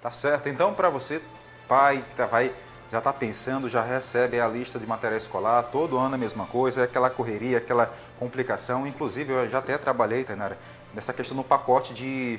Tá 0.00 0.10
certo. 0.10 0.48
Então, 0.48 0.72
para 0.72 0.88
você, 0.88 1.20
pai 1.68 2.02
que 2.08 2.16
tá, 2.16 2.24
vai 2.24 2.50
já 2.94 2.98
está 2.98 3.12
pensando, 3.12 3.68
já 3.68 3.82
recebe 3.82 4.38
a 4.38 4.46
lista 4.46 4.78
de 4.78 4.86
material 4.86 5.18
escolar, 5.18 5.64
todo 5.64 5.98
ano 5.98 6.14
a 6.14 6.18
mesma 6.18 6.46
coisa, 6.46 6.82
é 6.82 6.84
aquela 6.84 7.10
correria, 7.10 7.58
aquela 7.58 7.92
complicação. 8.20 8.86
Inclusive, 8.86 9.32
eu 9.32 9.50
já 9.50 9.58
até 9.58 9.76
trabalhei, 9.76 10.22
Tainara, 10.22 10.56
nessa 10.94 11.12
questão 11.12 11.36
no 11.36 11.42
pacote 11.42 11.92
de, 11.92 12.38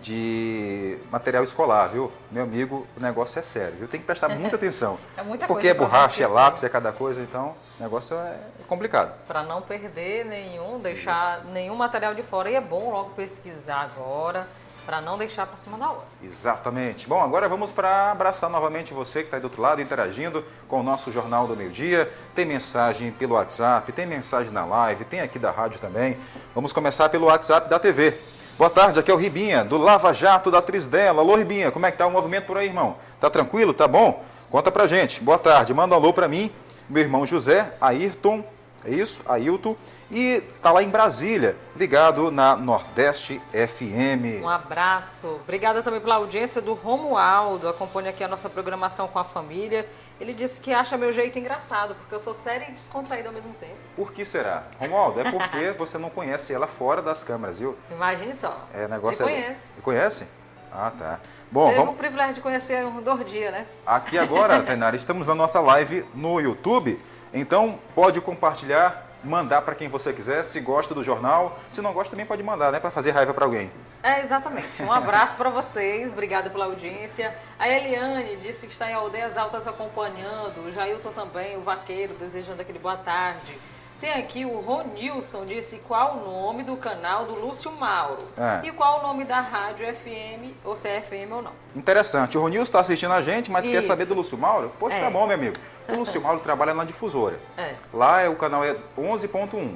de 0.00 0.96
material 1.10 1.44
escolar, 1.44 1.88
viu? 1.88 2.10
Meu 2.30 2.44
amigo, 2.44 2.86
o 2.96 3.00
negócio 3.02 3.38
é 3.38 3.42
sério, 3.42 3.74
viu? 3.76 3.88
Tem 3.88 4.00
que 4.00 4.06
prestar 4.06 4.30
muita 4.30 4.56
atenção. 4.56 4.98
é 5.18 5.22
muita 5.22 5.46
Porque 5.46 5.68
é 5.68 5.74
borracha, 5.74 6.24
é 6.24 6.26
lápis, 6.26 6.64
é 6.64 6.70
cada 6.70 6.92
coisa, 6.92 7.20
então 7.20 7.54
o 7.78 7.82
negócio 7.82 8.16
é 8.16 8.38
complicado. 8.66 9.12
Para 9.28 9.42
não 9.42 9.60
perder 9.60 10.24
nenhum, 10.24 10.80
deixar 10.80 11.40
Isso. 11.40 11.48
nenhum 11.48 11.76
material 11.76 12.14
de 12.14 12.22
fora. 12.22 12.50
E 12.50 12.54
é 12.54 12.60
bom 12.62 12.90
logo 12.90 13.10
pesquisar 13.10 13.82
agora 13.82 14.48
para 14.90 15.00
não 15.00 15.16
deixar 15.16 15.46
para 15.46 15.56
cima 15.56 15.78
da 15.78 15.88
hora. 15.88 16.02
Exatamente. 16.20 17.06
Bom, 17.06 17.22
agora 17.22 17.48
vamos 17.48 17.70
para 17.70 18.10
abraçar 18.10 18.50
novamente 18.50 18.92
você 18.92 19.20
que 19.20 19.26
está 19.26 19.36
aí 19.36 19.40
do 19.40 19.44
outro 19.44 19.62
lado, 19.62 19.80
interagindo 19.80 20.44
com 20.66 20.80
o 20.80 20.82
nosso 20.82 21.12
Jornal 21.12 21.46
do 21.46 21.54
Meio 21.54 21.70
Dia. 21.70 22.12
Tem 22.34 22.44
mensagem 22.44 23.12
pelo 23.12 23.34
WhatsApp, 23.34 23.92
tem 23.92 24.04
mensagem 24.04 24.52
na 24.52 24.64
live, 24.64 25.04
tem 25.04 25.20
aqui 25.20 25.38
da 25.38 25.52
rádio 25.52 25.78
também. 25.78 26.18
Vamos 26.56 26.72
começar 26.72 27.08
pelo 27.08 27.26
WhatsApp 27.26 27.70
da 27.70 27.78
TV. 27.78 28.18
Boa 28.58 28.68
tarde, 28.68 28.98
aqui 28.98 29.12
é 29.12 29.14
o 29.14 29.16
Ribinha, 29.16 29.62
do 29.62 29.78
Lava 29.78 30.12
Jato 30.12 30.50
da 30.50 30.58
atriz 30.58 30.88
dela. 30.88 31.22
Alô, 31.22 31.36
Ribinha, 31.36 31.70
como 31.70 31.86
é 31.86 31.92
que 31.92 31.96
tá 31.96 32.04
o 32.08 32.10
movimento 32.10 32.46
por 32.46 32.58
aí, 32.58 32.66
irmão? 32.66 32.96
Tá 33.20 33.30
tranquilo? 33.30 33.72
Tá 33.72 33.86
bom? 33.86 34.24
Conta 34.50 34.72
pra 34.72 34.88
gente. 34.88 35.22
Boa 35.22 35.38
tarde, 35.38 35.72
manda 35.72 35.94
um 35.94 35.98
alô 35.98 36.12
pra 36.12 36.26
mim, 36.26 36.50
meu 36.88 37.00
irmão 37.00 37.24
José, 37.24 37.72
Ayrton, 37.80 38.42
é 38.84 38.90
isso? 38.90 39.22
Ailton 39.24 39.76
e 40.10 40.42
está 40.56 40.72
lá 40.72 40.82
em 40.82 40.88
Brasília, 40.88 41.56
ligado 41.76 42.30
na 42.30 42.56
Nordeste 42.56 43.40
FM. 43.52 44.42
Um 44.42 44.48
abraço. 44.48 45.28
Obrigada 45.42 45.82
também 45.82 46.00
pela 46.00 46.16
audiência 46.16 46.60
do 46.60 46.74
Romualdo, 46.74 47.68
acompanha 47.68 48.10
aqui 48.10 48.24
a 48.24 48.28
nossa 48.28 48.48
programação 48.48 49.06
com 49.06 49.18
a 49.18 49.24
família. 49.24 49.88
Ele 50.20 50.34
disse 50.34 50.60
que 50.60 50.72
acha 50.72 50.98
meu 50.98 51.12
jeito 51.12 51.38
engraçado, 51.38 51.94
porque 51.94 52.14
eu 52.14 52.20
sou 52.20 52.34
séria 52.34 52.66
e 52.68 52.72
descontraída 52.72 53.28
ao 53.28 53.34
mesmo 53.34 53.54
tempo. 53.54 53.76
Por 53.96 54.12
que 54.12 54.24
será? 54.24 54.64
Romualdo, 54.78 55.20
é 55.20 55.30
porque 55.30 55.70
você 55.78 55.96
não 55.96 56.10
conhece 56.10 56.52
ela 56.52 56.66
fora 56.66 57.00
das 57.00 57.24
câmeras, 57.24 57.58
viu? 57.58 57.76
Imagine 57.90 58.34
só. 58.34 58.54
É, 58.74 58.86
negócio 58.88 59.24
Ele 59.24 59.34
conhece. 59.34 59.62
É... 59.78 59.80
Conhece? 59.80 60.26
Ah, 60.72 60.92
tá. 60.96 61.20
Bom, 61.50 61.66
Teve 61.66 61.78
vamos... 61.78 61.94
o 61.94 61.98
privilégio 61.98 62.34
de 62.34 62.40
conhecer 62.40 62.84
um 62.84 63.00
Dordia, 63.00 63.50
né? 63.50 63.66
Aqui 63.86 64.18
agora, 64.18 64.62
Tainara, 64.62 64.94
estamos 64.94 65.26
na 65.26 65.34
nossa 65.34 65.58
live 65.60 66.04
no 66.14 66.40
YouTube, 66.40 67.00
então 67.32 67.78
pode 67.94 68.20
compartilhar 68.20 69.09
mandar 69.24 69.62
para 69.62 69.74
quem 69.74 69.88
você 69.88 70.12
quiser, 70.12 70.44
se 70.44 70.60
gosta 70.60 70.94
do 70.94 71.02
jornal. 71.02 71.58
Se 71.68 71.80
não 71.80 71.92
gosta, 71.92 72.10
também 72.10 72.26
pode 72.26 72.42
mandar, 72.42 72.72
né? 72.72 72.80
Para 72.80 72.90
fazer 72.90 73.10
raiva 73.10 73.34
para 73.34 73.44
alguém. 73.44 73.70
É, 74.02 74.20
exatamente. 74.20 74.82
Um 74.82 74.92
abraço 74.92 75.36
para 75.36 75.50
vocês, 75.50 76.10
obrigada 76.10 76.48
pela 76.50 76.64
audiência. 76.64 77.34
A 77.58 77.68
Eliane 77.68 78.36
disse 78.36 78.66
que 78.66 78.72
está 78.72 78.90
em 78.90 78.94
Aldeias 78.94 79.36
Altas 79.36 79.66
acompanhando. 79.66 80.66
O 80.66 80.72
Jailton 80.72 81.10
também, 81.10 81.56
o 81.56 81.62
vaqueiro, 81.62 82.14
desejando 82.14 82.62
aquele 82.62 82.78
boa 82.78 82.96
tarde. 82.96 83.58
Tem 84.00 84.14
aqui 84.14 84.46
o 84.46 84.60
Ronilson, 84.60 85.44
disse 85.44 85.76
qual 85.86 86.16
o 86.16 86.24
nome 86.24 86.62
do 86.62 86.74
canal 86.74 87.26
do 87.26 87.34
Lúcio 87.34 87.70
Mauro. 87.70 88.22
É. 88.36 88.66
E 88.66 88.72
qual 88.72 89.00
o 89.00 89.02
nome 89.02 89.24
da 89.24 89.40
rádio 89.40 89.86
FM, 89.94 90.56
ou 90.64 90.74
se 90.74 90.88
é 90.88 91.02
FM 91.02 91.30
ou 91.30 91.42
não. 91.42 91.52
Interessante. 91.76 92.38
O 92.38 92.40
Ronilson 92.40 92.62
está 92.62 92.80
assistindo 92.80 93.12
a 93.12 93.20
gente, 93.20 93.50
mas 93.50 93.66
Isso. 93.66 93.74
quer 93.74 93.82
saber 93.82 94.06
do 94.06 94.14
Lúcio 94.14 94.38
Mauro? 94.38 94.72
Poxa, 94.80 94.96
é. 94.96 95.00
tá 95.00 95.10
bom, 95.10 95.26
meu 95.26 95.34
amigo. 95.34 95.56
O 95.86 95.96
Lúcio 95.96 96.20
Mauro 96.20 96.40
trabalha 96.40 96.72
na 96.72 96.84
difusora. 96.84 97.38
É. 97.58 97.74
Lá 97.92 98.22
é, 98.22 98.28
o 98.28 98.36
canal 98.36 98.64
é 98.64 98.74
11.1. 98.96 99.74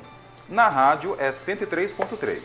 Na 0.48 0.68
rádio 0.68 1.16
é 1.18 1.30
103.3. 1.30 2.38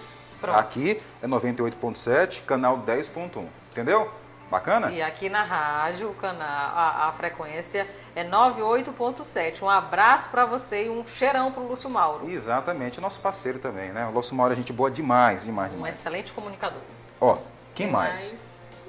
Aqui 0.43 1.01
é 1.21 1.27
98.7, 1.27 2.43
canal 2.45 2.80
10.1. 2.86 3.45
Entendeu? 3.71 4.11
Bacana? 4.50 4.91
E 4.91 5.02
aqui 5.02 5.30
na 5.30 5.43
rádio, 5.43 6.10
o 6.10 6.14
canal, 6.16 6.41
a, 6.47 7.08
a 7.08 7.12
frequência 7.12 7.86
é 8.16 8.24
98.7. 8.24 9.62
Um 9.62 9.70
abraço 9.70 10.30
para 10.30 10.45
você 10.45 10.86
e 10.86 10.89
um 10.89 11.06
cheirão 11.06 11.52
pro 11.52 11.68
Lúcio 11.68 11.89
Mauro. 11.89 12.30
Exatamente, 12.30 13.00
nosso 13.00 13.20
parceiro 13.20 13.60
também, 13.60 13.91
né? 13.91 14.06
O 14.08 14.12
Lúcio 14.12 14.36
Mauro 14.36 14.54
é 14.54 14.56
gente 14.56 14.74
boa 14.74 14.89
demais, 14.89 15.43
demais, 15.45 15.72
Um 15.72 15.76
demais. 15.76 15.95
excelente 15.95 16.34
comunicador. 16.34 16.82
Ó, 17.22 17.38
quem 17.76 17.88
mais? 17.91 18.36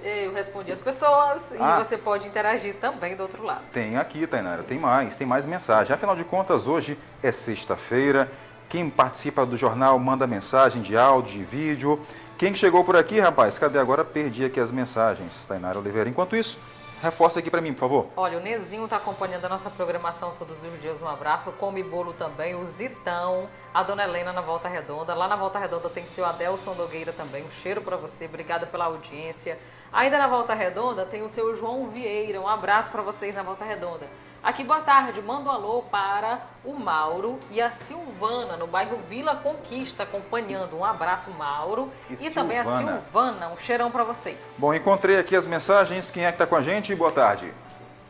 Eu 0.03 0.33
respondi 0.33 0.73
as 0.73 0.81
pessoas 0.81 1.43
Ah. 1.61 1.77
e 1.79 1.85
você 1.85 1.99
pode 1.99 2.27
interagir 2.27 2.77
também 2.77 3.15
do 3.15 3.23
outro 3.23 3.43
lado. 3.45 3.61
Tem 3.71 3.99
aqui, 3.99 4.27
Tainara, 4.27 4.63
tem 4.63 4.79
mais, 4.79 5.15
tem 5.15 5.27
mais 5.27 5.45
mensagem. 5.45 5.95
Afinal 5.95 6.17
de 6.17 6.25
contas, 6.25 6.67
hoje 6.67 6.99
é 7.23 7.31
sexta-feira. 7.31 8.31
Quem 8.71 8.89
participa 8.89 9.45
do 9.45 9.57
jornal 9.57 9.99
manda 9.99 10.29
mensagem 10.29 10.81
de 10.81 10.97
áudio, 10.97 11.33
de 11.33 11.43
vídeo. 11.43 12.01
Quem 12.39 12.53
que 12.53 12.59
chegou 12.59 12.85
por 12.85 12.97
aqui, 12.97 13.19
rapaz? 13.19 13.59
Cadê 13.59 13.81
agora? 13.81 14.05
Perdi 14.05 14.45
aqui 14.45 14.61
as 14.61 14.71
mensagens, 14.71 15.45
Tainara 15.45 15.77
Oliveira. 15.77 16.09
Enquanto 16.09 16.37
isso, 16.37 16.57
reforça 17.03 17.41
aqui 17.41 17.51
para 17.51 17.61
mim, 17.61 17.73
por 17.73 17.81
favor. 17.81 18.07
Olha, 18.17 18.39
o 18.39 18.41
Nezinho 18.41 18.85
está 18.85 18.99
acompanhando 18.99 19.45
a 19.45 19.49
nossa 19.49 19.69
programação 19.71 20.35
todos 20.39 20.63
os 20.63 20.81
dias. 20.81 21.03
Um 21.03 21.09
abraço. 21.09 21.51
O 21.51 21.53
Come 21.55 21.83
Bolo 21.83 22.13
também. 22.13 22.55
O 22.55 22.65
Zitão. 22.65 23.49
A 23.75 23.83
Dona 23.83 24.05
Helena 24.05 24.33
na 24.33 24.41
Volta 24.41 24.69
Redonda. 24.69 25.15
Lá 25.15 25.27
na 25.27 25.35
Volta 25.35 25.59
Redonda 25.59 25.91
tem 25.91 26.07
seu 26.07 26.25
Adelson 26.25 26.75
Nogueira 26.75 27.13
também. 27.13 27.43
Um 27.43 27.51
cheiro 27.51 27.81
para 27.81 27.97
você. 27.97 28.27
Obrigada 28.27 28.67
pela 28.67 28.85
audiência. 28.85 29.59
Ainda 29.93 30.17
na 30.17 30.29
Volta 30.29 30.55
Redonda 30.55 31.05
tem 31.05 31.25
o 31.25 31.29
seu 31.29 31.57
João 31.57 31.91
Vieira. 31.91 32.41
Um 32.41 32.47
abraço 32.47 32.89
para 32.89 33.03
vocês 33.03 33.35
na 33.35 33.43
Volta 33.43 33.65
Redonda. 33.65 34.07
Aqui, 34.43 34.65
boa 34.65 34.81
tarde. 34.81 35.21
Manda 35.21 35.51
um 35.51 35.53
alô 35.53 35.83
para 35.83 36.41
o 36.65 36.73
Mauro 36.73 37.39
e 37.51 37.61
a 37.61 37.71
Silvana, 37.73 38.57
no 38.57 38.67
bairro 38.67 38.99
Vila 39.09 39.37
Conquista, 39.37 40.05
acompanhando. 40.05 40.77
Um 40.79 40.85
abraço, 40.85 41.31
Mauro. 41.31 41.93
E 42.09 42.27
E, 42.27 42.31
também 42.31 42.59
a 42.59 42.65
Silvana. 42.65 43.49
Um 43.49 43.57
cheirão 43.57 43.91
para 43.91 44.03
vocês. 44.03 44.39
Bom, 44.57 44.73
encontrei 44.73 45.19
aqui 45.19 45.37
as 45.37 45.45
mensagens. 45.47 46.11
Quem 46.11 46.25
é 46.25 46.33
que 46.33 46.39
tá 46.39 46.47
com 46.47 46.57
a 46.57 46.63
gente? 46.63 46.95
Boa 46.95 47.13
tarde. 47.13 47.53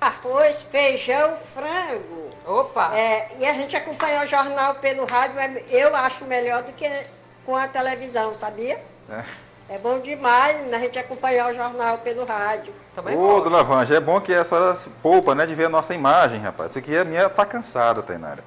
Arroz, 0.00 0.62
feijão, 0.62 1.36
frango. 1.52 2.30
Opa! 2.46 2.94
É, 2.96 3.36
e 3.38 3.46
a 3.46 3.52
gente 3.52 3.76
acompanha 3.76 4.22
o 4.22 4.26
jornal 4.26 4.76
pelo 4.76 5.04
rádio, 5.04 5.38
é- 5.38 5.64
eu 5.68 5.94
acho 5.94 6.24
melhor 6.24 6.62
do 6.62 6.72
que 6.72 6.88
com 7.44 7.54
a 7.54 7.68
televisão, 7.68 8.32
sabia? 8.32 8.82
É. 9.10 9.24
É 9.74 9.78
bom 9.78 9.98
demais 10.00 10.72
a 10.72 10.78
gente 10.78 10.98
acompanhar 10.98 11.50
o 11.50 11.54
jornal 11.54 11.98
pelo 11.98 12.24
rádio. 12.24 12.72
Ô, 13.16 13.40
dona 13.40 13.62
Vanja, 13.62 13.94
é 13.94 14.00
bom 14.00 14.20
que 14.20 14.34
a 14.34 14.44
senhora 14.44 14.74
se 14.74 14.88
poupa, 15.02 15.34
né, 15.34 15.46
de 15.46 15.54
ver 15.54 15.66
a 15.66 15.68
nossa 15.68 15.94
imagem, 15.94 16.40
rapaz. 16.40 16.72
Porque 16.72 16.96
a 16.96 17.04
minha 17.04 17.28
tá 17.30 17.46
cansada, 17.46 18.02
Tainara. 18.02 18.42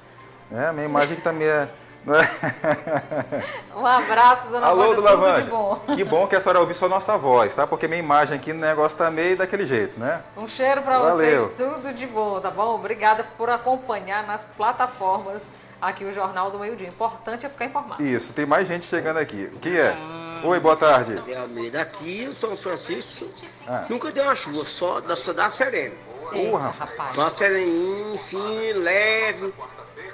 É, 0.52 0.66
a 0.66 0.72
minha 0.72 0.86
imagem 0.86 1.16
que 1.16 1.22
tá 1.22 1.32
meio... 1.32 1.68
Um 3.74 3.86
abraço, 3.86 4.48
Dona 4.48 4.66
Alô, 4.66 4.82
Vanja, 4.82 4.94
dona 4.96 5.10
tudo 5.10 5.20
Vanja. 5.20 5.42
de 5.42 5.48
bom. 5.48 5.80
Que 5.94 6.04
bom 6.04 6.26
que 6.26 6.36
a 6.36 6.40
senhora 6.40 6.60
ouviu 6.60 6.74
só 6.74 6.84
a 6.84 6.88
nossa 6.90 7.16
voz, 7.16 7.54
tá? 7.54 7.66
Porque 7.66 7.88
minha 7.88 7.98
imagem 7.98 8.36
aqui 8.36 8.52
no 8.52 8.60
negócio 8.60 8.98
tá 8.98 9.10
meio 9.10 9.38
daquele 9.38 9.64
jeito, 9.64 9.98
né? 9.98 10.20
Um 10.36 10.46
cheiro 10.46 10.82
para 10.82 10.98
vocês, 10.98 11.52
tudo 11.56 11.94
de 11.94 12.06
bom, 12.06 12.38
tá 12.40 12.50
bom? 12.50 12.74
Obrigada 12.74 13.24
por 13.38 13.48
acompanhar 13.48 14.26
nas 14.26 14.48
plataformas 14.50 15.40
aqui 15.80 16.04
o 16.04 16.12
Jornal 16.12 16.50
do 16.50 16.58
Meio 16.58 16.76
Dia. 16.76 16.88
Importante 16.88 17.46
é 17.46 17.48
ficar 17.48 17.64
informado. 17.64 18.02
Isso, 18.02 18.32
tem 18.34 18.44
mais 18.44 18.68
gente 18.68 18.84
chegando 18.84 19.18
aqui. 19.18 19.50
Quem 19.62 19.76
é? 19.76 19.96
Oi, 20.44 20.60
boa 20.60 20.76
tarde. 20.76 21.14
De 21.22 21.34
Almeida, 21.34 21.80
aqui 21.80 22.28
o 22.30 22.34
São 22.34 22.54
Francisco 22.54 23.26
Ah. 23.66 23.86
nunca 23.88 24.12
deu 24.12 24.24
uma 24.24 24.36
chuva, 24.36 24.62
só 24.66 25.00
da, 25.00 25.16
só 25.16 25.32
dá 25.32 25.48
sereno. 25.48 25.94
Porra, 26.30 26.68
rapaz. 26.68 27.14
Só 27.14 27.30
sereninho, 27.30 28.18
fino, 28.18 28.80
leve, 28.80 29.54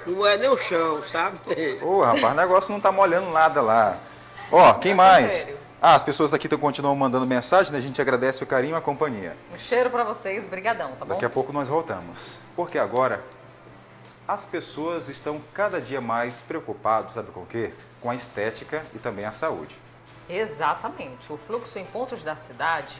não 0.07 0.25
é 0.25 0.37
nem 0.37 0.49
o 0.49 0.57
chão, 0.57 1.03
sabe? 1.03 1.37
Ô, 1.81 2.01
rapaz, 2.01 2.33
o 2.33 2.35
negócio 2.35 2.71
não 2.71 2.79
tá 2.79 2.93
molhando 2.93 3.29
nada 3.29 3.61
lá. 3.61 3.97
Ó, 4.49 4.73
quem 4.75 4.93
mais? 4.93 5.47
Ah, 5.81 5.95
as 5.95 6.03
pessoas 6.03 6.31
daqui 6.31 6.47
continuam 6.47 6.95
mandando 6.95 7.27
mensagem, 7.27 7.73
né? 7.73 7.79
A 7.79 7.81
gente 7.81 7.99
agradece 8.01 8.41
o 8.41 8.47
carinho 8.47 8.75
e 8.75 8.77
a 8.77 8.81
companhia. 8.81 9.35
Um 9.53 9.59
cheiro 9.59 9.89
para 9.89 10.05
vocês, 10.05 10.47
brigadão, 10.47 10.91
tá 10.91 11.03
bom? 11.03 11.13
Daqui 11.13 11.25
a 11.25 11.29
pouco 11.29 11.51
nós 11.51 11.67
voltamos. 11.67 12.37
Porque 12.55 12.77
agora 12.77 13.21
as 14.25 14.45
pessoas 14.45 15.09
estão 15.09 15.41
cada 15.53 15.81
dia 15.81 15.99
mais 15.99 16.35
preocupadas, 16.47 17.15
sabe 17.15 17.31
com 17.31 17.41
o 17.41 17.45
quê? 17.45 17.73
Com 17.99 18.09
a 18.09 18.15
estética 18.15 18.83
e 18.95 18.99
também 18.99 19.25
a 19.25 19.33
saúde. 19.33 19.75
Exatamente. 20.29 21.31
O 21.31 21.37
fluxo 21.37 21.77
em 21.79 21.85
pontos 21.85 22.23
da 22.23 22.35
cidade, 22.35 22.95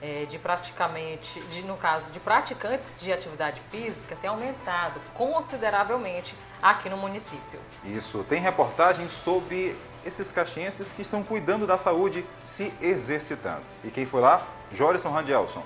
é, 0.00 0.26
de 0.26 0.38
praticamente, 0.38 1.40
de, 1.42 1.62
no 1.62 1.76
caso 1.76 2.12
de 2.12 2.20
praticantes 2.20 2.92
de 2.98 3.12
atividade 3.12 3.60
física, 3.70 4.16
tem 4.20 4.28
aumentado 4.28 5.00
consideravelmente 5.14 6.34
aqui 6.62 6.88
no 6.88 6.96
município. 6.96 7.60
Isso, 7.84 8.24
tem 8.28 8.40
reportagem 8.40 9.08
sobre 9.08 9.74
esses 10.04 10.30
caxienses 10.30 10.92
que 10.92 11.02
estão 11.02 11.22
cuidando 11.22 11.66
da 11.66 11.78
saúde, 11.78 12.24
se 12.42 12.72
exercitando. 12.80 13.62
E 13.82 13.88
quem 13.88 14.04
foi 14.04 14.20
lá? 14.20 14.46
Jorison 14.72 15.10
Randelson. 15.10 15.62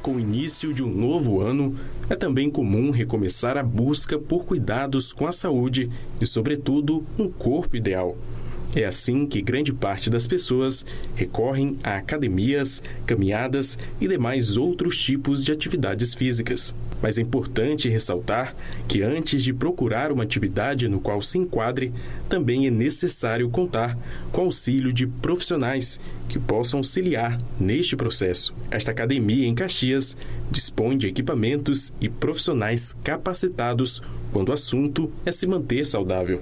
Com 0.00 0.14
o 0.14 0.20
início 0.20 0.72
de 0.72 0.82
um 0.82 0.88
novo 0.88 1.40
ano, 1.40 1.78
é 2.08 2.14
também 2.14 2.48
comum 2.48 2.90
recomeçar 2.90 3.58
a 3.58 3.62
busca 3.62 4.18
por 4.18 4.44
cuidados 4.44 5.12
com 5.12 5.26
a 5.26 5.32
saúde 5.32 5.90
e, 6.20 6.26
sobretudo, 6.26 7.04
um 7.18 7.30
corpo 7.30 7.76
ideal. 7.76 8.16
É 8.76 8.84
assim 8.84 9.26
que 9.26 9.40
grande 9.40 9.72
parte 9.72 10.10
das 10.10 10.26
pessoas 10.26 10.84
recorrem 11.14 11.78
a 11.82 11.96
academias, 11.96 12.82
caminhadas 13.06 13.78
e 14.00 14.06
demais 14.06 14.56
outros 14.56 14.96
tipos 14.96 15.44
de 15.44 15.52
atividades 15.52 16.12
físicas. 16.14 16.74
Mas 17.00 17.16
é 17.16 17.22
importante 17.22 17.88
ressaltar 17.88 18.54
que 18.86 19.02
antes 19.02 19.42
de 19.42 19.52
procurar 19.52 20.12
uma 20.12 20.24
atividade 20.24 20.88
no 20.88 21.00
qual 21.00 21.22
se 21.22 21.38
enquadre, 21.38 21.92
também 22.28 22.66
é 22.66 22.70
necessário 22.70 23.48
contar 23.48 23.96
com 24.32 24.42
o 24.42 24.44
auxílio 24.46 24.92
de 24.92 25.06
profissionais 25.06 26.00
que 26.28 26.38
possam 26.38 26.78
auxiliar 26.78 27.38
neste 27.58 27.96
processo. 27.96 28.54
Esta 28.70 28.90
academia 28.90 29.46
em 29.46 29.54
Caxias 29.54 30.16
dispõe 30.50 30.98
de 30.98 31.06
equipamentos 31.06 31.92
e 32.00 32.08
profissionais 32.08 32.96
capacitados 33.02 34.02
quando 34.32 34.50
o 34.50 34.52
assunto 34.52 35.10
é 35.24 35.32
se 35.32 35.46
manter 35.46 35.84
saudável. 35.84 36.40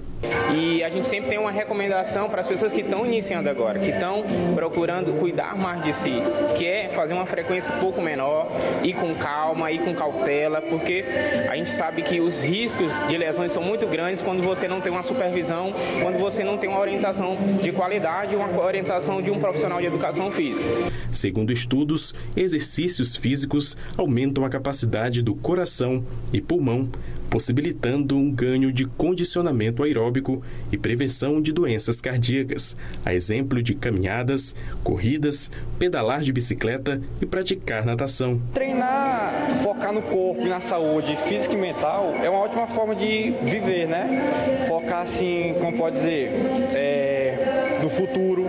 E 0.53 0.83
a 0.83 0.89
gente 0.89 1.05
sempre 1.05 1.29
tem 1.29 1.37
uma 1.37 1.51
recomendação 1.51 2.29
para 2.29 2.39
as 2.39 2.47
pessoas 2.47 2.71
que 2.71 2.81
estão 2.81 3.05
iniciando 3.05 3.49
agora, 3.49 3.79
que 3.79 3.89
estão 3.89 4.23
procurando 4.55 5.19
cuidar 5.19 5.57
mais 5.57 5.83
de 5.83 5.93
si, 5.93 6.13
que 6.55 6.65
é 6.65 6.89
fazer 6.89 7.13
uma 7.13 7.25
frequência 7.25 7.73
um 7.75 7.79
pouco 7.79 8.01
menor, 8.01 8.47
ir 8.81 8.93
com 8.93 9.13
calma, 9.15 9.71
ir 9.71 9.79
com 9.79 9.93
cautela, 9.93 10.61
porque 10.61 11.03
a 11.49 11.55
gente 11.55 11.69
sabe 11.69 12.01
que 12.01 12.21
os 12.21 12.43
riscos 12.43 13.05
de 13.07 13.17
lesões 13.17 13.51
são 13.51 13.61
muito 13.61 13.85
grandes 13.87 14.21
quando 14.21 14.41
você 14.41 14.67
não 14.67 14.79
tem 14.79 14.91
uma 14.91 15.03
supervisão, 15.03 15.73
quando 16.01 16.17
você 16.17 16.43
não 16.43 16.57
tem 16.57 16.69
uma 16.69 16.79
orientação 16.79 17.37
de 17.61 17.71
qualidade, 17.71 18.35
uma 18.35 18.63
orientação 18.63 19.21
de 19.21 19.29
um 19.29 19.39
profissional 19.39 19.79
de 19.79 19.87
educação 19.87 20.31
física. 20.31 20.67
Segundo 21.11 21.51
estudos, 21.51 22.13
exercícios 22.35 23.15
físicos 23.15 23.75
aumentam 23.97 24.45
a 24.45 24.49
capacidade 24.49 25.21
do 25.21 25.35
coração 25.35 26.03
e 26.31 26.39
pulmão, 26.39 26.87
possibilitando 27.29 28.15
um 28.17 28.31
ganho 28.31 28.71
de 28.71 28.85
condicionamento 28.85 29.83
aeróbico 29.83 30.41
e 30.71 30.77
prevenção 30.77 31.41
de 31.41 31.51
doenças 31.51 32.01
cardíacas, 32.01 32.75
a 33.05 33.13
exemplo 33.13 33.61
de 33.61 33.75
caminhadas, 33.75 34.55
corridas, 34.83 35.51
pedalar 35.77 36.21
de 36.21 36.31
bicicleta 36.31 37.01
e 37.21 37.25
praticar 37.25 37.85
natação. 37.85 38.41
Treinar, 38.53 39.57
focar 39.61 39.93
no 39.93 40.01
corpo 40.01 40.41
e 40.45 40.49
na 40.49 40.59
saúde 40.59 41.15
física 41.15 41.53
e 41.53 41.57
mental 41.57 42.15
é 42.21 42.29
uma 42.29 42.39
ótima 42.39 42.67
forma 42.67 42.95
de 42.95 43.31
viver, 43.43 43.87
né? 43.87 44.65
Focar 44.67 45.01
assim, 45.01 45.55
como 45.59 45.77
pode 45.77 45.97
dizer, 45.97 46.31
é, 46.73 47.77
no 47.81 47.89
futuro, 47.89 48.45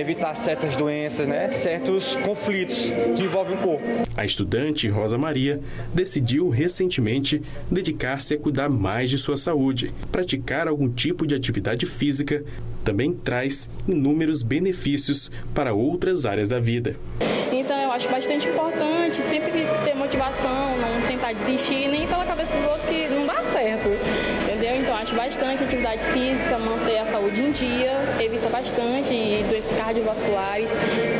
evitar 0.00 0.34
certas 0.34 0.76
doenças, 0.76 1.26
né? 1.26 1.48
Certos 1.50 2.16
conflitos 2.16 2.92
que 3.16 3.24
envolvem 3.24 3.56
o 3.56 3.58
corpo. 3.58 3.84
A 4.16 4.24
estudante 4.24 4.88
Rosa 4.88 5.18
Maria 5.18 5.60
decidiu 5.94 6.48
recentemente 6.48 7.42
dedicar-se 7.70 8.34
a 8.34 8.38
cuidar 8.38 8.68
mais 8.68 9.10
de 9.10 9.18
sua 9.18 9.36
saúde. 9.36 9.92
Praticar 10.10 10.68
algum 10.68 10.88
tipo 10.88 11.26
de 11.26 11.34
atividade 11.34 11.86
física 11.86 12.44
também 12.84 13.12
traz 13.12 13.68
inúmeros 13.88 14.42
benefícios 14.42 15.30
para 15.52 15.74
outras 15.74 16.24
áreas 16.24 16.48
da 16.48 16.60
vida. 16.60 16.96
Acho 17.96 18.10
bastante 18.10 18.46
importante 18.46 19.22
sempre 19.22 19.66
ter 19.82 19.94
motivação, 19.94 20.76
não 20.76 21.00
tentar 21.08 21.32
desistir, 21.32 21.88
nem 21.88 22.06
pela 22.06 22.26
cabeça 22.26 22.54
do 22.58 22.68
outro 22.68 22.86
que 22.86 23.08
não 23.08 23.24
dá 23.24 23.42
certo. 23.42 23.88
Entendeu? 24.42 24.76
Então 24.76 24.94
acho 24.94 25.14
bastante 25.14 25.64
atividade 25.64 26.02
física, 26.12 26.58
manter 26.58 26.98
a 26.98 27.06
saúde 27.06 27.42
em 27.42 27.50
dia, 27.50 27.92
evita 28.20 28.50
bastante 28.50 29.42
doenças 29.48 29.74
cardiovasculares. 29.78 30.68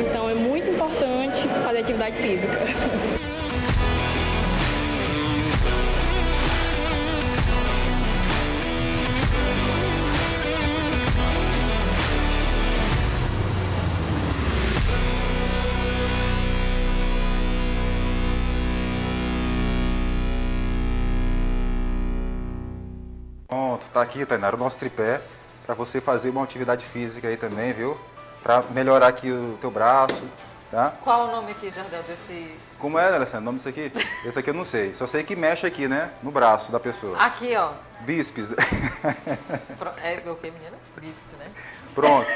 Então 0.07 0.29
é 0.29 0.35
muito 0.35 0.68
importante 0.68 1.49
fazer 1.64 1.79
atividade 1.79 2.16
física. 2.16 2.61
tá 23.97 24.03
aqui, 24.03 24.27
Tainara, 24.27 24.57
o 24.57 24.59
nosso 24.59 24.79
tripé, 24.79 25.23
para 25.65 25.75
você 25.75 26.03
fazer 26.03 26.29
uma 26.29 26.45
atividade 26.45 26.85
física 26.85 27.29
aí 27.29 27.37
também, 27.37 27.73
viu? 27.73 27.99
Para 28.43 28.63
melhorar 28.71 29.09
aqui 29.09 29.31
o 29.31 29.57
teu 29.61 29.71
braço, 29.71 30.23
Tá? 30.69 30.93
Qual 31.05 31.29
o 31.29 31.31
nome 31.31 31.53
aqui, 31.53 31.71
Jardel, 31.71 32.03
desse... 32.03 32.53
Como 32.77 32.99
é, 32.99 33.15
Alessandro? 33.15 33.43
O 33.43 33.45
nome 33.45 33.57
disso 33.57 33.69
aqui? 33.69 33.93
Esse 34.25 34.37
aqui 34.41 34.51
eu 34.51 34.55
não 34.55 34.65
sei. 34.65 34.93
Só 34.95 35.07
sei 35.07 35.23
que 35.23 35.37
mexe 35.37 35.65
aqui, 35.65 35.87
né? 35.87 36.11
No 36.25 36.33
braço 36.33 36.73
da 36.73 36.81
pessoa. 36.81 37.17
Aqui, 37.19 37.55
ó. 37.57 37.71
Bíceps. 38.01 38.51
É 40.03 40.21
o 40.29 40.35
que, 40.35 40.51
menina? 40.51 40.77
Príncipe, 40.97 41.37
né? 41.39 41.47
Pronto. 41.95 42.29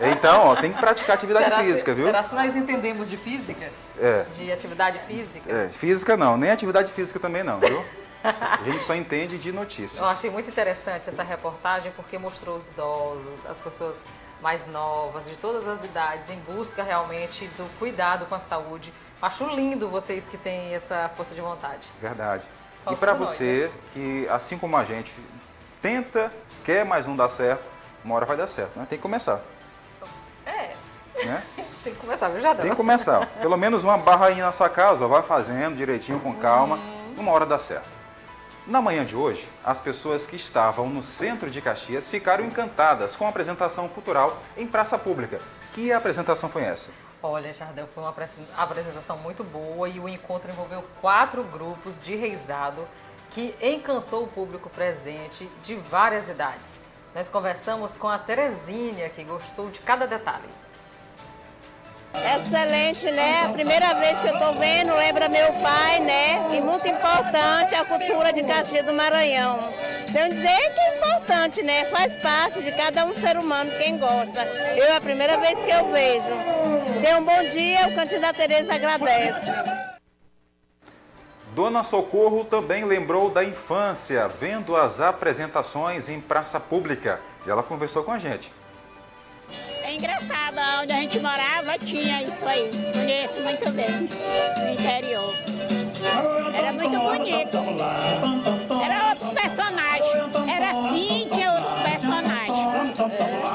Então, 0.00 0.46
ó, 0.46 0.56
tem 0.56 0.72
que 0.72 0.78
praticar 0.78 1.16
atividade 1.16 1.46
será 1.46 1.58
física, 1.58 1.90
se, 1.92 1.96
viu? 1.96 2.06
Será 2.06 2.22
se 2.22 2.34
nós 2.36 2.54
entendemos 2.54 3.10
de 3.10 3.16
física? 3.16 3.68
É. 3.98 4.24
De 4.36 4.52
atividade 4.52 5.00
física? 5.00 5.52
É, 5.52 5.68
física 5.68 6.16
não, 6.16 6.36
nem 6.36 6.50
atividade 6.50 6.92
física 6.92 7.18
também 7.18 7.42
não, 7.42 7.58
viu? 7.58 7.84
A 8.26 8.64
gente 8.64 8.82
só 8.82 8.94
entende 8.94 9.38
de 9.38 9.52
notícia. 9.52 10.00
Eu 10.00 10.06
achei 10.06 10.30
muito 10.30 10.48
interessante 10.48 11.08
essa 11.08 11.22
reportagem 11.22 11.92
porque 11.92 12.18
mostrou 12.18 12.56
os 12.56 12.66
idosos, 12.68 13.46
as 13.48 13.58
pessoas 13.58 14.04
mais 14.40 14.66
novas, 14.66 15.24
de 15.24 15.36
todas 15.36 15.66
as 15.66 15.84
idades, 15.84 16.28
em 16.30 16.38
busca 16.40 16.82
realmente 16.82 17.46
do 17.56 17.68
cuidado 17.78 18.26
com 18.26 18.34
a 18.34 18.40
saúde. 18.40 18.92
Acho 19.20 19.46
lindo 19.46 19.88
vocês 19.88 20.28
que 20.28 20.36
têm 20.36 20.74
essa 20.74 21.10
força 21.16 21.34
de 21.34 21.40
vontade. 21.40 21.86
Verdade. 22.00 22.44
Falta 22.84 22.96
e 22.96 23.00
para 23.00 23.14
você 23.14 23.70
que, 23.92 24.28
assim 24.28 24.58
como 24.58 24.76
a 24.76 24.84
gente, 24.84 25.12
tenta, 25.80 26.32
quer, 26.64 26.84
mas 26.84 27.06
não 27.06 27.16
dá 27.16 27.28
certo, 27.28 27.64
uma 28.04 28.14
hora 28.14 28.26
vai 28.26 28.36
dar 28.36 28.46
certo, 28.46 28.78
né? 28.78 28.86
Tem 28.88 28.98
que 28.98 29.02
começar, 29.02 29.40
É, 30.44 30.74
né? 31.24 31.42
tem 31.82 31.94
que 31.94 32.00
começar, 32.00 32.28
viu, 32.28 32.40
Jardel? 32.40 32.62
Tem 32.62 32.70
que 32.70 32.76
começar. 32.76 33.26
Pelo 33.40 33.56
menos 33.56 33.82
uma 33.82 33.96
barra 33.96 34.26
aí 34.26 34.40
na 34.40 34.52
sua 34.52 34.68
casa, 34.68 35.04
ó, 35.04 35.08
vai 35.08 35.22
fazendo 35.22 35.76
direitinho, 35.76 36.20
com 36.20 36.34
calma, 36.34 36.78
uma 37.16 37.32
hora 37.32 37.46
dá 37.46 37.58
certo. 37.58 37.95
Na 38.66 38.82
manhã 38.82 39.04
de 39.04 39.14
hoje, 39.14 39.48
as 39.64 39.80
pessoas 39.80 40.26
que 40.26 40.34
estavam 40.34 40.88
no 40.88 41.00
centro 41.02 41.48
de 41.50 41.60
Caxias 41.62 42.08
ficaram 42.08 42.44
encantadas 42.44 43.14
com 43.14 43.24
a 43.24 43.28
apresentação 43.28 43.88
cultural 43.88 44.36
em 44.56 44.66
praça 44.66 44.98
pública. 44.98 45.40
Que 45.72 45.92
apresentação 45.92 46.48
foi 46.48 46.62
essa? 46.64 46.90
Olha, 47.22 47.52
Jardel, 47.54 47.86
foi 47.94 48.02
uma 48.02 48.10
apresen- 48.10 48.46
apresentação 48.56 49.16
muito 49.18 49.44
boa 49.44 49.88
e 49.88 50.00
o 50.00 50.08
encontro 50.08 50.50
envolveu 50.50 50.84
quatro 51.00 51.44
grupos 51.44 51.98
de 52.02 52.16
reizado 52.16 52.86
que 53.30 53.54
encantou 53.62 54.24
o 54.24 54.28
público 54.28 54.68
presente 54.68 55.48
de 55.62 55.76
várias 55.76 56.28
idades. 56.28 56.66
Nós 57.14 57.28
conversamos 57.28 57.96
com 57.96 58.08
a 58.08 58.18
Terezinha, 58.18 59.08
que 59.10 59.22
gostou 59.22 59.70
de 59.70 59.78
cada 59.80 60.06
detalhe. 60.06 60.48
Excelente, 62.36 63.10
né? 63.10 63.44
A 63.44 63.48
primeira 63.50 63.94
vez 63.94 64.20
que 64.20 64.28
eu 64.28 64.38
tô 64.38 64.52
vendo, 64.54 64.94
lembra 64.94 65.28
meu 65.28 65.52
pai, 65.54 66.00
né? 66.00 66.56
E 66.56 66.60
muito 66.60 66.86
importante 66.88 67.74
a 67.74 67.84
cultura 67.84 68.32
de 68.32 68.42
Caxias 68.42 68.86
do 68.86 68.92
Maranhão. 68.92 69.58
Que 70.06 70.28
dizer 70.28 70.74
que 70.74 70.80
é 70.80 70.98
importante, 70.98 71.62
né? 71.62 71.84
Faz 71.86 72.16
parte 72.16 72.62
de 72.62 72.72
cada 72.72 73.04
um 73.04 73.14
ser 73.14 73.36
humano, 73.36 73.70
quem 73.78 73.98
gosta. 73.98 74.42
Eu 74.76 74.84
é 74.84 74.96
a 74.96 75.00
primeira 75.00 75.36
vez 75.38 75.62
que 75.62 75.70
eu 75.70 75.90
vejo. 75.90 76.30
Tenha 77.02 77.18
um 77.18 77.24
bom 77.24 77.42
dia, 77.50 77.88
o 77.88 77.94
Cantinho 77.94 78.20
da 78.20 78.32
Tereza 78.32 78.74
agradece. 78.74 79.52
Dona 81.54 81.82
Socorro 81.82 82.44
também 82.44 82.84
lembrou 82.84 83.30
da 83.30 83.42
infância, 83.42 84.28
vendo 84.28 84.76
as 84.76 85.00
apresentações 85.00 86.08
em 86.08 86.20
praça 86.20 86.60
pública. 86.60 87.20
E 87.46 87.50
ela 87.50 87.62
conversou 87.62 88.04
com 88.04 88.12
a 88.12 88.18
gente. 88.18 88.52
É 89.96 89.98
engraçado, 89.98 90.58
onde 90.82 90.92
a 90.92 90.96
gente 90.96 91.18
morava 91.20 91.78
tinha 91.78 92.22
isso 92.22 92.46
aí. 92.46 92.70
Conheço 92.92 93.40
muito 93.40 93.70
bem, 93.70 93.88
no 93.88 94.70
interior. 94.70 95.32
Era 96.54 96.70
muito 96.74 96.98
bonito. 96.98 97.56
Era 98.84 99.08
outros 99.08 99.32
personagens. 99.32 100.12
Era 100.54 100.70
assim, 100.70 101.26
tinha 101.32 101.50
outros 101.50 101.80
personagens. 101.80 102.58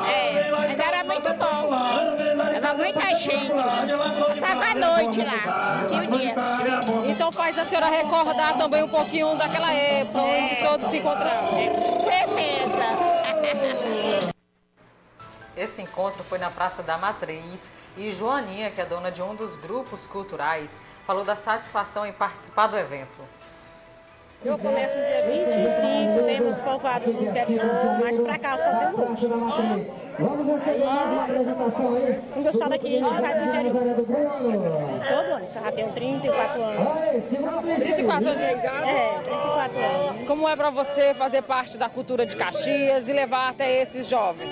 É, 0.10 0.50
mas 0.50 0.80
era 0.80 1.04
muito 1.04 1.32
bom. 1.36 1.70
Era 2.56 2.74
muita 2.74 3.16
gente. 3.20 3.54
Passava 4.40 4.66
a 4.66 4.74
noite 4.74 5.22
lá, 5.22 5.78
assim 5.78 6.00
o 6.00 6.18
dia. 6.18 6.34
Então 7.08 7.32
faz 7.32 7.56
a 7.60 7.66
senhora 7.66 7.86
recordar 7.86 8.58
também 8.58 8.82
um 8.82 8.90
pouquinho 8.90 9.36
daquela 9.36 9.72
época, 9.72 10.22
onde 10.22 10.56
todos 10.56 10.88
se 10.88 10.98
encontravam. 10.98 11.52
Certeza. 12.00 12.82
Esse 15.56 15.82
encontro 15.82 16.24
foi 16.24 16.38
na 16.38 16.50
Praça 16.50 16.82
da 16.82 16.98
Matriz 16.98 17.60
e 17.98 18.14
Joaninha, 18.14 18.72
que 18.72 18.80
é 18.80 18.86
dona 18.86 19.12
de 19.12 19.22
um 19.22 19.36
dos 19.36 19.56
grupos 19.56 20.08
culturais, 20.08 20.72
falou 21.06 21.26
da 21.26 21.36
satisfação 21.36 22.06
em 22.06 22.14
participar 22.14 22.68
do 22.68 22.78
evento. 22.78 23.20
Eu 24.44 24.58
começo 24.58 24.96
no 24.98 25.04
dia 25.06 25.22
25, 25.46 26.26
temos 26.26 26.58
povoado 26.60 27.14
no 27.14 27.30
interior, 27.30 28.00
mas 28.02 28.18
pra 28.18 28.40
cá 28.40 28.58
só 28.58 28.74
tem 28.76 28.88
hoje. 28.88 29.28
Quando 32.34 32.46
eu 32.48 32.54
saio 32.54 32.70
daqui, 32.70 32.88
a 32.88 33.06
gente 33.06 33.22
vai 33.22 33.36
pro 33.36 33.46
interior. 33.46 33.74
Todo 35.08 35.32
ano, 35.32 35.46
eu 35.46 35.48
já 35.48 35.72
tenho 35.72 35.92
34 35.92 36.64
anos. 36.64 37.28
34 37.30 38.30
anos 38.30 38.42
de 38.42 38.46
reizado? 38.48 38.86
É, 38.86 39.20
34 39.24 39.80
anos. 39.80 40.28
Como 40.28 40.50
é 40.50 40.56
para 40.56 40.70
você 40.72 41.14
fazer 41.14 41.44
parte 41.44 41.78
da 41.78 41.88
cultura 41.88 42.26
de 42.26 42.36
Caxias 42.36 43.10
e 43.10 43.14
levar 43.14 43.50
até 43.50 43.80
esses 43.80 44.08
jovens? 44.08 44.50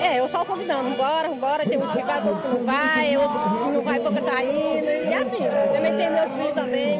É, 0.00 0.18
eu 0.18 0.28
só 0.28 0.44
convidando, 0.44 0.88
embora, 0.88 1.28
embora, 1.28 1.66
tem 1.66 1.76
uns 1.76 1.92
que 1.92 2.02
vai, 2.02 2.16
outros 2.26 2.40
que 2.40 2.48
não 2.48 2.64
vai, 2.64 3.16
outros 3.18 3.42
que 3.42 3.48
não 3.48 3.82
vai 3.82 4.00
porque 4.00 4.20
tá 4.22 4.42
indo, 4.42 4.86
e 4.86 5.14
assim, 5.14 5.38
também 5.72 5.96
tem 5.96 6.10
meus 6.10 6.32
filhos 6.32 6.52
também. 6.52 6.98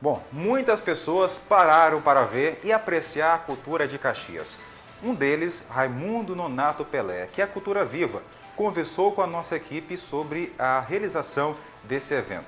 Bom, 0.00 0.22
muitas 0.32 0.80
pessoas 0.80 1.36
pararam 1.36 2.00
para 2.00 2.22
ver 2.22 2.60
e 2.64 2.72
apreciar 2.72 3.34
a 3.34 3.38
cultura 3.38 3.86
de 3.86 3.98
Caxias. 3.98 4.58
Um 5.02 5.14
deles, 5.14 5.62
Raimundo 5.68 6.34
Nonato 6.34 6.84
Pelé, 6.84 7.28
que 7.32 7.40
é 7.42 7.44
a 7.44 7.46
Cultura 7.46 7.84
Viva, 7.84 8.22
conversou 8.56 9.12
com 9.12 9.20
a 9.20 9.26
nossa 9.26 9.56
equipe 9.56 9.98
sobre 9.98 10.54
a 10.58 10.80
realização 10.80 11.54
desse 11.84 12.14
evento. 12.14 12.46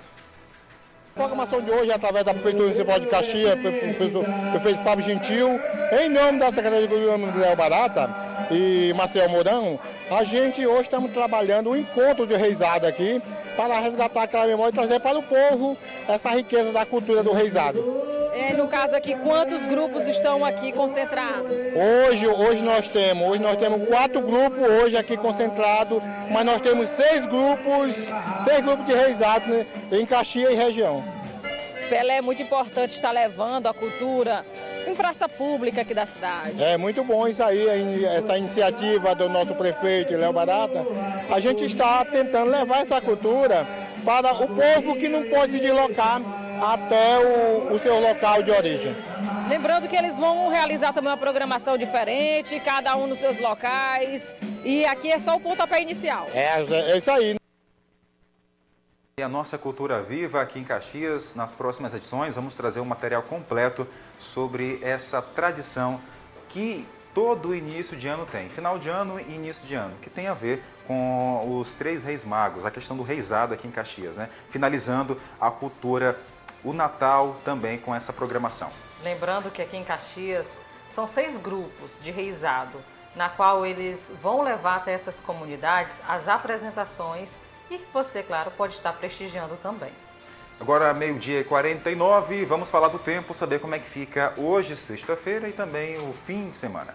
A 1.15 1.21
programação 1.21 1.61
de 1.61 1.71
hoje 1.71 1.91
é 1.91 1.95
através 1.95 2.25
da 2.25 2.33
Prefeitura 2.33 2.65
Municipal 2.65 2.99
de 3.01 3.07
Caxias, 3.09 3.55
pre- 3.57 3.73
pre- 3.73 3.95
pre- 3.95 4.51
prefeito 4.53 4.85
Fábio 4.85 5.05
Gentil, 5.05 5.61
em 6.01 6.09
nome 6.09 6.39
da 6.39 6.51
Secretaria 6.53 6.87
de 6.87 6.89
Cultura 6.89 7.17
Léo 7.17 7.57
Barata 7.57 8.28
e 8.51 8.93
Marcel 8.95 9.29
Mourão, 9.29 9.79
a 10.11 10.25
gente 10.25 10.67
hoje 10.67 10.83
estamos 10.83 11.13
trabalhando 11.13 11.71
um 11.71 11.77
encontro 11.77 12.27
de 12.27 12.35
reizado 12.35 12.87
aqui 12.87 13.21
para 13.57 13.79
resgatar 13.81 14.23
aquela 14.23 14.47
memória 14.47 14.71
e 14.71 14.75
trazer 14.75 15.01
para 15.01 15.19
o 15.19 15.23
povo 15.23 15.77
essa 16.09 16.31
riqueza 16.31 16.73
da 16.73 16.87
cultura 16.87 17.23
do 17.23 17.33
reizado. 17.33 18.09
É, 18.33 18.53
no 18.53 18.69
caso 18.69 18.95
aqui, 18.95 19.17
quantos 19.17 19.67
grupos 19.67 20.07
estão 20.07 20.45
aqui 20.45 20.71
concentrados? 20.73 21.51
Hoje, 21.51 22.27
hoje 22.27 22.63
nós 22.63 22.89
temos, 22.89 23.29
hoje 23.29 23.43
nós 23.43 23.57
temos 23.57 23.89
quatro 23.89 24.21
grupos 24.21 24.61
hoje 24.61 24.97
aqui 24.97 25.17
concentrados, 25.17 26.01
mas 26.31 26.47
nós 26.47 26.61
temos 26.61 26.89
seis 26.89 27.27
grupos, 27.27 27.95
seis 28.45 28.61
grupos 28.63 28.87
de 28.87 28.95
reizado 28.95 29.49
né, 29.49 29.67
em 29.91 30.07
Caxias 30.07 30.53
e 30.53 30.55
região. 30.55 31.03
Pelé 31.89 32.19
é 32.19 32.23
muito 32.23 32.43
importante 32.43 32.91
estar 32.91 33.11
levando 33.11 33.67
a 33.67 33.75
cultura 33.75 34.45
em 34.89 34.95
praça 34.95 35.29
pública 35.29 35.83
aqui 35.83 35.95
da 35.95 36.07
cidade. 36.07 36.63
É 36.63 36.77
muito 36.77 37.05
bom 37.05 37.29
isso 37.29 37.43
aí, 37.43 38.05
essa 38.05 38.37
iniciativa 38.37 39.15
do 39.15 39.29
nosso 39.29 39.55
prefeito 39.55 40.17
Léo 40.17 40.33
Barata. 40.33 40.87
A 41.31 41.39
gente 41.41 41.65
está 41.65 42.05
tentando 42.05 42.51
levar 42.51 42.81
essa 42.81 43.01
cultura 43.01 43.67
para 44.05 44.33
o 44.33 44.49
povo 44.49 44.97
que 44.97 45.09
não 45.09 45.25
pode 45.25 45.53
se 45.53 45.61
deslocar 45.61 46.21
até 46.61 47.19
o, 47.19 47.75
o 47.75 47.79
seu 47.79 48.01
local 48.01 48.43
de 48.43 48.51
origem. 48.51 48.97
Lembrando 49.49 49.89
que 49.89 49.97
eles 49.97 50.19
vão 50.19 50.49
realizar 50.49 50.93
também 50.93 51.11
uma 51.11 51.17
programação 51.17 51.79
diferente, 51.79 52.61
cada 52.61 52.97
um 52.97 53.07
nos 53.07 53.19
seus 53.19 53.39
locais. 53.39 54.35
E 54.65 54.85
aqui 54.85 55.11
é 55.11 55.19
só 55.19 55.37
o 55.37 55.41
pontapé 55.41 55.81
inicial. 55.81 56.27
É, 56.35 56.61
é 56.93 56.99
isso 56.99 57.11
aí. 57.11 57.38
E 59.19 59.23
a 59.23 59.29
nossa 59.29 59.59
cultura 59.59 60.01
viva 60.01 60.41
aqui 60.41 60.61
em 60.61 60.65
Caxias, 60.65 61.35
nas 61.35 61.53
próximas 61.53 61.93
edições, 61.93 62.37
vamos 62.37 62.55
trazer 62.55 62.79
um 62.79 62.85
material 62.85 63.21
completo 63.21 63.85
sobre 64.21 64.79
essa 64.81 65.21
tradição 65.21 66.01
que 66.49 66.87
todo 67.13 67.53
início 67.53 67.97
de 67.97 68.07
ano 68.07 68.25
tem. 68.27 68.49
Final 68.49 68.79
de 68.79 68.89
ano 68.89 69.19
e 69.19 69.35
início 69.35 69.67
de 69.67 69.75
ano, 69.75 69.97
que 70.01 70.09
tem 70.09 70.29
a 70.29 70.35
ver 70.35 70.63
com 70.87 71.59
os 71.59 71.75
três 71.75 72.05
reis 72.05 72.25
magos, 72.25 72.65
a 72.65 72.71
questão 72.71 72.97
do 72.97 73.03
reisado 73.03 73.53
aqui 73.53 73.67
em 73.67 73.73
Caxias, 73.73 74.17
né? 74.17 74.31
Finalizando 74.51 75.21
a 75.41 75.51
cultura, 75.51 76.17
o 76.63 76.73
Natal 76.73 77.39
também 77.45 77.77
com 77.77 77.93
essa 77.93 78.13
programação. 78.13 78.71
Lembrando 79.03 79.51
que 79.51 79.61
aqui 79.61 79.77
em 79.77 79.83
Caxias 79.83 80.47
são 80.93 81.09
seis 81.09 81.37
grupos 81.37 81.99
de 82.01 82.13
reizado, 82.13 82.79
na 83.17 83.29
qual 83.29 83.67
eles 83.67 84.13
vão 84.23 84.43
levar 84.43 84.77
até 84.77 84.93
essas 84.93 85.17
comunidades 85.19 85.93
as 86.07 86.29
apresentações 86.29 87.31
e 87.71 87.81
você, 87.93 88.23
claro, 88.23 88.51
pode 88.51 88.75
estar 88.75 88.93
prestigiando 88.93 89.57
também. 89.57 89.93
Agora, 90.61 90.93
meio-dia 90.93 91.41
e 91.41 91.45
49, 91.45 92.45
vamos 92.45 92.71
falar 92.71 92.89
do 92.89 92.99
tempo, 92.99 93.33
saber 93.33 93.61
como 93.61 93.75
é 93.75 93.79
que 93.79 93.89
fica 93.89 94.35
hoje, 94.37 94.75
sexta-feira, 94.75 95.49
e 95.49 95.53
também 95.53 95.97
o 95.99 96.13
fim 96.13 96.49
de 96.49 96.57
semana. 96.57 96.95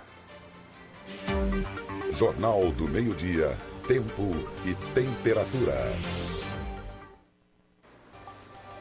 Jornal 2.12 2.72
do 2.72 2.88
Meio-Dia, 2.88 3.58
Tempo 3.88 4.32
e 4.66 4.76
Temperatura. 4.94 5.76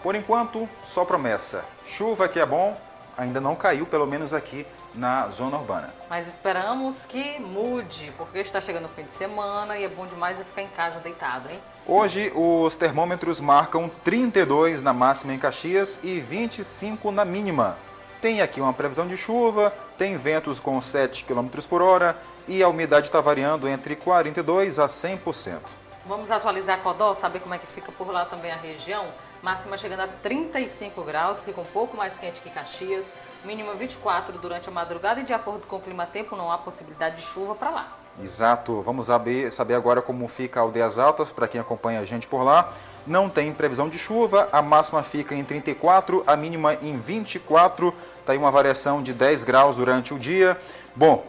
Por 0.03 0.17
enquanto, 0.17 0.69
só 0.85 1.05
promessa. 1.05 1.65
Chuva 1.87 2.29
que 2.29 2.41
é 2.41 2.47
bom, 2.47 2.79
ainda 3.17 3.41
não 3.41 3.55
caiu, 3.55 3.87
pelo 3.87 4.07
menos 4.07 4.35
aqui 4.35 4.67
na 4.95 5.29
zona 5.29 5.57
urbana. 5.57 5.93
Mas 6.09 6.27
esperamos 6.27 7.05
que 7.07 7.39
mude, 7.41 8.13
porque 8.17 8.39
está 8.39 8.61
chegando 8.61 8.87
o 8.87 8.89
fim 8.89 9.05
de 9.05 9.13
semana 9.13 9.79
e 9.79 9.85
é 9.85 9.89
bom 9.89 10.07
demais 10.07 10.39
eu 10.39 10.45
ficar 10.45 10.63
em 10.63 10.69
casa 10.69 11.01
deitado, 11.01 11.51
hein? 11.51 11.59
Hoje 11.87 12.33
os 12.35 12.77
termômetros 12.77 13.41
marcam 13.41 13.91
32 14.05 14.83
na 14.83 14.93
máxima 14.93 15.33
em 15.33 15.39
Caxias 15.39 15.99
e 16.03 16.21
25 16.21 17.11
na 17.11 17.25
mínima. 17.25 17.77
Tem 18.21 18.41
aqui 18.41 18.61
uma 18.61 18.73
previsão 18.73 19.09
de 19.09 19.17
chuva, 19.17 19.73
tem 19.99 20.17
ventos 20.17 20.61
com 20.61 20.81
7 20.81 21.25
km 21.25 21.49
por 21.69 21.83
hora 21.83 22.17
e 22.47 22.63
a 22.63 22.69
umidade 22.69 23.07
está 23.07 23.21
variando 23.21 23.69
entre 23.69 23.97
42% 23.97 24.79
a 24.79 24.87
100%. 24.87 25.59
Vamos 26.07 26.31
atualizar 26.31 26.81
Codó, 26.81 27.15
saber 27.15 27.41
como 27.41 27.55
é 27.55 27.59
que 27.59 27.67
fica 27.67 27.91
por 27.93 28.09
lá 28.11 28.25
também 28.25 28.51
a 28.51 28.57
região. 28.57 29.07
Máxima 29.43 29.77
chegando 29.77 30.01
a 30.01 30.07
35 30.07 31.03
graus, 31.03 31.45
fica 31.45 31.61
um 31.61 31.65
pouco 31.65 31.97
mais 31.97 32.17
quente 32.17 32.41
que 32.41 32.51
Caxias. 32.51 33.13
Mínima 33.45 33.75
24 33.75 34.39
durante 34.39 34.69
a 34.69 34.73
madrugada 34.73 35.21
e 35.21 35.25
de 35.25 35.33
acordo 35.33 35.67
com 35.67 35.77
o 35.77 35.81
clima-tempo 35.81 36.37
não 36.37 36.53
há 36.53 36.59
possibilidade 36.59 37.17
de 37.17 37.23
chuva 37.23 37.55
para 37.55 37.71
lá. 37.71 37.97
Exato. 38.23 38.81
Vamos 38.83 39.07
saber, 39.07 39.75
agora 39.75 40.03
como 40.03 40.29
fica 40.29 40.61
Aldeias 40.61 40.99
Altas, 40.99 41.33
para 41.33 41.49
quem 41.49 41.61
acompanha 41.61 42.01
a 42.01 42.05
gente 42.05 42.29
por 42.29 42.43
lá. 42.43 42.73
Não 43.07 43.29
tem 43.29 43.53
previsão 43.53 43.89
de 43.89 43.99
chuva, 43.99 44.49
a 44.53 44.63
máxima 44.63 45.03
fica 45.03 45.35
em 45.35 45.43
34, 45.43 46.23
a 46.27 46.37
mínima 46.37 46.75
em 46.75 46.99
24. 46.99 47.93
Está 48.21 48.33
aí 48.33 48.39
uma 48.39 48.51
variação 48.51 49.03
de 49.03 49.13
10 49.13 49.45
graus 49.45 49.77
durante 49.77 50.15
o 50.15 50.19
dia. 50.19 50.57
Bom, 50.95 51.25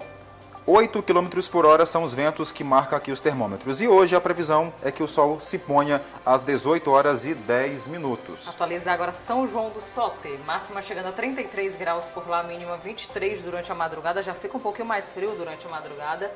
8 0.65 1.03
km 1.03 1.27
por 1.51 1.65
hora 1.65 1.85
são 1.85 2.03
os 2.03 2.13
ventos 2.13 2.49
que 2.49 2.63
marcam 2.63 2.97
aqui 2.97 3.11
os 3.11 3.19
termômetros. 3.19 3.81
E 3.81 3.87
hoje 3.87 4.15
a 4.15 4.21
previsão 4.21 4.73
é 4.81 4.91
que 4.93 5.03
o 5.03 5.07
sol 5.09 5.37
se 5.37 5.57
ponha 5.57 6.01
às 6.25 6.41
18 6.41 6.89
horas 6.89 7.25
e 7.25 7.35
10 7.35 7.87
minutos. 7.87 8.47
Atualizar 8.47 8.93
agora 8.93 9.11
São 9.11 9.45
João 9.45 9.71
do 9.71 9.81
Soter, 9.81 10.39
máxima 10.45 10.81
chegando 10.81 11.07
a 11.07 11.11
33 11.11 11.75
graus 11.75 12.05
por 12.05 12.29
lá, 12.29 12.43
mínima 12.43 12.77
23 12.77 13.41
durante 13.41 13.73
a 13.73 13.75
madrugada, 13.75 14.23
já 14.23 14.33
fica 14.33 14.55
um 14.55 14.59
pouquinho 14.59 14.87
mais 14.87 15.11
frio 15.11 15.31
durante 15.35 15.67
a 15.67 15.69
madrugada. 15.69 16.31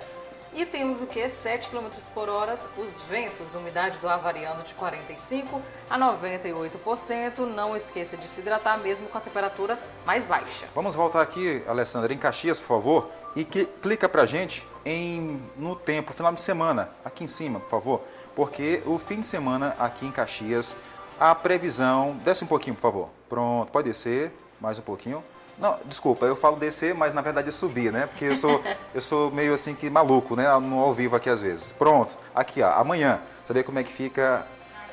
E 0.53 0.65
temos 0.65 1.01
o 1.01 1.05
que? 1.05 1.29
7 1.29 1.69
km 1.69 1.87
por 2.13 2.27
hora, 2.27 2.57
os 2.77 3.01
ventos, 3.03 3.53
umidade 3.53 3.97
do 3.99 4.09
ar 4.09 4.19
variando 4.19 4.63
de 4.63 4.73
45% 4.73 5.61
a 5.89 5.99
98%. 5.99 7.39
Não 7.39 7.77
esqueça 7.77 8.17
de 8.17 8.27
se 8.27 8.41
hidratar 8.41 8.77
mesmo 8.79 9.07
com 9.07 9.17
a 9.17 9.21
temperatura 9.21 9.77
mais 10.05 10.25
baixa. 10.25 10.65
Vamos 10.73 10.95
voltar 10.95 11.21
aqui, 11.21 11.63
Alessandra, 11.67 12.13
em 12.13 12.17
Caxias, 12.17 12.59
por 12.59 12.67
favor, 12.67 13.11
e 13.37 13.45
que, 13.45 13.65
clica 13.65 14.09
pra 14.09 14.25
gente 14.25 14.67
em, 14.83 15.39
no 15.55 15.75
tempo, 15.75 16.11
final 16.11 16.33
de 16.33 16.41
semana, 16.41 16.89
aqui 17.05 17.23
em 17.23 17.27
cima, 17.27 17.59
por 17.59 17.69
favor, 17.69 18.01
porque 18.35 18.81
o 18.83 18.97
fim 18.97 19.19
de 19.19 19.27
semana 19.27 19.75
aqui 19.77 20.07
em 20.07 20.11
Caxias, 20.11 20.75
a 21.19 21.35
previsão, 21.35 22.17
desce 22.25 22.43
um 22.43 22.47
pouquinho, 22.47 22.75
por 22.75 22.81
favor. 22.81 23.09
Pronto, 23.29 23.71
pode 23.71 23.89
descer, 23.89 24.31
mais 24.59 24.79
um 24.79 24.81
pouquinho. 24.81 25.23
Não, 25.59 25.77
desculpa, 25.85 26.25
eu 26.25 26.35
falo 26.35 26.57
descer, 26.57 26.95
mas 26.95 27.13
na 27.13 27.21
verdade 27.21 27.49
é 27.49 27.51
subir, 27.51 27.91
né? 27.91 28.07
Porque 28.07 28.25
eu 28.25 28.35
sou, 28.35 28.59
eu 28.93 29.01
sou 29.01 29.29
meio 29.29 29.53
assim 29.53 29.75
que 29.75 29.87
maluco, 29.87 30.35
né? 30.35 30.45
No 30.57 30.79
ao 30.79 30.91
vivo 30.91 31.15
aqui 31.15 31.29
às 31.29 31.41
vezes. 31.41 31.71
Pronto, 31.71 32.17
aqui 32.33 32.63
ó, 32.63 32.71
amanhã, 32.71 33.21
saber 33.45 33.61
como 33.61 33.77
é 33.77 33.83
que 33.83 33.93
fica 33.93 34.47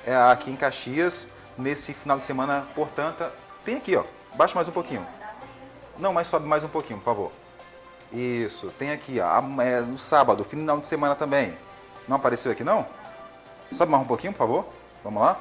é, 0.07 0.15
aqui 0.15 0.51
em 0.51 0.57
Caxias, 0.57 1.29
nesse 1.57 1.95
final 1.95 2.19
de 2.19 2.25
semana, 2.27 2.67
portanto, 2.75 3.25
tem 3.65 3.79
aqui 3.79 3.97
ó, 3.97 4.05
baixa 4.35 4.55
mais 4.55 4.69
um 4.69 4.73
pouquinho. 4.73 5.07
Não, 5.99 6.13
mas 6.13 6.27
sobe 6.27 6.47
mais 6.47 6.63
um 6.63 6.69
pouquinho, 6.69 6.99
por 6.99 7.07
favor. 7.07 7.44
Isso, 8.15 8.71
tem 8.79 8.93
aqui 8.93 9.19
ó, 9.19 9.61
é, 9.61 9.81
no 9.81 9.99
sábado, 9.99 10.45
final 10.45 10.79
de 10.79 10.87
semana 10.87 11.17
também. 11.17 11.53
Não 12.07 12.17
apareceu 12.17 12.53
aqui 12.53 12.63
não? 12.63 12.87
Sobe 13.73 13.91
mais 13.91 14.05
um 14.05 14.07
pouquinho, 14.07 14.33
por 14.33 14.39
favor. 14.39 14.67
Vamos 15.03 15.21
lá? 15.21 15.37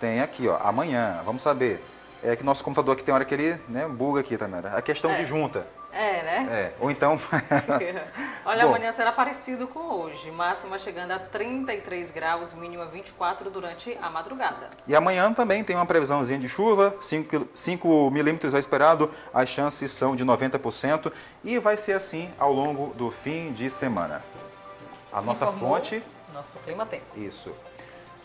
Tem 0.00 0.20
aqui 0.22 0.48
ó, 0.48 0.56
amanhã, 0.62 1.20
vamos 1.26 1.42
saber 1.42 1.84
é 2.22 2.36
que 2.36 2.44
nosso 2.44 2.62
computador 2.64 2.94
aqui 2.94 3.04
tem 3.04 3.14
hora 3.14 3.24
que 3.24 3.34
ele 3.34 3.60
né, 3.68 3.86
buga 3.88 4.20
aqui, 4.20 4.36
também. 4.36 4.60
A 4.72 4.82
questão 4.82 5.10
É. 5.10 5.14
de 5.16 5.24
junta. 5.24 5.66
É, 5.92 6.22
né? 6.22 6.48
É. 6.50 6.72
Ou 6.78 6.88
então. 6.90 7.18
Olha, 8.46 8.62
Bom. 8.62 8.68
amanhã 8.74 8.92
será 8.92 9.10
parecido 9.10 9.66
com 9.66 9.80
hoje. 9.80 10.30
Máxima 10.30 10.78
chegando 10.78 11.10
a 11.10 11.18
33 11.18 12.10
graus, 12.12 12.54
mínima 12.54 12.86
24 12.86 13.50
durante 13.50 13.98
a 14.00 14.08
madrugada. 14.08 14.70
e 14.86 14.94
amanhã 14.94 15.32
também 15.32 15.64
tem 15.64 15.74
uma 15.74 15.86
previsãozinha 15.86 16.38
de 16.38 16.48
chuva, 16.48 16.94
5 17.00 18.10
milímetros 18.10 18.54
é 18.54 18.58
esperado, 18.60 19.10
as 19.34 19.48
chances 19.48 19.90
são 19.90 20.14
de 20.14 20.24
90% 20.24 21.12
e 21.42 21.58
vai 21.58 21.76
ser 21.76 21.94
assim 21.94 22.30
ao 22.38 22.52
longo 22.52 22.94
do 22.94 23.10
fim 23.10 23.52
de 23.52 23.68
semana. 23.68 24.22
A 25.12 25.20
nossa 25.20 25.44
Informou 25.46 25.74
fonte. 25.74 26.02
Nosso 26.32 26.56
clima 26.58 26.86
tem. 26.86 27.02
Isso. 27.16 27.52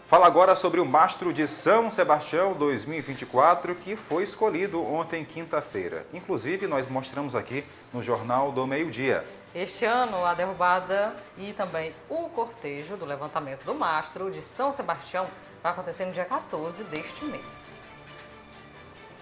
Fala 0.08 0.28
agora 0.28 0.54
sobre 0.54 0.80
o 0.80 0.86
Mastro 0.86 1.34
de 1.34 1.48
São 1.48 1.90
Sebastião 1.90 2.54
2024, 2.54 3.74
que 3.74 3.96
foi 3.96 4.22
escolhido 4.22 4.80
ontem, 4.86 5.26
quinta-feira. 5.26 6.06
Inclusive, 6.14 6.68
nós 6.68 6.88
mostramos 6.88 7.34
aqui 7.34 7.64
no 7.92 8.04
Jornal 8.04 8.52
do 8.52 8.68
Meio-Dia. 8.68 9.26
Este 9.56 9.84
ano, 9.84 10.24
a 10.24 10.36
derrubada 10.36 11.16
e 11.40 11.54
também 11.54 11.92
o 12.08 12.30
cortejo 12.30 12.96
do 12.98 13.04
levantamento 13.04 13.64
do 13.64 13.74
mastro 13.74 14.30
de 14.30 14.44
São 14.44 14.72
Sebastião 14.72 15.26
vai 15.64 15.72
acontecer 15.72 16.06
no 16.06 16.12
dia 16.12 16.26
14 16.26 16.84
deste 16.84 17.26
mês. 17.26 17.44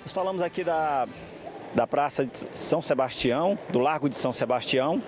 Nós 0.01 0.11
falamos 0.11 0.41
aqui 0.41 0.65
da, 0.65 1.07
da 1.73 1.87
Praça 1.87 2.25
de 2.25 2.45
São 2.53 2.81
Sebastião, 2.81 3.57
do 3.69 3.79
Largo 3.79 4.09
de 4.09 4.17
São 4.17 4.33
Sebastião, 4.33 5.01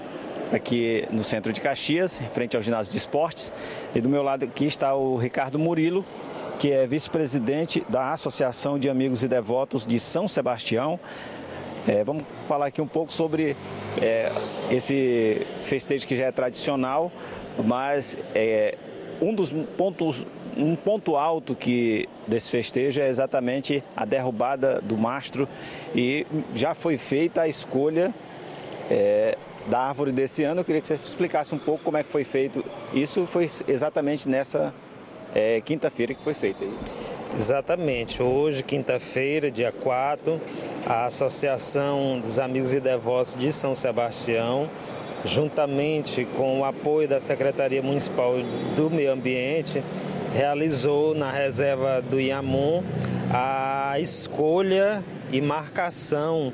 aqui 0.52 1.08
no 1.12 1.24
centro 1.24 1.52
de 1.52 1.62
Caxias, 1.62 2.22
frente 2.34 2.56
ao 2.56 2.62
ginásio 2.62 2.92
de 2.92 2.98
esportes. 2.98 3.54
E 3.94 4.02
do 4.02 4.10
meu 4.10 4.24
lado 4.24 4.46
aqui 4.46 4.66
está 4.66 4.96
o 4.96 5.18
Ricardo 5.18 5.58
Murilo, 5.58 6.06
que 6.60 6.72
é 6.72 6.86
vice-presidente 6.88 7.84
da 7.90 8.12
Associação 8.12 8.80
de 8.80 8.90
Amigos 8.90 9.24
e 9.24 9.28
Devotos 9.28 9.86
de 9.86 10.00
São 10.00 10.28
Sebastião. 10.28 11.00
É, 11.88 12.04
vamos 12.04 12.24
falar 12.48 12.68
aqui 12.68 12.82
um 12.82 12.88
pouco 12.88 13.12
sobre 13.12 13.56
é, 14.02 14.32
esse 14.72 15.46
festejo 15.64 16.08
que 16.08 16.16
já 16.16 16.26
é 16.26 16.32
tradicional, 16.32 17.12
mas 17.64 18.18
é, 18.34 18.76
um 19.22 19.34
dos 19.34 19.54
pontos, 19.78 20.26
um 20.58 20.76
ponto 20.76 21.16
alto 21.16 21.54
que 21.56 22.10
desse 22.28 22.50
festejo 22.50 23.02
é 23.02 23.08
exatamente 23.08 23.84
a 23.96 24.04
derrubada 24.04 24.82
do 24.82 24.98
mastro 24.98 25.48
e 25.94 26.26
já 26.56 26.74
foi 26.74 26.98
feita 26.98 27.42
a 27.44 27.48
escolha 27.48 28.14
é, 28.90 29.38
da 29.68 29.80
árvore 29.80 30.12
desse 30.12 30.44
ano. 30.44 30.62
Eu 30.62 30.66
queria 30.66 30.82
que 30.82 30.88
você 30.88 30.96
explicasse 30.96 31.54
um 31.54 31.58
pouco 31.58 31.84
como 31.84 31.98
é 31.98 32.04
que 32.04 32.12
foi 32.12 32.24
feito. 32.24 32.64
Isso 32.94 33.26
foi 33.26 33.50
exatamente 33.68 34.28
nessa 34.30 34.74
é, 35.34 35.62
quinta-feira 35.62 36.14
que 36.14 36.24
foi 36.24 36.34
feito. 36.34 36.64
é 36.64 36.68
isso? 36.68 37.16
Exatamente. 37.34 38.24
Hoje, 38.24 38.64
quinta-feira, 38.64 39.52
dia 39.52 39.72
4, 39.72 40.40
a 40.86 41.06
Associação 41.06 42.20
dos 42.20 42.40
Amigos 42.40 42.74
e 42.74 42.80
Devotos 42.80 43.36
de 43.36 43.52
São 43.52 43.76
Sebastião, 43.76 44.70
juntamente 45.26 46.26
com 46.38 46.62
o 46.62 46.66
apoio 46.66 47.08
da 47.08 47.20
Secretaria 47.20 47.82
Municipal 47.82 48.36
do 48.76 48.90
Meio 48.90 49.12
Ambiente, 49.12 49.84
realizou 50.34 51.14
na 51.14 51.32
reserva 51.32 52.02
do 52.02 52.22
Iamum 52.22 52.84
a 53.34 54.00
escolha 54.00 55.04
e 55.32 55.42
marcação 55.42 56.54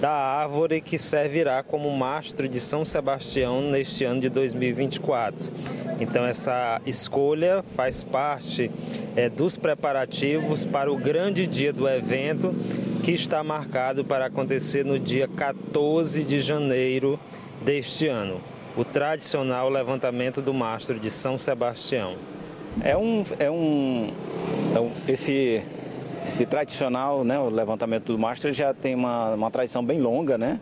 da 0.00 0.10
árvore 0.10 0.80
que 0.80 0.96
servirá 0.96 1.62
como 1.62 1.90
mastro 1.90 2.48
de 2.48 2.60
São 2.60 2.84
Sebastião 2.84 3.62
neste 3.62 4.04
ano 4.04 4.20
de 4.20 4.28
2024. 4.28 5.52
Então 6.00 6.24
essa 6.24 6.80
escolha 6.86 7.64
faz 7.74 8.04
parte 8.04 8.70
eh, 9.16 9.28
dos 9.28 9.58
preparativos 9.58 10.64
para 10.64 10.92
o 10.92 10.96
grande 10.96 11.46
dia 11.46 11.72
do 11.72 11.88
evento 11.88 12.54
que 13.02 13.10
está 13.12 13.42
marcado 13.42 14.04
para 14.04 14.26
acontecer 14.26 14.84
no 14.84 14.98
dia 14.98 15.26
14 15.26 16.22
de 16.24 16.40
janeiro 16.40 17.18
deste 17.64 18.06
ano, 18.06 18.40
o 18.76 18.84
tradicional 18.84 19.68
levantamento 19.68 20.40
do 20.40 20.54
mastro 20.54 20.98
de 21.00 21.10
São 21.10 21.36
Sebastião. 21.36 22.14
É 22.84 22.96
um, 22.96 23.24
é 23.40 23.50
um, 23.50 24.12
é 24.76 24.80
um- 24.80 24.92
esse, 25.08 25.62
esse 26.28 26.44
tradicional, 26.44 27.24
né, 27.24 27.38
o 27.38 27.48
levantamento 27.48 28.12
do 28.12 28.18
mastro 28.18 28.52
já 28.52 28.74
tem 28.74 28.94
uma, 28.94 29.34
uma 29.34 29.50
tradição 29.50 29.82
bem 29.82 29.98
longa, 29.98 30.36
né? 30.36 30.60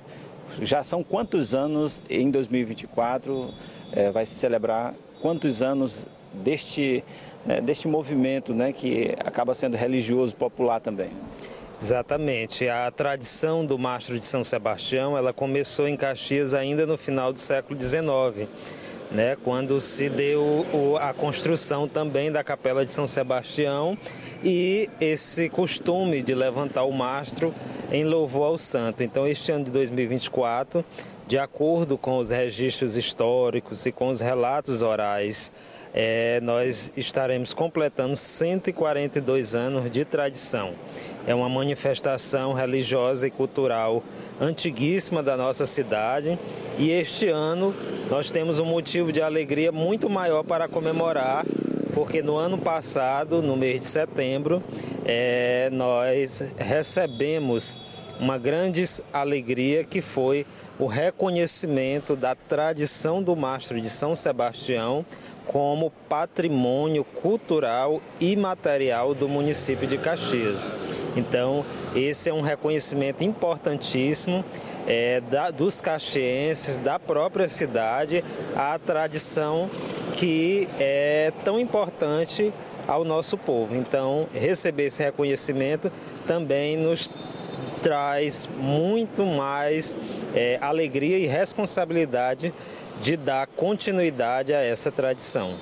Já 0.63 0.85
são 0.85 1.03
quantos 1.03 1.57
anos 1.57 2.01
em 2.09 2.31
2024 2.31 3.53
eh, 3.93 4.11
vai 4.13 4.25
se 4.25 4.37
celebrar 4.37 4.95
quantos 5.21 5.63
anos 5.63 6.07
deste 6.33 7.03
né, 7.45 7.61
deste 7.61 7.89
movimento, 7.89 8.55
né, 8.55 8.73
que 8.73 9.15
acaba 9.25 9.55
sendo 9.55 9.77
religioso 9.77 10.37
popular 10.37 10.81
também? 10.81 11.11
Exatamente. 11.81 12.69
A 12.69 12.91
tradição 12.91 13.65
do 13.67 13.79
mastro 13.79 14.15
de 14.15 14.23
São 14.23 14.43
Sebastião, 14.43 15.17
ela 15.17 15.33
começou 15.33 15.89
em 15.89 15.97
Caxias 15.97 16.55
ainda 16.55 16.87
no 16.87 16.97
final 16.97 17.33
do 17.33 17.39
século 17.39 17.79
XIX, 17.81 18.49
né, 19.11 19.37
quando 19.43 19.81
se 19.81 20.09
deu 20.09 20.65
a 21.01 21.13
construção 21.13 21.87
também 21.89 22.31
da 22.31 22.43
Capela 22.43 22.85
de 22.85 22.91
São 22.91 23.07
Sebastião 23.07 23.97
e 24.43 24.89
esse 25.01 25.49
costume 25.49 26.23
de 26.23 26.35
levantar 26.35 26.85
o 26.85 26.93
mastro 26.93 27.55
em 27.91 28.05
louvor 28.05 28.47
ao 28.47 28.59
santo. 28.59 29.03
Então, 29.03 29.27
este 29.27 29.53
ano 29.53 29.65
de 29.65 29.71
2024, 29.71 30.85
de 31.27 31.39
acordo 31.39 31.97
com 31.97 32.19
os 32.19 32.31
registros 32.31 32.97
históricos 32.97 33.87
e 33.87 33.93
com 33.93 34.09
os 34.09 34.21
relatos 34.21 34.83
orais, 34.83 35.53
eh, 35.95 36.41
nós 36.43 36.93
estaremos 36.97 37.55
completando 37.55 38.15
142 38.15 39.55
anos 39.55 39.91
de 39.91 40.05
tradição. 40.05 40.75
É 41.27 41.35
uma 41.35 41.49
manifestação 41.49 42.53
religiosa 42.53 43.27
e 43.27 43.31
cultural 43.31 44.03
antiguíssima 44.41 45.23
da 45.23 45.37
nossa 45.37 45.67
cidade. 45.67 46.39
E 46.79 46.91
este 46.91 47.29
ano 47.29 47.75
nós 48.09 48.31
temos 48.31 48.61
um 48.61 48.65
motivo 48.65 49.11
de 49.11 49.21
alegria 49.21 49.73
muito 49.73 50.09
maior 50.09 50.45
para 50.45 50.69
comemorar, 50.69 51.45
porque 51.95 52.23
no 52.23 52.37
ano 52.37 52.59
passado, 52.59 53.43
no 53.43 53.57
mês 53.57 53.81
de 53.81 53.87
setembro, 53.87 54.63
é, 55.05 55.69
nós 55.73 56.53
recebemos 56.57 57.81
uma 58.21 58.39
grande 58.39 58.85
alegria 59.13 59.85
que 59.85 60.01
foi 60.01 60.47
o 60.79 60.87
reconhecimento 60.87 62.15
da 62.15 62.35
tradição 62.35 63.23
do 63.23 63.35
mastro 63.35 63.81
de 63.81 63.89
São 63.89 64.15
Sebastião 64.15 65.05
como 65.47 65.93
patrimônio 66.09 67.05
cultural 67.05 68.01
e 68.21 68.37
material 68.37 69.15
do 69.15 69.29
município 69.29 69.87
de 69.87 69.97
Caxias. 69.97 70.75
Então, 71.17 71.65
esse 71.95 72.29
é 72.29 72.35
um 72.35 72.41
reconhecimento 72.41 73.25
importantíssimo 73.25 74.45
é, 74.87 75.21
da, 75.21 75.51
dos 75.51 75.81
caxienses, 75.81 76.79
da 76.79 76.99
própria 76.99 77.49
cidade, 77.49 78.25
à 78.55 78.79
tradição 78.79 79.69
que 80.13 80.69
é 80.79 81.33
tão 81.45 81.59
importante 81.59 82.53
ao 82.87 83.05
nosso 83.05 83.37
povo. 83.37 83.75
Então, 83.75 84.27
receber 84.33 84.85
esse 84.85 85.03
reconhecimento 85.03 85.91
também 86.27 86.77
nos 86.77 87.13
traz 87.83 88.49
muito 88.59 89.25
mais 89.25 89.97
é, 90.35 90.59
alegria 90.61 91.19
e 91.19 91.27
responsabilidade 91.27 92.53
de 93.01 93.17
dar 93.17 93.47
continuidade 93.47 94.55
a 94.55 94.63
essa 94.63 94.91
tradição. 94.91 95.55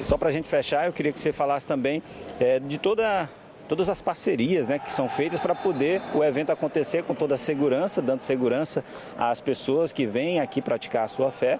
Só 0.00 0.16
para 0.16 0.28
a 0.28 0.32
gente 0.32 0.48
fechar, 0.48 0.86
eu 0.86 0.92
queria 0.92 1.12
que 1.12 1.20
você 1.20 1.32
falasse 1.32 1.66
também 1.66 2.02
é, 2.38 2.60
de 2.60 2.78
toda, 2.78 3.28
todas 3.66 3.88
as 3.88 4.02
parcerias 4.02 4.66
né, 4.66 4.78
que 4.78 4.92
são 4.92 5.08
feitas 5.08 5.40
para 5.40 5.54
poder 5.54 6.02
o 6.14 6.22
evento 6.22 6.50
acontecer 6.50 7.02
com 7.04 7.14
toda 7.14 7.34
a 7.34 7.38
segurança, 7.38 8.02
dando 8.02 8.20
segurança 8.20 8.84
às 9.16 9.40
pessoas 9.40 9.92
que 9.92 10.06
vêm 10.06 10.40
aqui 10.40 10.60
praticar 10.60 11.04
a 11.04 11.08
sua 11.08 11.30
fé 11.30 11.58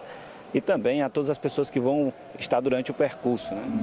e 0.52 0.60
também 0.60 1.02
a 1.02 1.08
todas 1.08 1.28
as 1.30 1.38
pessoas 1.38 1.68
que 1.68 1.78
vão 1.78 2.12
estar 2.38 2.60
durante 2.60 2.90
o 2.90 2.94
percurso. 2.94 3.54
Né? 3.54 3.82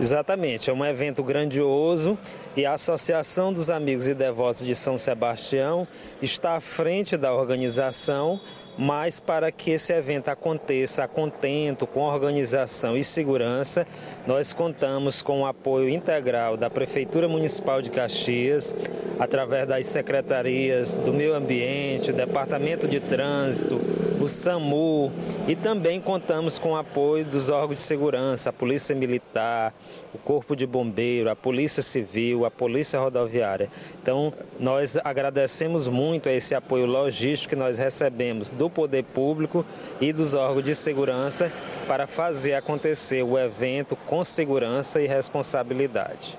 Exatamente, 0.00 0.70
é 0.70 0.72
um 0.72 0.84
evento 0.84 1.22
grandioso 1.22 2.18
e 2.56 2.64
a 2.64 2.72
Associação 2.72 3.52
dos 3.52 3.70
Amigos 3.70 4.08
e 4.08 4.14
Devotos 4.14 4.64
de 4.64 4.74
São 4.74 4.98
Sebastião 4.98 5.86
está 6.22 6.56
à 6.56 6.60
frente 6.60 7.16
da 7.16 7.34
organização 7.34 8.40
mas 8.78 9.20
para 9.20 9.50
que 9.50 9.70
esse 9.70 9.92
evento 9.92 10.28
aconteça 10.28 11.04
a 11.04 11.08
contento, 11.08 11.86
com 11.86 12.00
organização 12.00 12.96
e 12.96 13.02
segurança, 13.02 13.86
nós 14.26 14.52
contamos 14.52 15.22
com 15.22 15.42
o 15.42 15.46
apoio 15.46 15.88
integral 15.88 16.56
da 16.56 16.68
Prefeitura 16.68 17.28
Municipal 17.28 17.80
de 17.80 17.90
Caxias, 17.90 18.74
através 19.18 19.66
das 19.66 19.86
secretarias 19.86 20.98
do 20.98 21.12
Meio 21.12 21.34
Ambiente, 21.34 22.12
do 22.12 22.18
Departamento 22.18 22.86
de 22.86 23.00
Trânsito, 23.00 23.80
o 24.20 24.28
SAMU 24.28 25.12
e 25.46 25.54
também 25.54 26.00
contamos 26.00 26.58
com 26.58 26.72
o 26.72 26.76
apoio 26.76 27.24
dos 27.24 27.48
órgãos 27.48 27.78
de 27.78 27.84
segurança, 27.84 28.50
a 28.50 28.52
Polícia 28.52 28.94
Militar, 28.94 29.72
o 30.12 30.18
Corpo 30.18 30.56
de 30.56 30.66
Bombeiro, 30.66 31.30
a 31.30 31.36
Polícia 31.36 31.82
Civil, 31.82 32.44
a 32.44 32.50
Polícia 32.50 32.98
Rodoviária. 32.98 33.68
Então, 34.02 34.32
nós 34.58 34.96
agradecemos 35.04 35.86
muito 35.86 36.28
a 36.28 36.32
esse 36.32 36.54
apoio 36.54 36.86
logístico 36.86 37.50
que 37.50 37.56
nós 37.56 37.78
recebemos 37.78 38.50
do 38.50 38.65
poder 38.70 39.04
público 39.04 39.64
e 40.00 40.12
dos 40.12 40.34
órgãos 40.34 40.64
de 40.64 40.74
segurança 40.74 41.52
para 41.86 42.06
fazer 42.06 42.54
acontecer 42.54 43.22
o 43.22 43.38
evento 43.38 43.96
com 43.96 44.22
segurança 44.24 45.00
e 45.00 45.06
responsabilidade. 45.06 46.38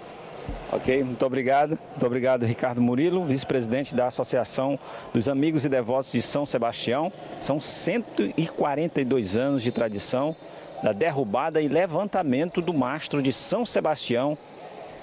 Ok, 0.72 1.02
muito 1.04 1.26
obrigado. 1.26 1.80
Muito 1.92 2.06
obrigado, 2.06 2.46
Ricardo 2.46 2.82
Murilo, 2.82 3.24
vice-presidente 3.24 3.96
da 3.96 4.08
Associação 4.08 4.78
dos 5.14 5.30
Amigos 5.30 5.64
e 5.66 5.70
Devotos 5.70 6.12
de 6.12 6.22
São 6.22 6.46
Sebastião. 6.46 7.12
São 7.40 7.60
142 7.60 9.38
anos 9.38 9.64
de 9.64 9.72
tradição 9.72 10.36
da 10.84 10.92
derrubada 10.92 11.62
e 11.62 11.68
levantamento 11.68 12.62
do 12.62 12.74
mastro 12.74 13.22
de 13.22 13.32
São 13.32 13.66
Sebastião. 13.66 14.38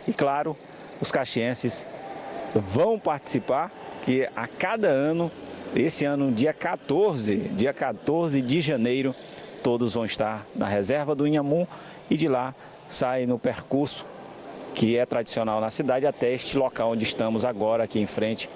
E 0.06 0.12
claro, 0.12 0.56
os 1.00 1.10
caxienses 1.10 1.86
vão 2.54 2.98
participar, 2.98 3.72
que 4.02 4.28
a 4.36 4.46
cada 4.46 4.88
ano, 4.88 5.30
esse 5.74 6.04
ano, 6.04 6.30
dia 6.30 6.52
14, 6.52 7.36
dia 7.36 7.72
14 7.72 8.40
de 8.40 8.60
janeiro, 8.60 9.14
todos 9.62 9.94
vão 9.94 10.04
estar 10.04 10.46
na 10.54 10.66
reserva 10.66 11.14
do 11.14 11.26
Inhamu 11.26 11.66
e 12.10 12.16
de 12.16 12.28
lá 12.28 12.54
saem 12.88 13.26
no 13.26 13.38
percurso 13.38 14.06
que 14.74 14.98
é 14.98 15.06
tradicional 15.06 15.60
na 15.60 15.70
cidade 15.70 16.06
até 16.06 16.32
este 16.32 16.58
local 16.58 16.90
onde 16.90 17.04
estamos 17.04 17.44
agora, 17.44 17.84
aqui 17.84 18.00
em 18.00 18.06
frente 18.06 18.50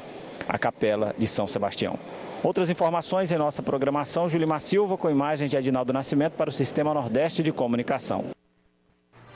à 0.48 0.58
Capela 0.58 1.14
de 1.16 1.26
São 1.26 1.46
Sebastião. 1.46 1.98
Outras 2.42 2.70
informações 2.70 3.32
em 3.32 3.38
nossa 3.38 3.62
programação, 3.62 4.28
Julimar 4.28 4.60
Silva 4.60 4.96
com 4.96 5.10
imagens 5.10 5.50
de 5.50 5.56
Adinaldo 5.56 5.92
Nascimento 5.92 6.34
para 6.34 6.50
o 6.50 6.52
Sistema 6.52 6.92
Nordeste 6.92 7.42
de 7.42 7.52
Comunicação. 7.52 8.26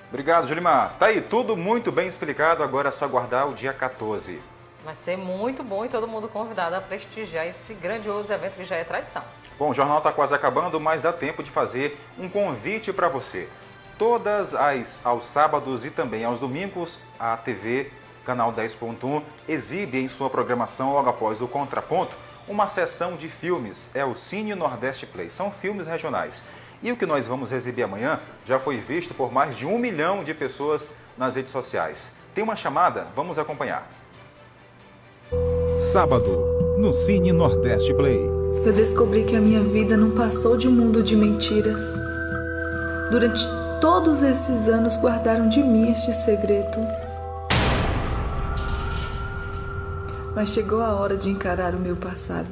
Obrigado, 0.08 0.46
Julimar. 0.46 0.96
Tá 0.98 1.06
aí, 1.06 1.20
tudo 1.20 1.56
muito 1.56 1.90
bem 1.90 2.06
explicado, 2.06 2.62
agora 2.62 2.88
é 2.88 2.92
só 2.92 3.06
aguardar 3.06 3.48
o 3.48 3.54
dia 3.54 3.72
14. 3.72 4.38
Vai 4.84 4.96
ser 4.96 5.16
muito 5.16 5.62
bom 5.62 5.84
e 5.84 5.88
todo 5.88 6.08
mundo 6.08 6.28
convidado 6.28 6.74
a 6.74 6.80
prestigiar 6.80 7.46
esse 7.46 7.74
grandioso 7.74 8.32
evento 8.32 8.54
que 8.54 8.64
já 8.64 8.76
é 8.76 8.84
tradição. 8.84 9.22
Bom, 9.58 9.70
o 9.70 9.74
jornal 9.74 9.98
está 9.98 10.10
quase 10.10 10.34
acabando, 10.34 10.80
mas 10.80 11.02
dá 11.02 11.12
tempo 11.12 11.42
de 11.42 11.50
fazer 11.50 11.98
um 12.18 12.28
convite 12.28 12.92
para 12.92 13.08
você. 13.08 13.48
Todas 13.96 14.54
as 14.54 15.00
aos 15.04 15.24
sábados 15.24 15.84
e 15.84 15.90
também 15.90 16.24
aos 16.24 16.40
domingos, 16.40 16.98
a 17.18 17.36
TV 17.36 17.92
Canal 18.24 18.52
10.1 18.52 19.22
exibe 19.48 19.98
em 19.98 20.08
sua 20.08 20.30
programação 20.30 20.92
logo 20.92 21.08
após 21.08 21.40
o 21.40 21.48
contraponto 21.48 22.16
uma 22.48 22.66
sessão 22.66 23.16
de 23.16 23.28
filmes, 23.28 23.88
é 23.94 24.04
o 24.04 24.14
Cine 24.14 24.54
Nordeste 24.54 25.06
Play. 25.06 25.30
São 25.30 25.52
filmes 25.52 25.86
regionais. 25.86 26.42
E 26.82 26.90
o 26.90 26.96
que 26.96 27.06
nós 27.06 27.26
vamos 27.26 27.52
exibir 27.52 27.84
amanhã 27.84 28.18
já 28.44 28.58
foi 28.58 28.78
visto 28.78 29.14
por 29.14 29.32
mais 29.32 29.56
de 29.56 29.64
um 29.64 29.78
milhão 29.78 30.24
de 30.24 30.34
pessoas 30.34 30.88
nas 31.16 31.36
redes 31.36 31.52
sociais. 31.52 32.10
Tem 32.34 32.42
uma 32.42 32.56
chamada? 32.56 33.06
Vamos 33.14 33.38
acompanhar. 33.38 33.88
Sábado, 35.82 36.76
no 36.78 36.94
Cine 36.94 37.32
Nordeste 37.32 37.92
Play. 37.92 38.20
Eu 38.64 38.72
descobri 38.72 39.24
que 39.24 39.34
a 39.34 39.40
minha 39.40 39.60
vida 39.60 39.96
não 39.96 40.12
passou 40.12 40.56
de 40.56 40.68
um 40.68 40.70
mundo 40.70 41.02
de 41.02 41.16
mentiras. 41.16 41.98
Durante 43.10 43.44
todos 43.80 44.22
esses 44.22 44.68
anos 44.68 44.96
guardaram 44.96 45.48
de 45.48 45.60
mim 45.60 45.90
este 45.90 46.12
segredo. 46.12 46.78
mas 50.34 50.50
chegou 50.50 50.80
a 50.80 50.94
hora 50.94 51.16
de 51.16 51.28
encarar 51.28 51.74
o 51.74 51.78
meu 51.78 51.96
passado. 51.96 52.48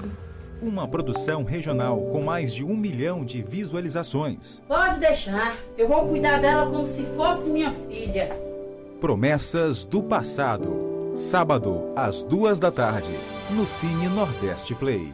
Uma 0.61 0.87
produção 0.87 1.45
regional 1.45 1.99
com 2.13 2.21
mais 2.21 2.53
de 2.53 2.63
um 2.63 2.77
milhão 2.77 3.25
de 3.25 3.43
visualizações. 3.43 4.61
Pode 4.69 4.99
deixar, 4.99 5.57
eu 5.79 5.89
vou 5.89 6.07
cuidar 6.07 6.41
dela 6.41 6.71
como 6.71 6.87
se 6.87 7.03
fosse 7.17 7.49
minha 7.49 7.73
filha. 7.89 8.37
Promessas 9.01 9.87
do 9.87 10.03
Passado. 10.03 10.90
Sábado, 11.17 11.93
às 11.97 12.23
duas 12.23 12.61
da 12.61 12.71
tarde, 12.71 13.13
no 13.51 13.67
Cine 13.67 14.09
Nordeste 14.09 14.75
Play. 14.75 15.13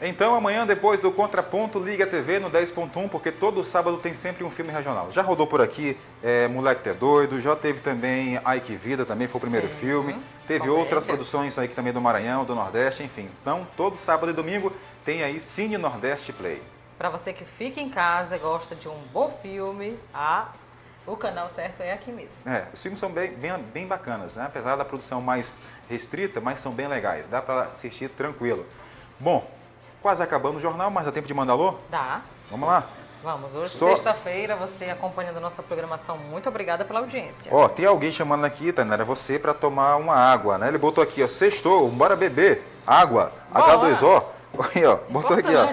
Então, 0.00 0.34
amanhã, 0.34 0.66
depois 0.66 0.98
do 0.98 1.12
Contraponto, 1.12 1.78
liga 1.78 2.02
a 2.02 2.06
TV 2.06 2.40
no 2.40 2.50
10.1, 2.50 3.08
porque 3.08 3.30
todo 3.30 3.62
sábado 3.62 3.98
tem 3.98 4.12
sempre 4.12 4.42
um 4.42 4.50
filme 4.50 4.72
regional. 4.72 5.12
Já 5.12 5.22
rodou 5.22 5.46
por 5.46 5.60
aqui 5.60 5.96
é, 6.22 6.48
Moleque 6.48 6.88
é 6.88 6.92
Doido, 6.92 7.40
já 7.40 7.54
teve 7.54 7.80
também 7.80 8.40
Ai 8.44 8.60
Que 8.60 8.74
Vida, 8.74 9.04
também 9.04 9.28
foi 9.28 9.38
o 9.38 9.40
primeiro 9.40 9.68
Sim. 9.68 9.74
filme. 9.74 10.16
Teve 10.48 10.68
outras 10.68 11.06
produções 11.06 11.56
aí 11.56 11.68
também 11.68 11.92
do 11.92 12.00
Maranhão, 12.00 12.44
do 12.44 12.56
Nordeste, 12.56 13.04
enfim. 13.04 13.28
Então, 13.40 13.64
todo 13.76 13.96
sábado 13.96 14.30
e 14.30 14.34
domingo 14.34 14.72
tem 15.04 15.22
aí 15.22 15.38
Cine 15.38 15.78
Nordeste 15.78 16.32
Play. 16.32 16.60
Para 16.98 17.08
você 17.08 17.32
que 17.32 17.44
fica 17.44 17.80
em 17.80 17.88
casa 17.88 18.34
e 18.34 18.38
gosta 18.40 18.74
de 18.74 18.88
um 18.88 18.98
bom 19.12 19.30
filme, 19.40 19.96
a 20.12 20.48
o 21.06 21.16
canal 21.16 21.48
certo 21.48 21.80
é 21.80 21.92
aqui 21.92 22.10
mesmo. 22.12 22.32
É, 22.46 22.66
os 22.72 22.80
filmes 22.80 22.98
são 22.98 23.10
bem, 23.10 23.32
bem, 23.32 23.56
bem 23.72 23.86
bacanas, 23.86 24.36
né? 24.36 24.44
apesar 24.46 24.76
da 24.76 24.84
produção 24.84 25.20
mais 25.20 25.52
restrita, 25.88 26.40
mas 26.40 26.60
são 26.60 26.72
bem 26.72 26.88
legais, 26.88 27.28
dá 27.28 27.40
para 27.42 27.62
assistir 27.62 28.08
tranquilo. 28.08 28.66
Bom, 29.18 29.46
Quase 30.02 30.20
acabando 30.20 30.56
o 30.56 30.60
jornal, 30.60 30.90
mas 30.90 31.04
dá 31.04 31.12
tempo 31.12 31.28
de 31.28 31.32
mandar 31.32 31.52
alô? 31.52 31.76
Dá. 31.88 32.22
Vamos 32.50 32.68
lá. 32.68 32.84
Vamos, 33.22 33.54
hoje, 33.54 33.70
Só... 33.70 33.86
sexta-feira, 33.90 34.56
você 34.56 34.86
acompanhando 34.86 35.36
a 35.36 35.40
nossa 35.40 35.62
programação. 35.62 36.18
Muito 36.18 36.48
obrigada 36.48 36.84
pela 36.84 36.98
audiência. 36.98 37.54
Ó, 37.54 37.68
tem 37.68 37.86
alguém 37.86 38.10
chamando 38.10 38.44
aqui, 38.44 38.72
Tainara, 38.72 39.04
você 39.04 39.38
para 39.38 39.54
tomar 39.54 39.94
uma 39.94 40.16
água, 40.16 40.58
né? 40.58 40.66
Ele 40.66 40.78
botou 40.78 41.04
aqui, 41.04 41.22
ó, 41.22 41.28
sextou, 41.28 41.88
bora 41.88 42.16
beber 42.16 42.66
água, 42.84 43.32
Bora. 43.52 43.94
H2O. 43.94 44.24
Aí, 44.74 44.84
ó, 44.84 44.98
botou 45.08 45.36
aqui, 45.36 45.54
ó. 45.54 45.72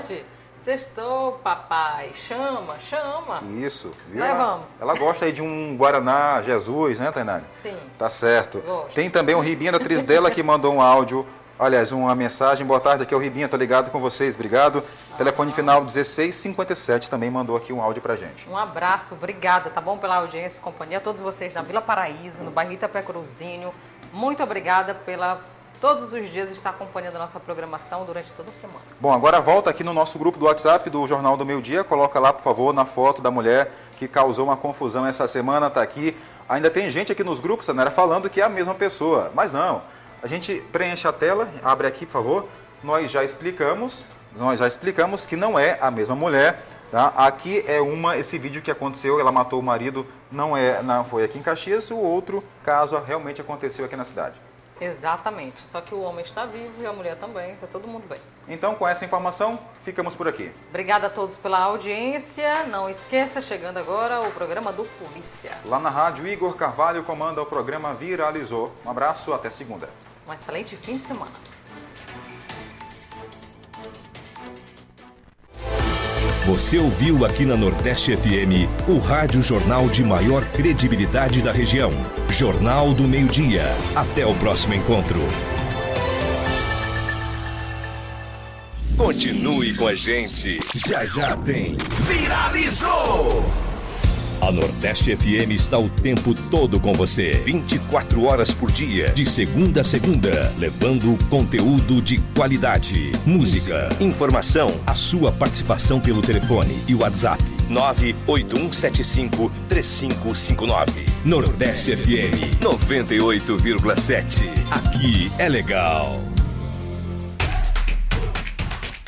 Sextou, 0.70 1.32
papai. 1.43 2.11
Chama, 2.13 2.78
chama. 2.88 3.41
Isso, 3.57 3.89
viu? 4.07 4.22
Levamos. 4.22 4.67
Ela 4.80 4.93
gosta 4.93 5.26
aí 5.26 5.32
de 5.32 5.41
um 5.41 5.76
Guaraná 5.76 6.43
Jesus, 6.43 6.99
né, 6.99 7.11
Tainara? 7.11 7.43
Sim. 7.63 7.76
Tá 7.97 8.07
certo. 8.07 8.59
Gosto. 8.59 8.93
Tem 8.93 9.09
também 9.09 9.34
o 9.34 9.39
Ribinha 9.39 9.72
da 9.72 9.80
atriz 9.80 10.03
dela 10.03 10.30
que 10.30 10.43
mandou 10.43 10.76
um 10.76 10.80
áudio 10.80 11.26
Aliás, 11.57 11.91
uma 11.91 12.15
mensagem. 12.15 12.65
Boa 12.65 12.80
tarde, 12.80 13.03
aqui 13.03 13.13
é 13.13 13.17
o 13.17 13.20
Ribinha, 13.20 13.49
tô 13.49 13.57
ligado 13.57 13.91
com 13.91 13.99
vocês, 13.99 14.34
obrigado. 14.34 14.82
Telefone 15.17 15.51
final 15.51 15.82
1657 15.82 17.09
também 17.09 17.30
mandou 17.30 17.57
aqui 17.57 17.74
um 17.74 17.82
áudio 17.82 18.01
pra 18.01 18.15
gente. 18.15 18.47
Um 18.47 18.55
abraço, 18.55 19.13
obrigada, 19.13 19.70
tá 19.70 19.82
bom 19.82 19.97
pela 19.97 20.17
audiência 20.17 20.57
e 20.57 20.61
companhia. 20.61 20.99
A 20.99 21.01
todos 21.01 21.20
vocês 21.20 21.53
na 21.55 21.61
Vila 21.61 21.82
Paraíso, 21.82 22.43
no 22.45 22.51
bairro 22.51 22.72
Itapé 22.72 23.01
Cruzinho, 23.01 23.74
Muito 24.13 24.41
obrigada 24.41 24.93
pela 24.93 25.41
todos 25.80 26.13
os 26.13 26.30
dias 26.30 26.49
estar 26.49 26.71
acompanhando 26.71 27.15
a 27.15 27.19
nossa 27.19 27.39
programação 27.39 28.05
durante 28.05 28.32
toda 28.34 28.49
a 28.49 28.53
semana. 28.53 28.80
Bom, 28.99 29.13
agora 29.13 29.39
volta 29.39 29.69
aqui 29.69 29.84
no 29.84 29.93
nosso 29.93 30.19
grupo 30.19 30.38
do 30.38 30.45
WhatsApp 30.45 30.89
do 30.89 31.07
Jornal 31.07 31.38
do 31.38 31.45
Meio 31.45 31.61
Dia, 31.61 31.84
coloca 31.84 32.19
lá, 32.19 32.34
por 32.34 32.41
favor, 32.41 32.73
na 32.73 32.86
foto 32.86 33.21
da 33.21 33.32
mulher 33.32 33.71
que 33.97 34.07
causou 34.07 34.45
uma 34.45 34.57
confusão 34.57 35.05
essa 35.05 35.27
semana, 35.27 35.67
está 35.67 35.82
aqui. 35.82 36.15
Ainda 36.47 36.69
tem 36.69 36.89
gente 36.89 37.11
aqui 37.11 37.23
nos 37.23 37.39
grupos, 37.39 37.65
Sanera, 37.65 37.91
falando 37.91 38.30
que 38.30 38.39
é 38.39 38.43
a 38.45 38.49
mesma 38.49 38.73
pessoa, 38.73 39.32
mas 39.34 39.51
não. 39.51 39.82
A 40.23 40.27
gente 40.27 40.63
preenche 40.71 41.07
a 41.07 41.13
tela, 41.13 41.49
abre 41.63 41.88
aqui, 41.88 42.05
por 42.05 42.13
favor. 42.13 42.47
Nós 42.82 43.11
já 43.11 43.23
explicamos, 43.23 44.03
nós 44.36 44.59
já 44.59 44.67
explicamos 44.67 45.25
que 45.25 45.36
não 45.36 45.59
é 45.59 45.77
a 45.82 45.91
mesma 45.91 46.15
mulher. 46.15 46.61
Tá? 46.91 47.13
Aqui 47.15 47.63
é 47.67 47.80
uma, 47.82 48.17
esse 48.17 48.38
vídeo 48.38 48.61
que 48.61 48.71
aconteceu, 48.71 49.19
ela 49.19 49.32
matou 49.32 49.59
o 49.59 49.63
marido, 49.63 50.07
não 50.32 50.57
é, 50.57 50.82
não 50.82 51.03
foi 51.03 51.23
aqui 51.23 51.38
em 51.38 51.43
Caxias, 51.43 51.91
o 51.91 51.97
outro 51.97 52.43
caso 52.63 52.97
realmente 53.05 53.39
aconteceu 53.41 53.86
aqui 53.86 53.95
na 53.95 54.05
cidade. 54.05 54.41
Exatamente. 54.80 55.61
Só 55.67 55.82
que 55.82 55.93
o 55.93 56.01
homem 56.01 56.23
está 56.23 56.45
vivo 56.45 56.73
e 56.82 56.86
a 56.86 56.93
mulher 56.93 57.17
também, 57.17 57.53
está 57.53 57.67
todo 57.67 57.88
mundo 57.88 58.07
bem. 58.07 58.19
Então, 58.47 58.75
com 58.75 58.88
essa 58.88 59.05
informação, 59.05 59.59
ficamos 59.84 60.15
por 60.15 60.27
aqui. 60.27 60.51
Obrigada 60.69 61.07
a 61.07 61.09
todos 61.09 61.38
pela 61.38 61.59
audiência. 61.59 62.63
Não 62.65 62.89
esqueça, 62.89 63.41
chegando 63.41 63.77
agora, 63.77 64.21
o 64.21 64.32
programa 64.32 64.71
do 64.71 64.84
Polícia. 64.84 65.57
Lá 65.65 65.80
na 65.80 65.89
rádio, 65.89 66.27
Igor 66.27 66.55
Carvalho 66.55 67.03
comanda 67.03 67.41
o 67.41 67.45
programa 67.45 67.93
Viralizou. 67.93 68.71
Um 68.86 68.89
abraço, 68.89 69.34
até 69.34 69.49
segunda. 69.49 69.89
Um 70.27 70.34
excelente 70.34 70.75
fim 70.77 70.97
de 70.97 71.03
semana. 71.03 71.49
Você 76.46 76.80
ouviu 76.80 77.26
aqui 77.26 77.46
na 77.46 77.56
Nordeste 77.56 78.16
FM 78.16 78.68
o 78.88 78.98
rádio 78.98 79.42
jornal 79.42 79.90
de 79.90 80.04
maior 80.04 80.46
credibilidade 80.46 81.42
da 81.42 81.52
região. 81.52 81.92
Jornal 82.30 82.94
do 82.94 83.04
Meio-Dia. 83.04 83.66
Até 83.96 84.26
o 84.26 84.34
próximo 84.36 84.74
encontro. 84.74 85.20
Continue 88.98 89.76
com 89.76 89.88
a 89.88 89.96
gente. 89.96 90.60
Já 90.74 91.06
já 91.06 91.36
tem. 91.38 91.78
Viralizou! 92.00 93.68
A 94.42 94.52
Nordeste 94.52 95.16
FM 95.16 95.52
está 95.52 95.78
o 95.78 95.90
tempo 95.90 96.34
todo 96.50 96.80
com 96.80 96.94
você, 96.94 97.32
24 97.46 98.24
horas 98.24 98.52
por 98.52 98.72
dia, 98.72 99.10
de 99.10 99.26
segunda 99.26 99.82
a 99.82 99.84
segunda, 99.84 100.54
levando 100.58 101.18
conteúdo 101.30 102.02
de 102.02 102.20
qualidade, 102.36 103.12
música, 103.26 103.90
informação, 104.00 104.74
a 104.88 104.94
sua 104.94 105.32
participação 105.32 106.00
pelo 106.00 106.22
telefone 106.22 106.80
e 106.88 106.96
WhatsApp 106.96 107.44
98175 107.70 109.52
3559. 109.68 111.06
Nordeste 111.26 111.96
FM 111.98 112.62
98,7. 112.62 114.42
Aqui 114.72 115.32
é 115.38 115.50
legal. 115.50 116.28